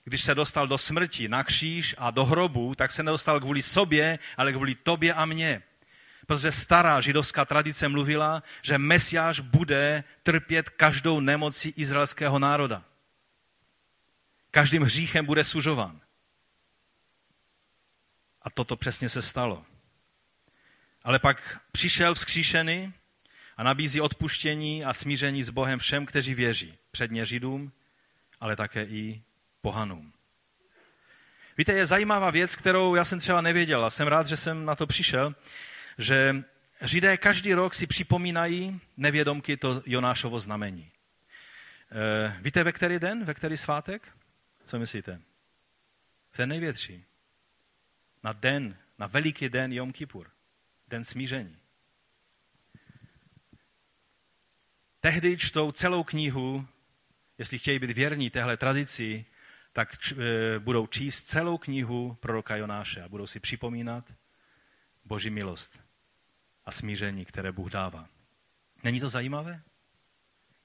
když 0.03 0.23
se 0.23 0.35
dostal 0.35 0.67
do 0.67 0.77
smrti, 0.77 1.27
na 1.27 1.43
kříž 1.43 1.95
a 1.97 2.11
do 2.11 2.25
hrobu, 2.25 2.75
tak 2.75 2.91
se 2.91 3.03
nedostal 3.03 3.39
kvůli 3.39 3.61
sobě, 3.61 4.19
ale 4.37 4.53
kvůli 4.53 4.75
tobě 4.75 5.13
a 5.13 5.25
mně. 5.25 5.63
Protože 6.29 6.51
stará 6.51 7.01
židovská 7.01 7.45
tradice 7.45 7.87
mluvila, 7.87 8.43
že 8.61 8.77
Mesiáš 8.77 9.39
bude 9.39 10.03
trpět 10.23 10.69
každou 10.69 11.19
nemocí 11.19 11.73
izraelského 11.75 12.39
národa. 12.39 12.83
Každým 14.51 14.83
hříchem 14.83 15.25
bude 15.25 15.43
sužován. 15.43 16.01
A 18.41 18.49
toto 18.49 18.75
přesně 18.75 19.09
se 19.09 19.21
stalo. 19.21 19.65
Ale 21.03 21.19
pak 21.19 21.61
přišel 21.71 22.15
vzkříšený 22.15 22.93
a 23.57 23.63
nabízí 23.63 24.01
odpuštění 24.01 24.85
a 24.85 24.93
smíření 24.93 25.43
s 25.43 25.49
Bohem 25.49 25.79
všem, 25.79 26.05
kteří 26.05 26.33
věří. 26.33 26.77
Předně 26.91 27.25
Židům, 27.25 27.71
ale 28.39 28.55
také 28.55 28.83
i 28.83 29.21
pohanům. 29.61 30.13
Víte, 31.57 31.73
je 31.73 31.85
zajímavá 31.85 32.31
věc, 32.31 32.55
kterou 32.55 32.95
já 32.95 33.05
jsem 33.05 33.19
třeba 33.19 33.41
nevěděl 33.41 33.85
a 33.85 33.89
jsem 33.89 34.07
rád, 34.07 34.27
že 34.27 34.37
jsem 34.37 34.65
na 34.65 34.75
to 34.75 34.87
přišel, 34.87 35.35
že 35.99 36.43
Židé 36.81 37.17
každý 37.17 37.53
rok 37.53 37.73
si 37.73 37.87
připomínají 37.87 38.81
nevědomky 38.97 39.57
to 39.57 39.83
Jonášovo 39.85 40.39
znamení. 40.39 40.91
E, 41.91 42.41
víte, 42.41 42.63
ve 42.63 42.71
který 42.71 42.99
den, 42.99 43.25
ve 43.25 43.33
který 43.33 43.57
svátek? 43.57 44.07
Co 44.65 44.79
myslíte? 44.79 45.21
V 46.31 46.37
ten 46.37 46.49
největší. 46.49 47.05
Na 48.23 48.33
den, 48.33 48.77
na 48.99 49.07
veliký 49.07 49.49
den 49.49 49.73
Jom 49.73 49.91
Kippur. 49.91 50.31
Den 50.87 51.03
smíření. 51.03 51.57
Tehdy 54.99 55.37
čtou 55.37 55.71
celou 55.71 56.03
knihu, 56.03 56.67
jestli 57.37 57.59
chtějí 57.59 57.79
být 57.79 57.91
věrní 57.91 58.29
téhle 58.29 58.57
tradici, 58.57 59.25
tak 59.73 59.97
č, 59.99 60.15
e, 60.15 60.59
budou 60.59 60.87
číst 60.87 61.23
celou 61.23 61.57
knihu 61.57 62.17
proroka 62.19 62.55
Jonáše 62.55 63.01
a 63.01 63.09
budou 63.09 63.27
si 63.27 63.39
připomínat 63.39 64.13
Boží 65.05 65.29
milost 65.29 65.88
a 66.69 66.71
smíření, 66.71 67.25
které 67.25 67.51
Bůh 67.51 67.71
dává. 67.71 68.09
Není 68.83 68.99
to 68.99 69.09
zajímavé? 69.09 69.61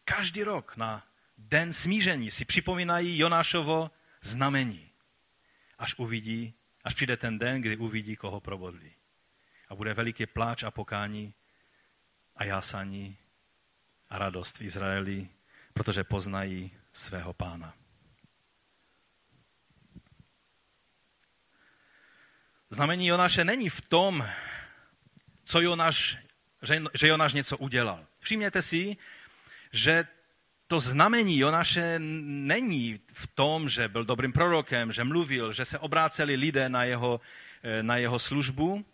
Každý 0.04 0.42
rok 0.42 0.76
na 0.76 1.06
den 1.38 1.72
smíření 1.72 2.30
si 2.30 2.44
připomínají 2.44 3.18
Jonášovo 3.18 3.90
znamení. 4.22 4.90
Až 5.78 5.94
uvidí, 5.98 6.54
až 6.84 6.94
přijde 6.94 7.16
ten 7.16 7.38
den, 7.38 7.60
kdy 7.60 7.76
uvidí, 7.76 8.16
koho 8.16 8.40
probodlí. 8.40 8.92
A 9.68 9.74
bude 9.74 9.94
veliký 9.94 10.26
pláč 10.26 10.62
a 10.62 10.70
pokání 10.70 11.34
a 12.36 12.44
jásání 12.44 13.16
a 14.08 14.18
radost 14.18 14.58
v 14.58 14.62
Izraeli, 14.62 15.28
protože 15.72 16.04
poznají 16.04 16.70
svého 16.92 17.32
pána. 17.32 17.74
Znamení 22.70 23.06
Jonáše 23.06 23.44
není 23.44 23.68
v 23.68 23.80
tom, 23.88 24.28
co 25.44 25.60
Jonáš, 25.60 26.18
že, 26.62 26.82
že 26.94 27.08
Jonáš 27.08 27.32
něco 27.32 27.56
udělal. 27.56 28.06
Všimněte 28.20 28.62
si, 28.62 28.96
že 29.72 30.04
to 30.66 30.80
znamení 30.80 31.38
Jonáše 31.38 31.98
není 31.98 32.96
v 33.12 33.26
tom, 33.26 33.68
že 33.68 33.88
byl 33.88 34.04
dobrým 34.04 34.32
prorokem, 34.32 34.92
že 34.92 35.04
mluvil, 35.04 35.52
že 35.52 35.64
se 35.64 35.78
obráceli 35.78 36.36
lidé 36.36 36.68
na 36.68 36.84
jeho, 36.84 37.20
eh, 37.62 37.82
na 37.82 37.96
jeho 37.96 38.18
službu, 38.18 38.84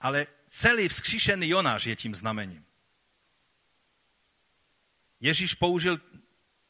ale 0.00 0.26
celý 0.48 0.88
vzkříšený 0.88 1.48
Jonáš 1.48 1.84
je 1.86 1.96
tím 1.96 2.14
znamením. 2.14 2.64
Ježíš 5.20 5.54
použil 5.54 6.00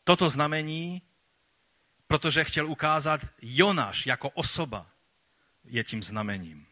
toto 0.04 0.30
znamení, 0.30 1.02
protože 2.06 2.44
chtěl 2.44 2.66
ukázat 2.66 3.20
Jonáš 3.42 4.06
jako 4.06 4.30
osoba 4.30 4.86
je 5.64 5.84
tím 5.84 6.02
znamením. 6.02 6.66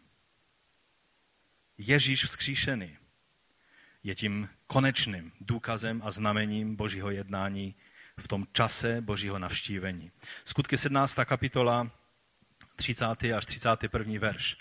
Ježíš 1.79 2.25
vzkříšený 2.25 2.97
je 4.03 4.15
tím 4.15 4.49
konečným 4.67 5.33
důkazem 5.41 6.03
a 6.05 6.11
znamením 6.11 6.77
Božího 6.77 7.11
jednání 7.11 7.75
v 8.21 8.29
tom 8.29 8.47
čase 8.53 9.01
Božího 9.01 9.39
navštívení. 9.39 10.11
Skutky 10.45 10.79
17. 10.79 11.19
kapitola, 11.25 11.91
30. 12.77 13.05
až 13.37 13.47
31. 13.47 14.19
verš. 14.19 14.57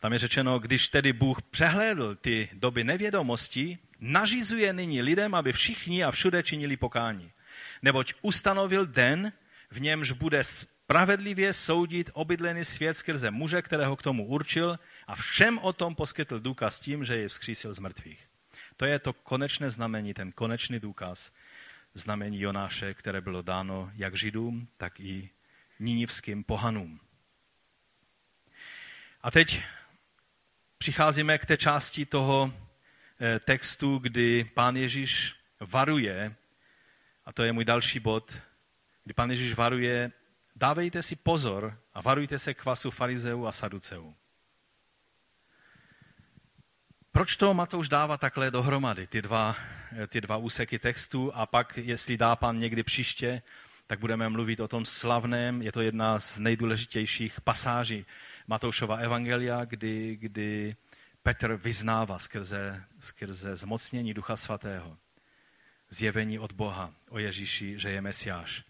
Tam 0.00 0.12
je 0.12 0.18
řečeno, 0.18 0.58
když 0.58 0.88
tedy 0.88 1.12
Bůh 1.12 1.42
přehlédl 1.42 2.14
ty 2.14 2.48
doby 2.52 2.84
nevědomosti, 2.84 3.78
nařizuje 4.00 4.72
nyní 4.72 5.02
lidem, 5.02 5.34
aby 5.34 5.52
všichni 5.52 6.04
a 6.04 6.10
všude 6.10 6.42
činili 6.42 6.76
pokání. 6.76 7.32
Neboť 7.82 8.14
ustanovil 8.22 8.86
den, 8.86 9.32
v 9.70 9.80
němž 9.80 10.10
bude 10.12 10.44
spravedlivě 10.88 11.52
soudit 11.52 12.10
obydlený 12.12 12.64
svět 12.64 12.94
skrze 12.94 13.30
muže, 13.30 13.62
kterého 13.62 13.96
k 13.96 14.02
tomu 14.02 14.26
určil 14.26 14.78
a 15.06 15.14
všem 15.14 15.58
o 15.58 15.72
tom 15.72 15.94
poskytl 15.94 16.40
důkaz 16.40 16.80
tím, 16.80 17.04
že 17.04 17.16
je 17.16 17.28
vzkřísil 17.28 17.72
z 17.72 17.78
mrtvých. 17.78 18.28
To 18.76 18.84
je 18.84 18.98
to 18.98 19.12
konečné 19.12 19.70
znamení, 19.70 20.14
ten 20.14 20.32
konečný 20.32 20.80
důkaz 20.80 21.32
znamení 21.94 22.40
Jonáše, 22.40 22.94
které 22.94 23.20
bylo 23.20 23.42
dáno 23.42 23.92
jak 23.94 24.16
židům, 24.16 24.68
tak 24.76 25.00
i 25.00 25.30
ninivským 25.78 26.44
pohanům. 26.44 27.00
A 29.22 29.30
teď 29.30 29.62
přicházíme 30.78 31.38
k 31.38 31.46
té 31.46 31.56
části 31.56 32.06
toho 32.06 32.52
eh, 33.20 33.38
textu, 33.38 33.98
kdy 33.98 34.44
pán 34.54 34.76
Ježíš 34.76 35.34
varuje, 35.60 36.34
a 37.24 37.32
to 37.32 37.42
je 37.42 37.52
můj 37.52 37.64
další 37.64 38.00
bod, 38.00 38.38
kdy 39.04 39.14
pán 39.14 39.30
Ježíš 39.30 39.54
varuje 39.54 40.12
dávejte 40.58 41.02
si 41.02 41.16
pozor 41.16 41.78
a 41.94 42.00
varujte 42.00 42.38
se 42.38 42.54
kvasu 42.54 42.90
farizeů 42.90 43.46
a 43.46 43.52
saduceů. 43.52 44.14
Proč 47.12 47.36
to 47.36 47.54
Matouš 47.54 47.88
dává 47.88 48.16
takhle 48.16 48.50
dohromady, 48.50 49.06
ty 49.06 49.22
dva, 49.22 49.56
ty 50.08 50.20
dva 50.20 50.36
úseky 50.36 50.78
textu 50.78 51.34
a 51.34 51.46
pak, 51.46 51.76
jestli 51.76 52.16
dá 52.16 52.36
pan 52.36 52.58
někdy 52.58 52.82
příště, 52.82 53.42
tak 53.86 53.98
budeme 53.98 54.28
mluvit 54.28 54.60
o 54.60 54.68
tom 54.68 54.84
slavném, 54.84 55.62
je 55.62 55.72
to 55.72 55.80
jedna 55.80 56.20
z 56.20 56.38
nejdůležitějších 56.38 57.40
pasáží 57.40 58.06
Matoušova 58.46 58.96
evangelia, 58.96 59.64
kdy, 59.64 60.16
kdy 60.16 60.76
Petr 61.22 61.56
vyznává 61.56 62.18
skrze, 62.18 62.84
skrze 63.00 63.56
zmocnění 63.56 64.14
Ducha 64.14 64.36
Svatého, 64.36 64.98
zjevení 65.90 66.38
od 66.38 66.52
Boha 66.52 66.94
o 67.10 67.18
Ježíši, 67.18 67.78
že 67.78 67.90
je 67.90 68.00
Mesiáš. 68.00 68.64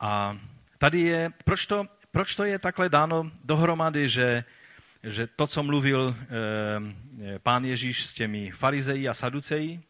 A 0.00 0.38
Tady 0.78 1.00
je, 1.00 1.32
proč 1.44 1.66
to, 1.66 1.86
proč 2.10 2.36
to 2.36 2.44
je 2.44 2.58
takhle 2.58 2.88
dáno 2.88 3.30
dohromady, 3.44 4.08
že, 4.08 4.44
že 5.02 5.26
to, 5.26 5.46
co 5.46 5.62
mluvil 5.62 6.16
e, 6.18 7.38
pán 7.38 7.64
Ježíš 7.64 8.06
s 8.06 8.12
těmi 8.12 8.50
farizeji 8.50 9.08
a 9.08 9.14
saduceji, 9.14 9.82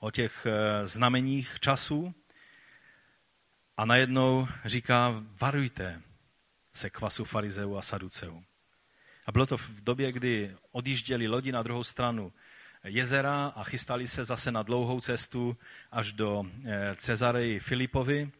o 0.00 0.10
těch 0.10 0.46
e, 0.46 0.86
znameních 0.86 1.56
času, 1.60 2.14
a 3.76 3.84
najednou 3.84 4.48
říká, 4.64 5.14
varujte 5.40 6.02
se 6.74 6.90
kvasu 6.90 7.24
farizeů 7.24 7.76
a 7.76 7.82
saduceů. 7.82 8.44
A 9.26 9.32
bylo 9.32 9.46
to 9.46 9.56
v 9.56 9.80
době, 9.80 10.12
kdy 10.12 10.56
odjížděli 10.72 11.28
lodi 11.28 11.52
na 11.52 11.62
druhou 11.62 11.84
stranu 11.84 12.32
jezera 12.84 13.46
a 13.46 13.64
chystali 13.64 14.06
se 14.06 14.24
zase 14.24 14.52
na 14.52 14.62
dlouhou 14.62 15.00
cestu 15.00 15.56
až 15.92 16.12
do 16.12 16.44
Cezareji 16.96 17.60
Filipovi. 17.60 18.30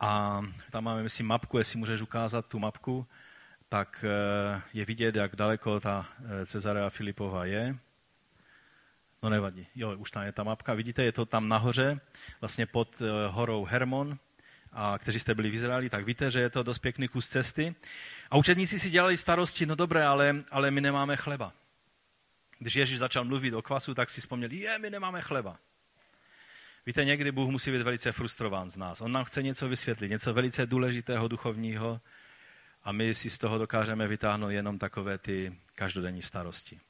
A 0.00 0.42
tam 0.70 0.84
máme, 0.84 1.02
myslím, 1.02 1.26
mapku, 1.26 1.58
jestli 1.58 1.78
můžeš 1.78 2.02
ukázat 2.02 2.46
tu 2.46 2.58
mapku, 2.58 3.06
tak 3.68 4.04
eh, 4.04 4.62
je 4.72 4.84
vidět, 4.84 5.16
jak 5.16 5.36
daleko 5.36 5.80
ta 5.80 6.08
eh, 6.18 6.46
Cezarea 6.46 6.90
Filipova 6.90 7.44
je. 7.44 7.76
No 9.22 9.30
nevadí, 9.30 9.66
jo, 9.74 9.96
už 9.98 10.10
tam 10.10 10.22
je 10.22 10.32
ta 10.32 10.42
mapka. 10.42 10.74
Vidíte, 10.74 11.04
je 11.04 11.12
to 11.12 11.26
tam 11.26 11.48
nahoře, 11.48 12.00
vlastně 12.40 12.66
pod 12.66 13.02
eh, 13.02 13.28
horou 13.28 13.64
Hermon. 13.64 14.18
A 14.72 14.98
kteří 14.98 15.18
jste 15.18 15.34
byli 15.34 15.50
v 15.50 15.54
Izraeli, 15.54 15.90
tak 15.90 16.04
víte, 16.04 16.30
že 16.30 16.40
je 16.40 16.50
to 16.50 16.62
dost 16.62 16.78
pěkný 16.78 17.08
kus 17.08 17.28
cesty. 17.28 17.74
A 18.30 18.36
učedníci 18.36 18.78
si 18.78 18.90
dělali 18.90 19.16
starosti, 19.16 19.66
no 19.66 19.74
dobré, 19.74 20.06
ale, 20.06 20.44
ale 20.50 20.70
my 20.70 20.80
nemáme 20.80 21.16
chleba. 21.16 21.52
Když 22.58 22.74
Ježíš 22.74 22.98
začal 22.98 23.24
mluvit 23.24 23.54
o 23.54 23.62
kvasu, 23.62 23.94
tak 23.94 24.10
si 24.10 24.20
vzpomněli, 24.20 24.56
je, 24.56 24.78
my 24.78 24.90
nemáme 24.90 25.22
chleba. 25.22 25.58
Víte, 26.86 27.04
někdy 27.04 27.32
Bůh 27.32 27.50
musí 27.50 27.70
být 27.70 27.82
velice 27.82 28.12
frustrován 28.12 28.70
z 28.70 28.76
nás. 28.76 29.00
On 29.00 29.12
nám 29.12 29.24
chce 29.24 29.42
něco 29.42 29.68
vysvětlit, 29.68 30.08
něco 30.08 30.34
velice 30.34 30.66
důležitého, 30.66 31.28
duchovního 31.28 32.00
a 32.82 32.92
my 32.92 33.14
si 33.14 33.30
z 33.30 33.38
toho 33.38 33.58
dokážeme 33.58 34.08
vytáhnout 34.08 34.50
jenom 34.50 34.78
takové 34.78 35.18
ty 35.18 35.58
každodenní 35.74 36.22
starosti. 36.22 36.80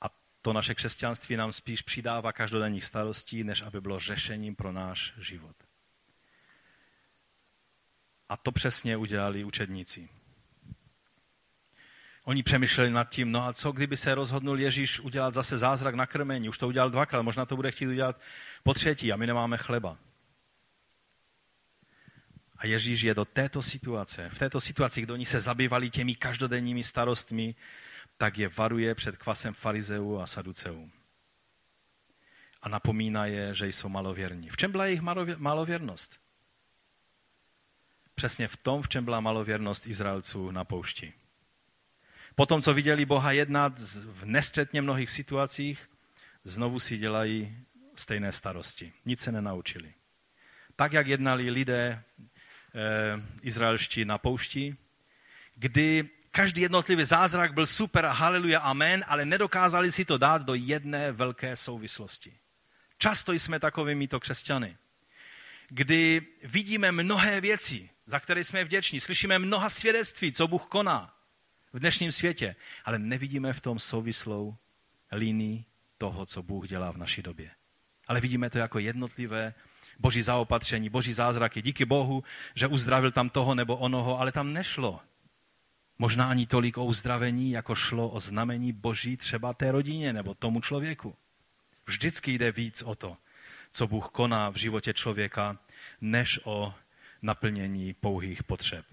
A 0.00 0.06
to 0.42 0.52
naše 0.52 0.74
křesťanství 0.74 1.36
nám 1.36 1.52
spíš 1.52 1.82
přidává 1.82 2.32
každodenních 2.32 2.84
starostí, 2.84 3.44
než 3.44 3.62
aby 3.62 3.80
bylo 3.80 4.00
řešením 4.00 4.56
pro 4.56 4.72
náš 4.72 5.14
život. 5.18 5.56
A 8.28 8.36
to 8.36 8.52
přesně 8.52 8.96
udělali 8.96 9.44
učedníci. 9.44 10.08
Oni 12.24 12.42
přemýšleli 12.42 12.90
nad 12.90 13.10
tím, 13.10 13.32
no 13.32 13.46
a 13.46 13.52
co 13.52 13.72
kdyby 13.72 13.96
se 13.96 14.14
rozhodnul 14.14 14.60
Ježíš 14.60 15.00
udělat 15.00 15.34
zase 15.34 15.58
zázrak 15.58 15.94
na 15.94 16.06
krmení? 16.06 16.48
Už 16.48 16.58
to 16.58 16.68
udělal 16.68 16.90
dvakrát, 16.90 17.22
možná 17.22 17.46
to 17.46 17.56
bude 17.56 17.70
chtít 17.70 17.86
udělat 17.86 18.20
po 18.62 18.74
třetí 18.74 19.12
a 19.12 19.16
my 19.16 19.26
nemáme 19.26 19.58
chleba. 19.58 19.98
A 22.56 22.66
Ježíš 22.66 23.00
je 23.00 23.14
do 23.14 23.24
této 23.24 23.62
situace, 23.62 24.28
v 24.32 24.38
této 24.38 24.60
situaci, 24.60 25.02
kdy 25.02 25.12
oni 25.12 25.26
se 25.26 25.40
zabývali 25.40 25.90
těmi 25.90 26.14
každodenními 26.14 26.84
starostmi, 26.84 27.54
tak 28.16 28.38
je 28.38 28.48
varuje 28.48 28.94
před 28.94 29.16
kvasem 29.16 29.54
farizeů 29.54 30.20
a 30.20 30.26
saduceů. 30.26 30.90
A 32.62 32.68
napomíná 32.68 33.26
je, 33.26 33.54
že 33.54 33.66
jsou 33.66 33.88
malověrní. 33.88 34.48
V 34.48 34.56
čem 34.56 34.72
byla 34.72 34.86
jejich 34.86 35.00
malověrnost? 35.36 36.20
Přesně 38.14 38.48
v 38.48 38.56
tom, 38.56 38.82
v 38.82 38.88
čem 38.88 39.04
byla 39.04 39.20
malověrnost 39.20 39.86
Izraelců 39.86 40.50
na 40.50 40.64
poušti. 40.64 41.12
Potom, 42.34 42.62
co 42.62 42.74
viděli 42.74 43.04
Boha 43.04 43.32
jednat 43.32 43.78
v 44.04 44.24
nestřetně 44.24 44.82
mnohých 44.82 45.10
situacích, 45.10 45.90
znovu 46.44 46.80
si 46.80 46.98
dělají 46.98 47.64
stejné 48.00 48.32
starosti. 48.32 48.92
Nic 49.04 49.20
se 49.20 49.32
nenaučili. 49.32 49.94
Tak, 50.76 50.92
jak 50.92 51.06
jednali 51.06 51.50
lidé 51.50 51.84
e, 51.84 52.02
izraelští 53.42 54.04
na 54.04 54.18
poušti, 54.18 54.76
kdy 55.54 56.08
každý 56.30 56.62
jednotlivý 56.62 57.04
zázrak 57.04 57.54
byl 57.54 57.66
super, 57.66 58.06
haleluja, 58.06 58.60
amen, 58.60 59.04
ale 59.06 59.24
nedokázali 59.24 59.92
si 59.92 60.04
to 60.04 60.18
dát 60.18 60.42
do 60.42 60.54
jedné 60.54 61.12
velké 61.12 61.56
souvislosti. 61.56 62.38
Často 62.98 63.32
jsme 63.32 63.60
takovými 63.60 64.08
to 64.08 64.20
křesťany, 64.20 64.76
kdy 65.68 66.26
vidíme 66.42 66.92
mnohé 66.92 67.40
věci, 67.40 67.90
za 68.06 68.20
které 68.20 68.44
jsme 68.44 68.64
vděční, 68.64 69.00
slyšíme 69.00 69.38
mnoha 69.38 69.68
svědectví, 69.68 70.32
co 70.32 70.48
Bůh 70.48 70.66
koná 70.66 71.14
v 71.72 71.78
dnešním 71.78 72.12
světě, 72.12 72.56
ale 72.84 72.98
nevidíme 72.98 73.52
v 73.52 73.60
tom 73.60 73.78
souvislou 73.78 74.56
linii 75.12 75.64
toho, 75.98 76.26
co 76.26 76.42
Bůh 76.42 76.68
dělá 76.68 76.90
v 76.90 76.96
naší 76.96 77.22
době. 77.22 77.50
Ale 78.10 78.20
vidíme 78.20 78.50
to 78.50 78.58
jako 78.58 78.78
jednotlivé 78.78 79.54
boží 79.98 80.22
zaopatření, 80.22 80.88
boží 80.88 81.12
zázraky. 81.12 81.62
Díky 81.62 81.84
Bohu, 81.84 82.24
že 82.54 82.66
uzdravil 82.66 83.10
tam 83.12 83.30
toho 83.30 83.54
nebo 83.54 83.76
onoho, 83.76 84.20
ale 84.20 84.32
tam 84.32 84.52
nešlo. 84.52 85.00
Možná 85.98 86.30
ani 86.30 86.46
tolik 86.46 86.78
o 86.78 86.84
uzdravení, 86.84 87.50
jako 87.50 87.74
šlo 87.74 88.08
o 88.08 88.20
znamení 88.20 88.72
boží 88.72 89.16
třeba 89.16 89.54
té 89.54 89.70
rodině 89.70 90.12
nebo 90.12 90.34
tomu 90.34 90.60
člověku. 90.60 91.16
Vždycky 91.86 92.32
jde 92.32 92.52
víc 92.52 92.82
o 92.82 92.94
to, 92.94 93.16
co 93.72 93.86
Bůh 93.86 94.08
koná 94.08 94.48
v 94.48 94.56
životě 94.56 94.94
člověka, 94.94 95.58
než 96.00 96.40
o 96.44 96.74
naplnění 97.22 97.94
pouhých 97.94 98.42
potřeb. 98.42 98.84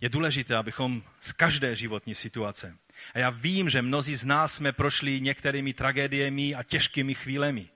Je 0.00 0.08
důležité, 0.08 0.56
abychom 0.56 1.02
z 1.20 1.32
každé 1.32 1.76
životní 1.76 2.14
situace, 2.14 2.76
a 3.14 3.18
já 3.18 3.30
vím, 3.30 3.68
že 3.68 3.82
mnozí 3.82 4.16
z 4.16 4.24
nás 4.24 4.54
jsme 4.54 4.72
prošli 4.72 5.20
některými 5.20 5.72
tragédiemi 5.72 6.54
a 6.54 6.62
těžkými 6.62 7.14
chvílemi, 7.14 7.68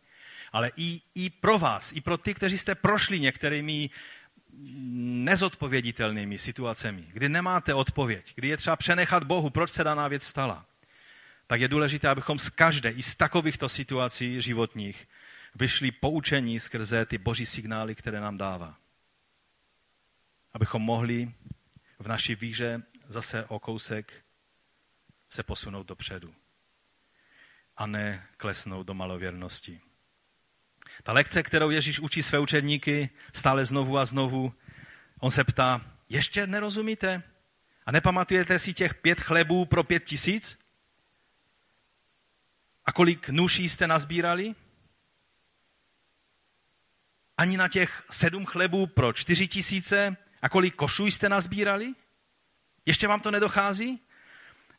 ale 0.53 0.71
i, 0.77 1.01
i 1.15 1.31
pro 1.31 1.59
vás, 1.59 1.93
i 1.93 2.01
pro 2.01 2.19
ty, 2.19 2.35
kteří 2.35 2.59
jste 2.59 2.75
prošli 2.75 3.21
některými 3.21 3.91
nezodpověditelnými 5.25 6.39
situacemi, 6.39 7.05
kdy 7.13 7.29
nemáte 7.29 7.75
odpověď, 7.75 8.33
kdy 8.35 8.49
je 8.49 8.57
třeba 8.57 8.77
přenechat 8.77 9.25
Bohu, 9.25 9.51
proč 9.51 9.71
se 9.71 9.85
daná 9.85 10.09
věc 10.09 10.23
stala, 10.23 10.67
tak 11.47 11.61
je 11.61 11.69
důležité, 11.69 12.09
abychom 12.09 12.39
z 12.39 12.49
každé, 12.49 12.91
i 12.91 13.03
z 13.03 13.17
takovýchto 13.17 13.69
situací 13.69 14.43
životních, 14.43 15.09
vyšli 15.55 15.91
poučení 15.91 16.61
skrze 16.61 17.07
ty 17.07 17.19
boží 17.19 17.47
signály, 17.47 17.95
které 17.95 18.21
nám 18.21 18.39
dává. 18.39 18.77
Abychom 20.55 20.83
mohli 20.83 21.33
v 21.99 22.07
naší 22.09 22.35
víře 22.35 22.83
zase 23.09 23.45
o 23.45 23.59
kousek 23.59 24.25
se 25.29 25.43
posunout 25.43 25.87
dopředu 25.87 26.35
a 27.77 27.87
ne 27.87 28.29
klesnout 28.37 28.87
do 28.87 28.95
malověrnosti. 28.95 29.81
Ta 31.03 31.13
lekce, 31.13 31.43
kterou 31.43 31.71
Ježíš 31.71 32.01
učí 32.01 32.23
své 32.23 32.39
učedníky 32.39 33.11
stále 33.33 33.65
znovu 33.65 33.99
a 33.99 34.05
znovu, 34.05 34.55
on 35.19 35.31
se 35.31 35.45
ptá, 35.45 35.81
ještě 36.09 36.47
nerozumíte? 36.47 37.23
A 37.87 37.93
nepamatujete 37.93 38.59
si 38.59 38.75
těch 38.75 38.95
pět 38.95 39.21
chlebů 39.21 39.65
pro 39.65 39.85
pět 39.85 40.05
tisíc? 40.05 40.59
A 42.85 42.93
kolik 42.93 43.29
nůší 43.29 43.69
jste 43.69 43.87
nazbírali? 43.87 44.55
Ani 47.37 47.57
na 47.57 47.69
těch 47.69 48.05
sedm 48.11 48.47
chlebů 48.47 48.87
pro 48.87 49.13
čtyři 49.13 49.49
tisíce 49.49 50.17
a 50.45 50.49
kolik 50.49 50.75
košů 50.75 51.07
jste 51.07 51.29
nazbírali? 51.29 51.95
Ještě 52.87 53.09
vám 53.09 53.21
to 53.21 53.31
nedochází? 53.31 54.01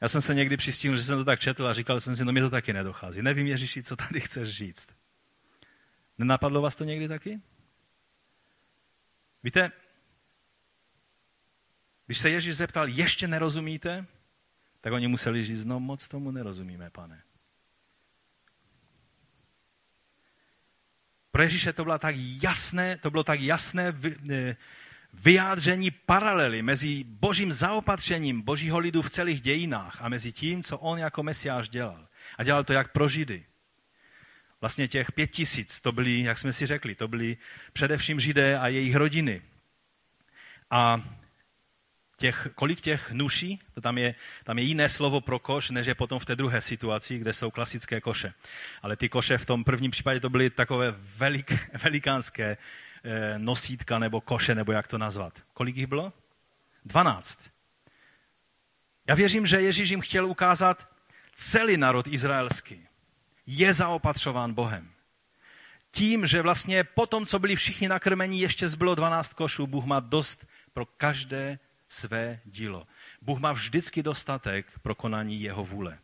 Já 0.01 0.07
jsem 0.07 0.21
se 0.21 0.33
někdy 0.33 0.57
přistihnul, 0.57 0.97
že 0.97 1.03
jsem 1.03 1.17
to 1.17 1.25
tak 1.25 1.39
četl 1.39 1.67
a 1.67 1.73
říkal 1.73 1.99
jsem 1.99 2.15
si, 2.15 2.25
no 2.25 2.31
mi 2.31 2.41
to 2.41 2.49
taky 2.49 2.73
nedochází. 2.73 3.21
Nevím, 3.21 3.47
Ježíši, 3.47 3.83
co 3.83 3.95
tady 3.95 4.19
chceš 4.19 4.49
říct. 4.49 4.89
Nenapadlo 6.17 6.61
vás 6.61 6.75
to 6.75 6.83
někdy 6.83 7.07
taky? 7.07 7.41
Víte, 9.43 9.71
když 12.05 12.17
se 12.17 12.29
Ježíš 12.29 12.55
zeptal, 12.55 12.89
ještě 12.89 13.27
nerozumíte, 13.27 14.05
tak 14.81 14.93
oni 14.93 15.07
museli 15.07 15.45
říct, 15.45 15.65
no 15.65 15.79
moc 15.79 16.07
tomu 16.07 16.31
nerozumíme, 16.31 16.89
pane. 16.89 17.23
Pro 21.31 21.43
Ježíše 21.43 21.73
to 21.73 21.83
bylo 21.83 21.99
tak 21.99 22.15
jasné, 22.17 22.97
to 22.97 23.11
bylo 23.11 23.23
tak 23.23 23.39
jasné 23.39 23.93
eh, 24.29 24.55
vyjádření 25.23 25.91
paralely 25.91 26.61
mezi 26.61 27.03
božím 27.03 27.53
zaopatřením 27.53 28.41
božího 28.41 28.79
lidu 28.79 29.01
v 29.01 29.09
celých 29.09 29.41
dějinách 29.41 29.97
a 30.01 30.09
mezi 30.09 30.31
tím, 30.31 30.63
co 30.63 30.77
on 30.77 30.99
jako 30.99 31.23
mesiáš 31.23 31.69
dělal. 31.69 32.07
A 32.37 32.43
dělal 32.43 32.63
to 32.63 32.73
jak 32.73 32.91
pro 32.91 33.07
Židy. 33.07 33.45
Vlastně 34.61 34.87
těch 34.87 35.11
pět 35.11 35.27
tisíc, 35.27 35.81
to 35.81 35.91
byli, 35.91 36.19
jak 36.19 36.37
jsme 36.37 36.53
si 36.53 36.65
řekli, 36.65 36.95
to 36.95 37.07
byli 37.07 37.37
především 37.73 38.19
Židé 38.19 38.59
a 38.59 38.67
jejich 38.67 38.95
rodiny. 38.95 39.41
A 40.71 41.03
těch, 42.17 42.47
kolik 42.55 42.81
těch 42.81 43.11
nuší, 43.11 43.59
to 43.73 43.81
tam 43.81 43.97
je, 43.97 44.15
tam 44.43 44.57
je 44.57 44.63
jiné 44.63 44.89
slovo 44.89 45.21
pro 45.21 45.39
koš, 45.39 45.69
než 45.69 45.87
je 45.87 45.95
potom 45.95 46.19
v 46.19 46.25
té 46.25 46.35
druhé 46.35 46.61
situaci, 46.61 47.17
kde 47.17 47.33
jsou 47.33 47.51
klasické 47.51 48.01
koše. 48.01 48.33
Ale 48.81 48.95
ty 48.95 49.09
koše 49.09 49.37
v 49.37 49.45
tom 49.45 49.63
prvním 49.63 49.91
případě 49.91 50.19
to 50.19 50.29
byly 50.29 50.49
takové 50.49 50.95
velik, 50.97 51.69
velikánské 51.83 52.57
nosítka 53.37 53.99
nebo 53.99 54.21
koše, 54.21 54.55
nebo 54.55 54.71
jak 54.71 54.87
to 54.87 54.97
nazvat. 54.97 55.33
Kolik 55.53 55.75
jich 55.77 55.87
bylo? 55.87 56.13
Dvanáct. 56.85 57.49
Já 59.07 59.15
věřím, 59.15 59.45
že 59.45 59.61
Ježíš 59.61 59.89
jim 59.89 60.01
chtěl 60.01 60.25
ukázat 60.25 60.87
celý 61.35 61.77
národ 61.77 62.07
izraelský. 62.07 62.87
Je 63.47 63.73
zaopatřován 63.73 64.53
Bohem. 64.53 64.91
Tím, 65.91 66.27
že 66.27 66.41
vlastně 66.41 66.83
po 66.83 67.05
tom, 67.05 67.25
co 67.25 67.39
byli 67.39 67.55
všichni 67.55 67.87
nakrmení, 67.87 68.39
ještě 68.39 68.69
zbylo 68.69 68.95
12 68.95 69.33
košů, 69.33 69.67
Bůh 69.67 69.85
má 69.85 69.99
dost 69.99 70.47
pro 70.73 70.85
každé 70.85 71.59
své 71.89 72.39
dílo. 72.45 72.87
Bůh 73.21 73.39
má 73.39 73.51
vždycky 73.51 74.03
dostatek 74.03 74.79
pro 74.81 74.95
konání 74.95 75.41
jeho 75.41 75.63
vůle. 75.63 75.99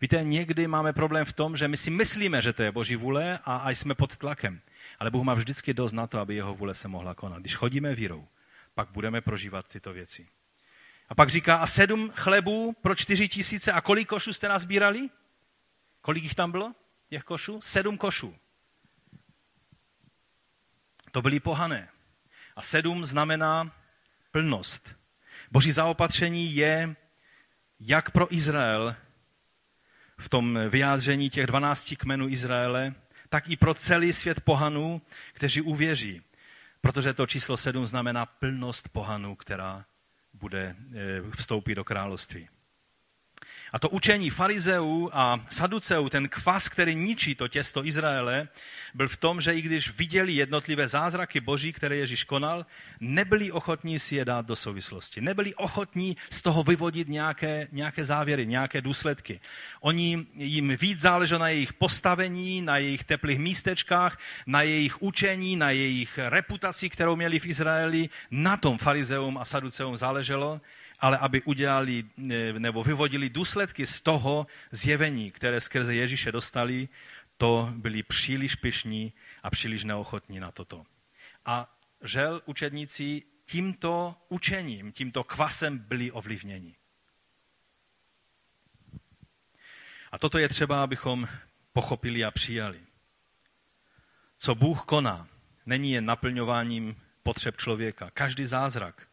Víte, 0.00 0.22
někdy 0.22 0.66
máme 0.66 0.92
problém 0.92 1.24
v 1.24 1.32
tom, 1.32 1.56
že 1.56 1.68
my 1.68 1.76
si 1.76 1.90
myslíme, 1.90 2.42
že 2.42 2.52
to 2.52 2.62
je 2.62 2.72
Boží 2.72 2.96
vůle 2.96 3.38
a, 3.44 3.56
a 3.56 3.70
jsme 3.70 3.94
pod 3.94 4.16
tlakem. 4.16 4.60
Ale 5.02 5.10
Bůh 5.10 5.24
má 5.24 5.34
vždycky 5.34 5.74
dost 5.74 5.92
na 5.92 6.06
to, 6.06 6.18
aby 6.18 6.34
jeho 6.34 6.54
vůle 6.54 6.74
se 6.74 6.88
mohla 6.88 7.14
konat. 7.14 7.40
Když 7.40 7.56
chodíme 7.56 7.94
vírou, 7.94 8.28
pak 8.74 8.90
budeme 8.90 9.20
prožívat 9.20 9.68
tyto 9.68 9.92
věci. 9.92 10.28
A 11.08 11.14
pak 11.14 11.30
říká, 11.30 11.56
a 11.56 11.66
sedm 11.66 12.10
chlebů 12.10 12.72
pro 12.80 12.94
čtyři 12.94 13.28
tisíce 13.28 13.72
a 13.72 13.80
kolik 13.80 14.08
košů 14.08 14.32
jste 14.32 14.48
nazbírali? 14.48 15.08
Kolik 16.00 16.22
jich 16.22 16.34
tam 16.34 16.50
bylo, 16.50 16.74
těch 17.08 17.24
košů? 17.24 17.60
Sedm 17.62 17.98
košů. 17.98 18.36
To 21.12 21.22
byly 21.22 21.40
pohané. 21.40 21.88
A 22.56 22.62
sedm 22.62 23.04
znamená 23.04 23.76
plnost. 24.30 24.96
Boží 25.50 25.72
zaopatření 25.72 26.54
je 26.54 26.96
jak 27.80 28.10
pro 28.10 28.34
Izrael, 28.34 28.96
v 30.18 30.28
tom 30.28 30.58
vyjádření 30.68 31.30
těch 31.30 31.46
dvanácti 31.46 31.96
kmenů 31.96 32.28
Izraele, 32.28 32.94
tak 33.32 33.50
i 33.50 33.56
pro 33.56 33.74
celý 33.74 34.12
svět 34.12 34.40
pohanů, 34.40 35.02
kteří 35.32 35.60
uvěří. 35.60 36.22
Protože 36.80 37.14
to 37.14 37.26
číslo 37.26 37.56
sedm 37.56 37.86
znamená 37.86 38.26
plnost 38.26 38.88
pohanů, 38.88 39.36
která 39.36 39.84
bude 40.32 40.76
eh, 40.76 41.30
vstoupit 41.36 41.74
do 41.74 41.84
království. 41.84 42.48
A 43.72 43.78
to 43.78 43.88
učení 43.88 44.30
farizeů 44.30 45.10
a 45.12 45.40
saduceů, 45.48 46.08
ten 46.08 46.28
kvas, 46.28 46.68
který 46.68 46.94
ničí 46.94 47.34
to 47.34 47.48
těsto 47.48 47.86
Izraele, 47.86 48.48
byl 48.94 49.08
v 49.08 49.16
tom, 49.16 49.40
že 49.40 49.54
i 49.54 49.62
když 49.62 49.98
viděli 49.98 50.32
jednotlivé 50.32 50.88
zázraky 50.88 51.40
boží, 51.40 51.72
které 51.72 51.96
Ježíš 51.96 52.24
konal, 52.24 52.66
nebyli 53.00 53.52
ochotní 53.52 53.98
si 53.98 54.16
je 54.16 54.24
dát 54.24 54.46
do 54.46 54.56
souvislosti. 54.56 55.20
Nebyli 55.20 55.54
ochotní 55.54 56.16
z 56.30 56.42
toho 56.42 56.62
vyvodit 56.62 57.08
nějaké, 57.08 57.68
nějaké 57.72 58.04
závěry, 58.04 58.46
nějaké 58.46 58.80
důsledky. 58.80 59.40
Oni 59.80 60.26
jim 60.34 60.76
víc 60.76 61.00
záleželo 61.00 61.40
na 61.40 61.48
jejich 61.48 61.72
postavení, 61.72 62.62
na 62.62 62.78
jejich 62.78 63.04
teplých 63.04 63.38
místečkách, 63.38 64.18
na 64.46 64.62
jejich 64.62 65.02
učení, 65.02 65.56
na 65.56 65.70
jejich 65.70 66.18
reputaci, 66.18 66.90
kterou 66.90 67.16
měli 67.16 67.38
v 67.38 67.46
Izraeli. 67.46 68.08
Na 68.30 68.56
tom 68.56 68.78
farizeum 68.78 69.38
a 69.38 69.44
saduceum 69.44 69.96
záleželo 69.96 70.60
ale 71.02 71.18
aby 71.18 71.42
udělali 71.42 72.04
nebo 72.58 72.82
vyvodili 72.82 73.30
důsledky 73.30 73.86
z 73.86 74.02
toho 74.02 74.46
zjevení, 74.70 75.30
které 75.30 75.60
skrze 75.60 75.94
Ježíše 75.94 76.32
dostali, 76.32 76.88
to 77.36 77.72
byli 77.76 78.02
příliš 78.02 78.54
pyšní 78.54 79.12
a 79.42 79.50
příliš 79.50 79.84
neochotní 79.84 80.40
na 80.40 80.52
toto. 80.52 80.86
A 81.44 81.78
žel 82.04 82.42
učedníci 82.46 83.22
tímto 83.44 84.14
učením, 84.28 84.92
tímto 84.92 85.24
kvasem 85.24 85.78
byli 85.78 86.10
ovlivněni. 86.10 86.76
A 90.12 90.18
toto 90.18 90.38
je 90.38 90.48
třeba, 90.48 90.82
abychom 90.82 91.28
pochopili 91.72 92.24
a 92.24 92.30
přijali. 92.30 92.80
Co 94.38 94.54
Bůh 94.54 94.84
koná, 94.84 95.28
není 95.66 95.92
jen 95.92 96.04
naplňováním 96.04 96.96
potřeb 97.22 97.56
člověka. 97.56 98.10
Každý 98.10 98.46
zázrak, 98.46 99.08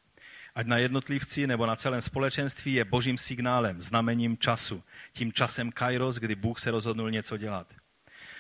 ať 0.56 0.68
na 0.68 0.78
jednotlivci 0.78 1.48
nebo 1.48 1.66
na 1.66 1.76
celém 1.76 2.02
společenství, 2.02 2.74
je 2.74 2.86
božím 2.86 3.18
signálem, 3.18 3.82
znamením 3.82 4.38
času. 4.38 4.84
Tím 5.14 5.34
časem 5.34 5.72
kairos, 5.72 6.16
kdy 6.16 6.36
Bůh 6.36 6.60
se 6.60 6.72
rozhodnul 6.72 7.12
něco 7.12 7.38
dělat, 7.38 7.74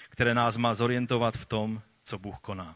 které 0.09 0.33
nás 0.33 0.57
má 0.57 0.73
zorientovat 0.73 1.37
v 1.37 1.45
tom, 1.45 1.81
co 2.03 2.19
Bůh 2.19 2.39
koná. 2.39 2.75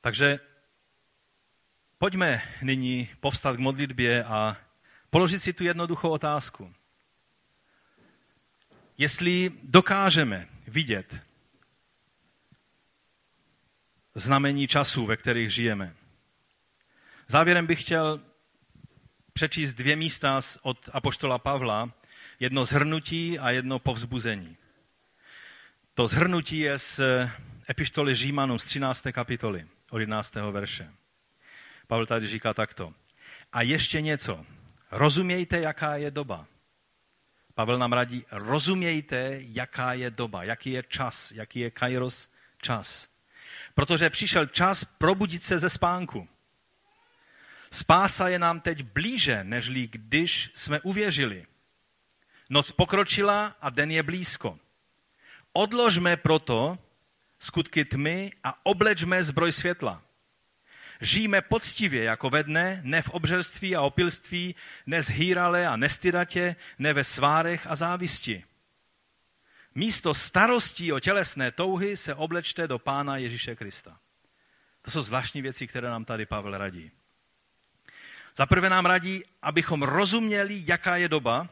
Takže 0.00 0.38
pojďme 1.98 2.42
nyní 2.62 3.08
povstat 3.20 3.56
k 3.56 3.58
modlitbě 3.58 4.24
a 4.24 4.56
položit 5.10 5.38
si 5.38 5.52
tu 5.52 5.64
jednoduchou 5.64 6.10
otázku. 6.10 6.74
Jestli 8.98 9.52
dokážeme 9.62 10.48
vidět 10.66 11.20
znamení 14.14 14.68
časů, 14.68 15.06
ve 15.06 15.16
kterých 15.16 15.50
žijeme. 15.50 15.94
Závěrem 17.28 17.66
bych 17.66 17.82
chtěl 17.82 18.20
přečíst 19.32 19.74
dvě 19.74 19.96
místa 19.96 20.40
od 20.62 20.88
Apoštola 20.92 21.38
Pavla, 21.38 21.92
jedno 22.40 22.64
zhrnutí 22.64 23.38
a 23.38 23.50
jedno 23.50 23.78
povzbuzení. 23.78 24.56
To 25.94 26.06
zhrnutí 26.06 26.58
je 26.58 26.78
z 26.78 27.00
epištoly 27.70 28.14
Římanům 28.14 28.58
z 28.58 28.64
13. 28.64 29.06
kapitoly, 29.12 29.66
od 29.90 29.98
11. 29.98 30.34
verše. 30.34 30.90
Pavel 31.86 32.06
tady 32.06 32.28
říká 32.28 32.54
takto. 32.54 32.94
A 33.52 33.62
ještě 33.62 34.00
něco. 34.00 34.46
Rozumějte, 34.90 35.60
jaká 35.60 35.96
je 35.96 36.10
doba. 36.10 36.46
Pavel 37.54 37.78
nám 37.78 37.92
radí, 37.92 38.24
rozumějte, 38.30 39.38
jaká 39.38 39.92
je 39.92 40.10
doba, 40.10 40.44
jaký 40.44 40.70
je 40.70 40.82
čas, 40.82 41.32
jaký 41.32 41.60
je 41.60 41.70
kairos 41.70 42.28
čas 42.62 43.13
protože 43.74 44.10
přišel 44.10 44.46
čas 44.46 44.84
probudit 44.84 45.42
se 45.42 45.58
ze 45.58 45.70
spánku. 45.70 46.28
Spása 47.70 48.28
je 48.28 48.38
nám 48.38 48.60
teď 48.60 48.82
blíže, 48.82 49.44
nežli 49.44 49.88
když 49.88 50.50
jsme 50.54 50.80
uvěřili. 50.80 51.46
Noc 52.50 52.70
pokročila 52.70 53.56
a 53.60 53.70
den 53.70 53.90
je 53.90 54.02
blízko. 54.02 54.58
Odložme 55.52 56.16
proto 56.16 56.78
skutky 57.38 57.84
tmy 57.84 58.32
a 58.44 58.66
oblečme 58.66 59.22
zbroj 59.22 59.52
světla. 59.52 60.02
Žijeme 61.00 61.40
poctivě 61.42 62.04
jako 62.04 62.30
ve 62.30 62.42
dne, 62.42 62.80
ne 62.84 63.02
v 63.02 63.08
obžerství 63.08 63.76
a 63.76 63.82
opilství, 63.82 64.54
ne 64.86 65.02
zhýrale 65.02 65.66
a 65.66 65.76
nestydatě, 65.76 66.56
ne 66.78 66.92
ve 66.92 67.04
svárech 67.04 67.66
a 67.66 67.76
závisti 67.76 68.44
místo 69.74 70.14
starostí 70.14 70.92
o 70.92 71.00
tělesné 71.00 71.50
touhy 71.50 71.96
se 71.96 72.14
oblečte 72.14 72.68
do 72.68 72.78
Pána 72.78 73.16
Ježíše 73.16 73.56
Krista. 73.56 73.98
To 74.82 74.90
jsou 74.90 75.02
zvláštní 75.02 75.42
věci, 75.42 75.66
které 75.66 75.88
nám 75.88 76.04
tady 76.04 76.26
Pavel 76.26 76.58
radí. 76.58 76.90
Za 78.36 78.46
prvé 78.46 78.70
nám 78.70 78.86
radí, 78.86 79.22
abychom 79.42 79.82
rozuměli, 79.82 80.62
jaká 80.64 80.96
je 80.96 81.08
doba, 81.08 81.48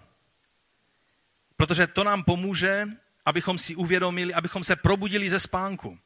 protože 1.56 1.86
to 1.86 2.04
nám 2.04 2.24
pomůže, 2.24 2.86
abychom 3.26 3.58
si 3.58 3.74
uvědomili, 3.74 4.34
abychom 4.34 4.64
se 4.64 4.76
probudili 4.76 5.30
ze 5.30 5.40
spánku. 5.40 5.98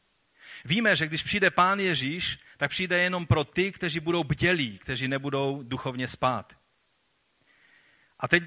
Víme, 0.64 0.96
že 0.96 1.06
když 1.06 1.22
přijde 1.22 1.50
Pán 1.50 1.80
Ježíš, 1.80 2.38
tak 2.56 2.70
přijde 2.70 2.98
jenom 2.98 3.26
pro 3.26 3.44
ty, 3.44 3.72
kteří 3.72 4.00
budou 4.00 4.24
bdělí, 4.24 4.78
kteří 4.78 5.08
nebudou 5.08 5.62
duchovně 5.62 6.08
spát. 6.08 6.56
A 8.20 8.28
teď 8.28 8.42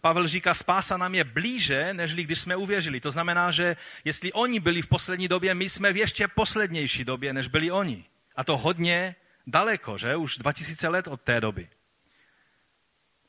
Pavel 0.00 0.26
říká, 0.26 0.54
spása 0.54 0.96
nám 0.96 1.14
je 1.14 1.24
blíže, 1.24 1.94
než 1.94 2.14
když 2.14 2.40
jsme 2.40 2.56
uvěřili. 2.56 3.00
To 3.00 3.10
znamená, 3.10 3.50
že 3.50 3.76
jestli 4.04 4.32
oni 4.32 4.60
byli 4.60 4.82
v 4.82 4.86
poslední 4.86 5.28
době, 5.28 5.54
my 5.54 5.68
jsme 5.68 5.92
v 5.92 5.96
ještě 5.96 6.28
poslednější 6.28 7.04
době, 7.04 7.32
než 7.32 7.48
byli 7.48 7.70
oni. 7.70 8.04
A 8.36 8.44
to 8.44 8.56
hodně 8.56 9.16
daleko, 9.46 9.98
že? 9.98 10.16
Už 10.16 10.36
2000 10.36 10.88
let 10.88 11.08
od 11.08 11.20
té 11.20 11.40
doby. 11.40 11.68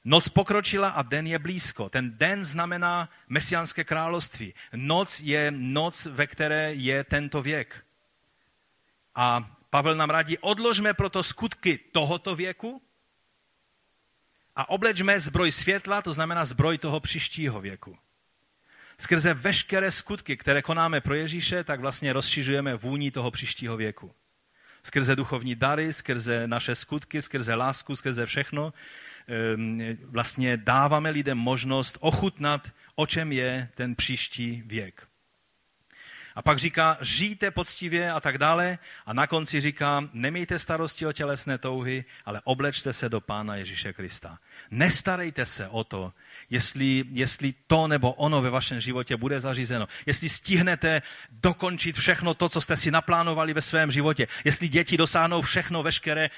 Noc 0.05 0.29
pokročila 0.29 0.89
a 0.89 1.01
den 1.01 1.27
je 1.27 1.39
blízko. 1.39 1.89
Ten 1.89 2.17
den 2.17 2.43
znamená 2.43 3.09
mesiánské 3.29 3.83
království. 3.83 4.53
Noc 4.73 5.19
je 5.19 5.51
noc, 5.51 6.05
ve 6.05 6.27
které 6.27 6.73
je 6.73 7.03
tento 7.03 7.41
věk. 7.41 7.85
A 9.15 9.57
Pavel 9.69 9.95
nám 9.95 10.09
radí, 10.09 10.37
odložme 10.37 10.93
proto 10.93 11.23
skutky 11.23 11.77
tohoto 11.77 12.35
věku 12.35 12.81
a 14.55 14.69
oblečme 14.69 15.19
zbroj 15.19 15.51
světla, 15.51 16.01
to 16.01 16.13
znamená 16.13 16.45
zbroj 16.45 16.77
toho 16.77 16.99
příštího 16.99 17.61
věku. 17.61 17.97
Skrze 18.97 19.33
veškeré 19.33 19.91
skutky, 19.91 20.37
které 20.37 20.61
konáme 20.61 21.01
pro 21.01 21.13
Ježíše, 21.13 21.63
tak 21.63 21.79
vlastně 21.79 22.13
rozšiřujeme 22.13 22.75
vůni 22.75 23.11
toho 23.11 23.31
příštího 23.31 23.77
věku. 23.77 24.11
Skrze 24.83 25.15
duchovní 25.15 25.55
dary, 25.55 25.93
skrze 25.93 26.47
naše 26.47 26.75
skutky, 26.75 27.21
skrze 27.21 27.53
lásku, 27.53 27.95
skrze 27.95 28.25
všechno, 28.25 28.73
ehm, 29.27 29.97
vlastně 30.03 30.57
dáváme 30.57 31.09
lidem 31.09 31.37
možnost 31.37 31.97
ochutnat, 31.99 32.71
o 32.95 33.07
čem 33.07 33.31
je 33.31 33.69
ten 33.75 33.95
příští 33.95 34.63
věk. 34.65 35.07
A 36.35 36.41
pak 36.41 36.59
říká, 36.59 36.97
žijte 37.01 37.51
poctivě 37.51 38.11
a 38.11 38.19
tak 38.19 38.37
dále. 38.37 38.77
A 39.05 39.13
na 39.13 39.27
konci 39.27 39.61
říká, 39.61 40.09
nemějte 40.13 40.59
starosti 40.59 41.05
o 41.05 41.11
tělesné 41.11 41.57
touhy, 41.57 42.05
ale 42.25 42.41
oblečte 42.43 42.93
se 42.93 43.09
do 43.09 43.21
Pána 43.21 43.55
Ježíše 43.55 43.93
Krista. 43.93 44.39
Nestarejte 44.71 45.45
se 45.45 45.67
o 45.67 45.83
to, 45.83 46.13
jestli, 46.49 47.03
jestli 47.11 47.53
to 47.67 47.87
nebo 47.87 48.13
ono 48.13 48.41
ve 48.41 48.49
vašem 48.49 48.79
životě 48.79 49.17
bude 49.17 49.39
zařízeno. 49.39 49.87
Jestli 50.05 50.29
stihnete 50.29 51.01
dokončit 51.31 51.97
všechno 51.97 52.33
to, 52.33 52.49
co 52.49 52.61
jste 52.61 52.77
si 52.77 52.91
naplánovali 52.91 53.53
ve 53.53 53.61
svém 53.61 53.91
životě. 53.91 54.27
Jestli 54.45 54.67
děti 54.67 54.97
dosáhnou 54.97 55.41
všechno, 55.41 55.83
veškeré 55.83 56.29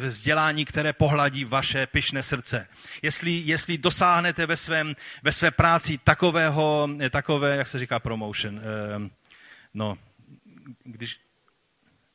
vzdělání, 0.00 0.64
které 0.64 0.92
pohladí 0.92 1.44
vaše 1.44 1.86
pyšné 1.86 2.22
srdce. 2.22 2.68
Jestli, 3.02 3.30
jestli 3.30 3.78
dosáhnete 3.78 4.46
ve, 4.46 4.56
svém, 4.56 4.96
ve 5.22 5.32
své 5.32 5.50
práci 5.50 5.98
takového, 5.98 6.88
takové, 7.10 7.56
jak 7.56 7.66
se 7.66 7.78
říká 7.78 7.98
promotion, 7.98 8.60
no, 9.74 9.98
když 10.84 11.20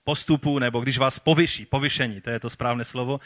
postupu, 0.04 0.60
nebo 0.60 0.80
když 0.80 0.98
vás 0.98 1.20
povyší, 1.20 1.66
povyšení, 1.66 2.22
to 2.22 2.30
je 2.30 2.40
to 2.40 2.50
správné 2.50 2.84
slovo, 2.84 3.20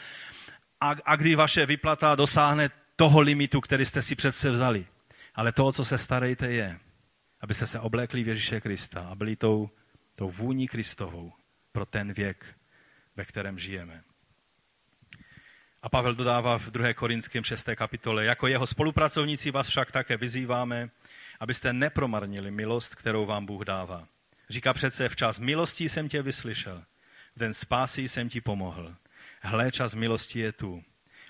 a, 0.80 0.94
a 1.04 1.16
kdy 1.16 1.34
vaše 1.34 1.66
vyplata 1.66 2.14
dosáhne 2.14 2.70
toho 2.96 3.20
limitu, 3.20 3.60
který 3.60 3.86
jste 3.86 4.02
si 4.02 4.16
přece 4.16 4.50
vzali. 4.50 4.86
Ale 5.34 5.52
to, 5.52 5.66
o 5.66 5.72
co 5.72 5.84
se 5.84 5.98
starejte, 5.98 6.52
je, 6.52 6.78
abyste 7.40 7.66
se 7.66 7.80
oblékli 7.80 8.22
v 8.22 8.28
Ježíše 8.28 8.60
Krista 8.60 9.00
a 9.00 9.14
byli 9.14 9.36
tou, 9.36 9.70
tou 10.14 10.30
vůní 10.30 10.68
Kristovou 10.68 11.32
pro 11.72 11.86
ten 11.86 12.12
věk, 12.12 12.46
ve 13.16 13.24
kterém 13.24 13.58
žijeme. 13.58 14.02
A 15.82 15.88
Pavel 15.88 16.14
dodává 16.14 16.58
v 16.58 16.70
2. 16.70 16.94
Korinském 16.94 17.44
6. 17.44 17.68
kapitole, 17.74 18.24
jako 18.24 18.46
jeho 18.46 18.66
spolupracovníci 18.66 19.50
vás 19.50 19.68
však 19.68 19.92
také 19.92 20.16
vyzýváme, 20.16 20.90
abyste 21.40 21.72
nepromarnili 21.72 22.50
milost, 22.50 22.94
kterou 22.94 23.26
vám 23.26 23.46
Bůh 23.46 23.64
dává. 23.64 24.08
Říká 24.50 24.72
přece, 24.72 25.08
včas 25.08 25.38
milostí 25.38 25.88
jsem 25.88 26.08
tě 26.08 26.22
vyslyšel, 26.22 26.84
v 27.36 27.38
den 27.38 27.54
spásy 27.54 28.08
jsem 28.08 28.28
ti 28.28 28.40
pomohl. 28.40 28.96
Hle, 29.40 29.72
čas 29.72 29.94
milosti 29.94 30.38
je 30.38 30.52
tu 30.52 30.84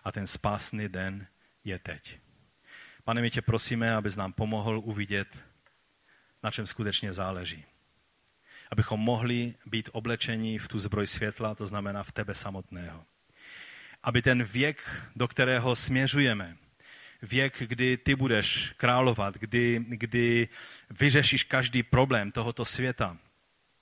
a 0.05 0.13
ten 0.13 0.27
spásný 0.27 0.89
den 0.89 1.27
je 1.65 1.79
teď. 1.79 2.19
Pane, 3.05 3.21
my 3.21 3.31
tě 3.31 3.43
prosíme, 3.43 3.95
abys 3.95 4.17
nám 4.17 4.33
pomohl 4.33 4.79
uvidět, 4.79 5.45
na 6.43 6.51
čem 6.51 6.67
skutečně 6.67 7.13
záleží. 7.13 7.65
Abychom 8.71 9.01
mohli 9.01 9.55
být 9.67 9.89
oblečeni 9.93 10.59
v 10.59 10.69
tu 10.69 10.79
zbroj 10.79 11.07
světla, 11.07 11.55
to 11.55 11.67
znamená 11.67 12.03
v 12.03 12.13
tebe 12.13 12.35
samotného. 12.35 13.05
aby 14.03 14.23
ten 14.23 14.43
věk, 14.43 15.03
do 15.17 15.29
kterého 15.29 15.77
směřujeme, 15.77 16.57
věk, 17.23 17.63
kdy 17.67 17.97
ty 17.97 18.15
budeš 18.15 18.73
královat, 18.77 19.35
kdy, 19.35 19.85
kdy 19.89 20.49
vyřešíš 21.01 21.45
každý 21.45 21.83
problém 21.83 22.33
tohoto 22.33 22.65
světa, 22.65 23.17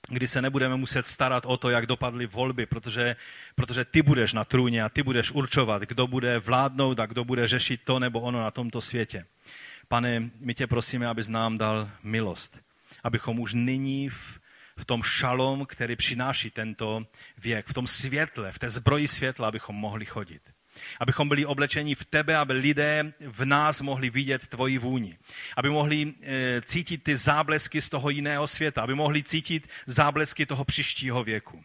kdy 0.09 0.27
se 0.27 0.41
nebudeme 0.41 0.75
muset 0.75 1.07
starat 1.07 1.45
o 1.45 1.57
to, 1.57 1.69
jak 1.69 1.85
dopadly 1.85 2.27
volby, 2.27 2.65
protože, 2.65 3.15
protože 3.55 3.85
ty 3.85 4.01
budeš 4.01 4.33
na 4.33 4.45
trůně 4.45 4.83
a 4.83 4.89
ty 4.89 5.03
budeš 5.03 5.31
určovat, 5.31 5.81
kdo 5.81 6.07
bude 6.07 6.39
vládnout 6.39 6.99
a 6.99 7.05
kdo 7.05 7.23
bude 7.23 7.47
řešit 7.47 7.81
to 7.83 7.99
nebo 7.99 8.21
ono 8.21 8.41
na 8.41 8.51
tomto 8.51 8.81
světě. 8.81 9.25
Pane, 9.87 10.29
my 10.39 10.53
tě 10.53 10.67
prosíme, 10.67 11.07
abys 11.07 11.27
nám 11.27 11.57
dal 11.57 11.89
milost, 12.03 12.59
abychom 13.03 13.39
už 13.39 13.53
nyní 13.53 14.09
v, 14.09 14.39
v 14.77 14.85
tom 14.85 15.03
šalom, 15.03 15.65
který 15.65 15.95
přináší 15.95 16.49
tento 16.49 17.05
věk, 17.37 17.67
v 17.67 17.73
tom 17.73 17.87
světle, 17.87 18.51
v 18.51 18.59
té 18.59 18.69
zbroji 18.69 19.07
světla, 19.07 19.47
abychom 19.47 19.75
mohli 19.75 20.05
chodit. 20.05 20.41
Abychom 20.99 21.29
byli 21.29 21.45
oblečeni 21.45 21.95
v 21.95 22.05
tebe, 22.05 22.37
aby 22.37 22.53
lidé 22.53 23.13
v 23.19 23.45
nás 23.45 23.81
mohli 23.81 24.09
vidět 24.09 24.47
tvoji 24.47 24.77
vůni. 24.77 25.17
Aby 25.57 25.69
mohli 25.69 26.13
e, 26.21 26.61
cítit 26.61 27.03
ty 27.03 27.15
záblesky 27.15 27.81
z 27.81 27.89
toho 27.89 28.09
jiného 28.09 28.47
světa. 28.47 28.81
Aby 28.81 28.95
mohli 28.95 29.23
cítit 29.23 29.69
záblesky 29.85 30.45
toho 30.45 30.65
příštího 30.65 31.23
věku. 31.23 31.63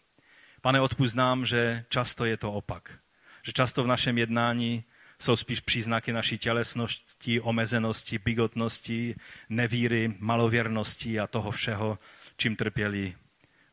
Pane, 0.60 0.80
odpust 0.80 1.16
nám, 1.16 1.46
že 1.46 1.84
často 1.88 2.24
je 2.24 2.36
to 2.36 2.52
opak. 2.52 2.98
Že 3.42 3.52
často 3.52 3.84
v 3.84 3.86
našem 3.86 4.18
jednání 4.18 4.84
jsou 5.18 5.36
spíš 5.36 5.60
příznaky 5.60 6.12
naší 6.12 6.38
tělesnosti, 6.38 7.40
omezenosti, 7.40 8.18
bigotnosti, 8.18 9.14
nevíry, 9.48 10.14
malověrnosti 10.18 11.20
a 11.20 11.26
toho 11.26 11.50
všeho, 11.50 11.98
čím 12.36 12.56
trpěli 12.56 13.14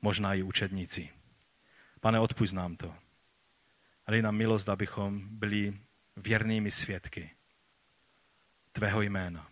možná 0.02 0.34
i 0.34 0.44
učedníci. 0.44 1.10
Pane, 2.02 2.20
odpust 2.20 2.54
nám 2.54 2.76
to. 2.76 2.94
A 4.12 4.14
dej 4.14 4.22
nám 4.22 4.36
milost, 4.36 4.70
abychom 4.70 5.40
byli 5.40 5.78
věrnými 6.18 6.72
svědky 6.72 7.32
tvého 8.72 9.02
jména. 9.02 9.48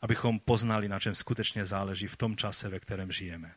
Abychom 0.00 0.40
poznali, 0.40 0.88
na 0.88 1.00
čem 1.00 1.14
skutečně 1.14 1.64
záleží 1.64 2.06
v 2.06 2.16
tom 2.16 2.36
čase, 2.36 2.68
ve 2.68 2.80
kterém 2.80 3.12
žijeme. 3.12 3.54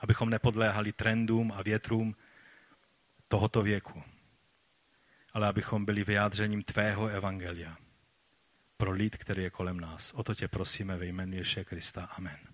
Abychom 0.00 0.30
nepodléhali 0.30 0.92
trendům 0.92 1.52
a 1.52 1.62
větrům 1.62 2.16
tohoto 3.28 3.62
věku, 3.62 4.02
ale 5.32 5.48
abychom 5.48 5.84
byli 5.84 6.04
vyjádřením 6.04 6.62
tvého 6.62 7.06
evangelia 7.08 7.76
pro 8.76 8.90
lid, 8.90 9.16
který 9.16 9.42
je 9.42 9.50
kolem 9.50 9.80
nás. 9.80 10.12
O 10.12 10.22
to 10.22 10.34
tě 10.34 10.48
prosíme 10.48 10.96
ve 10.96 11.06
jménu 11.06 11.36
Ježíše 11.36 11.64
Krista. 11.64 12.04
Amen. 12.04 12.53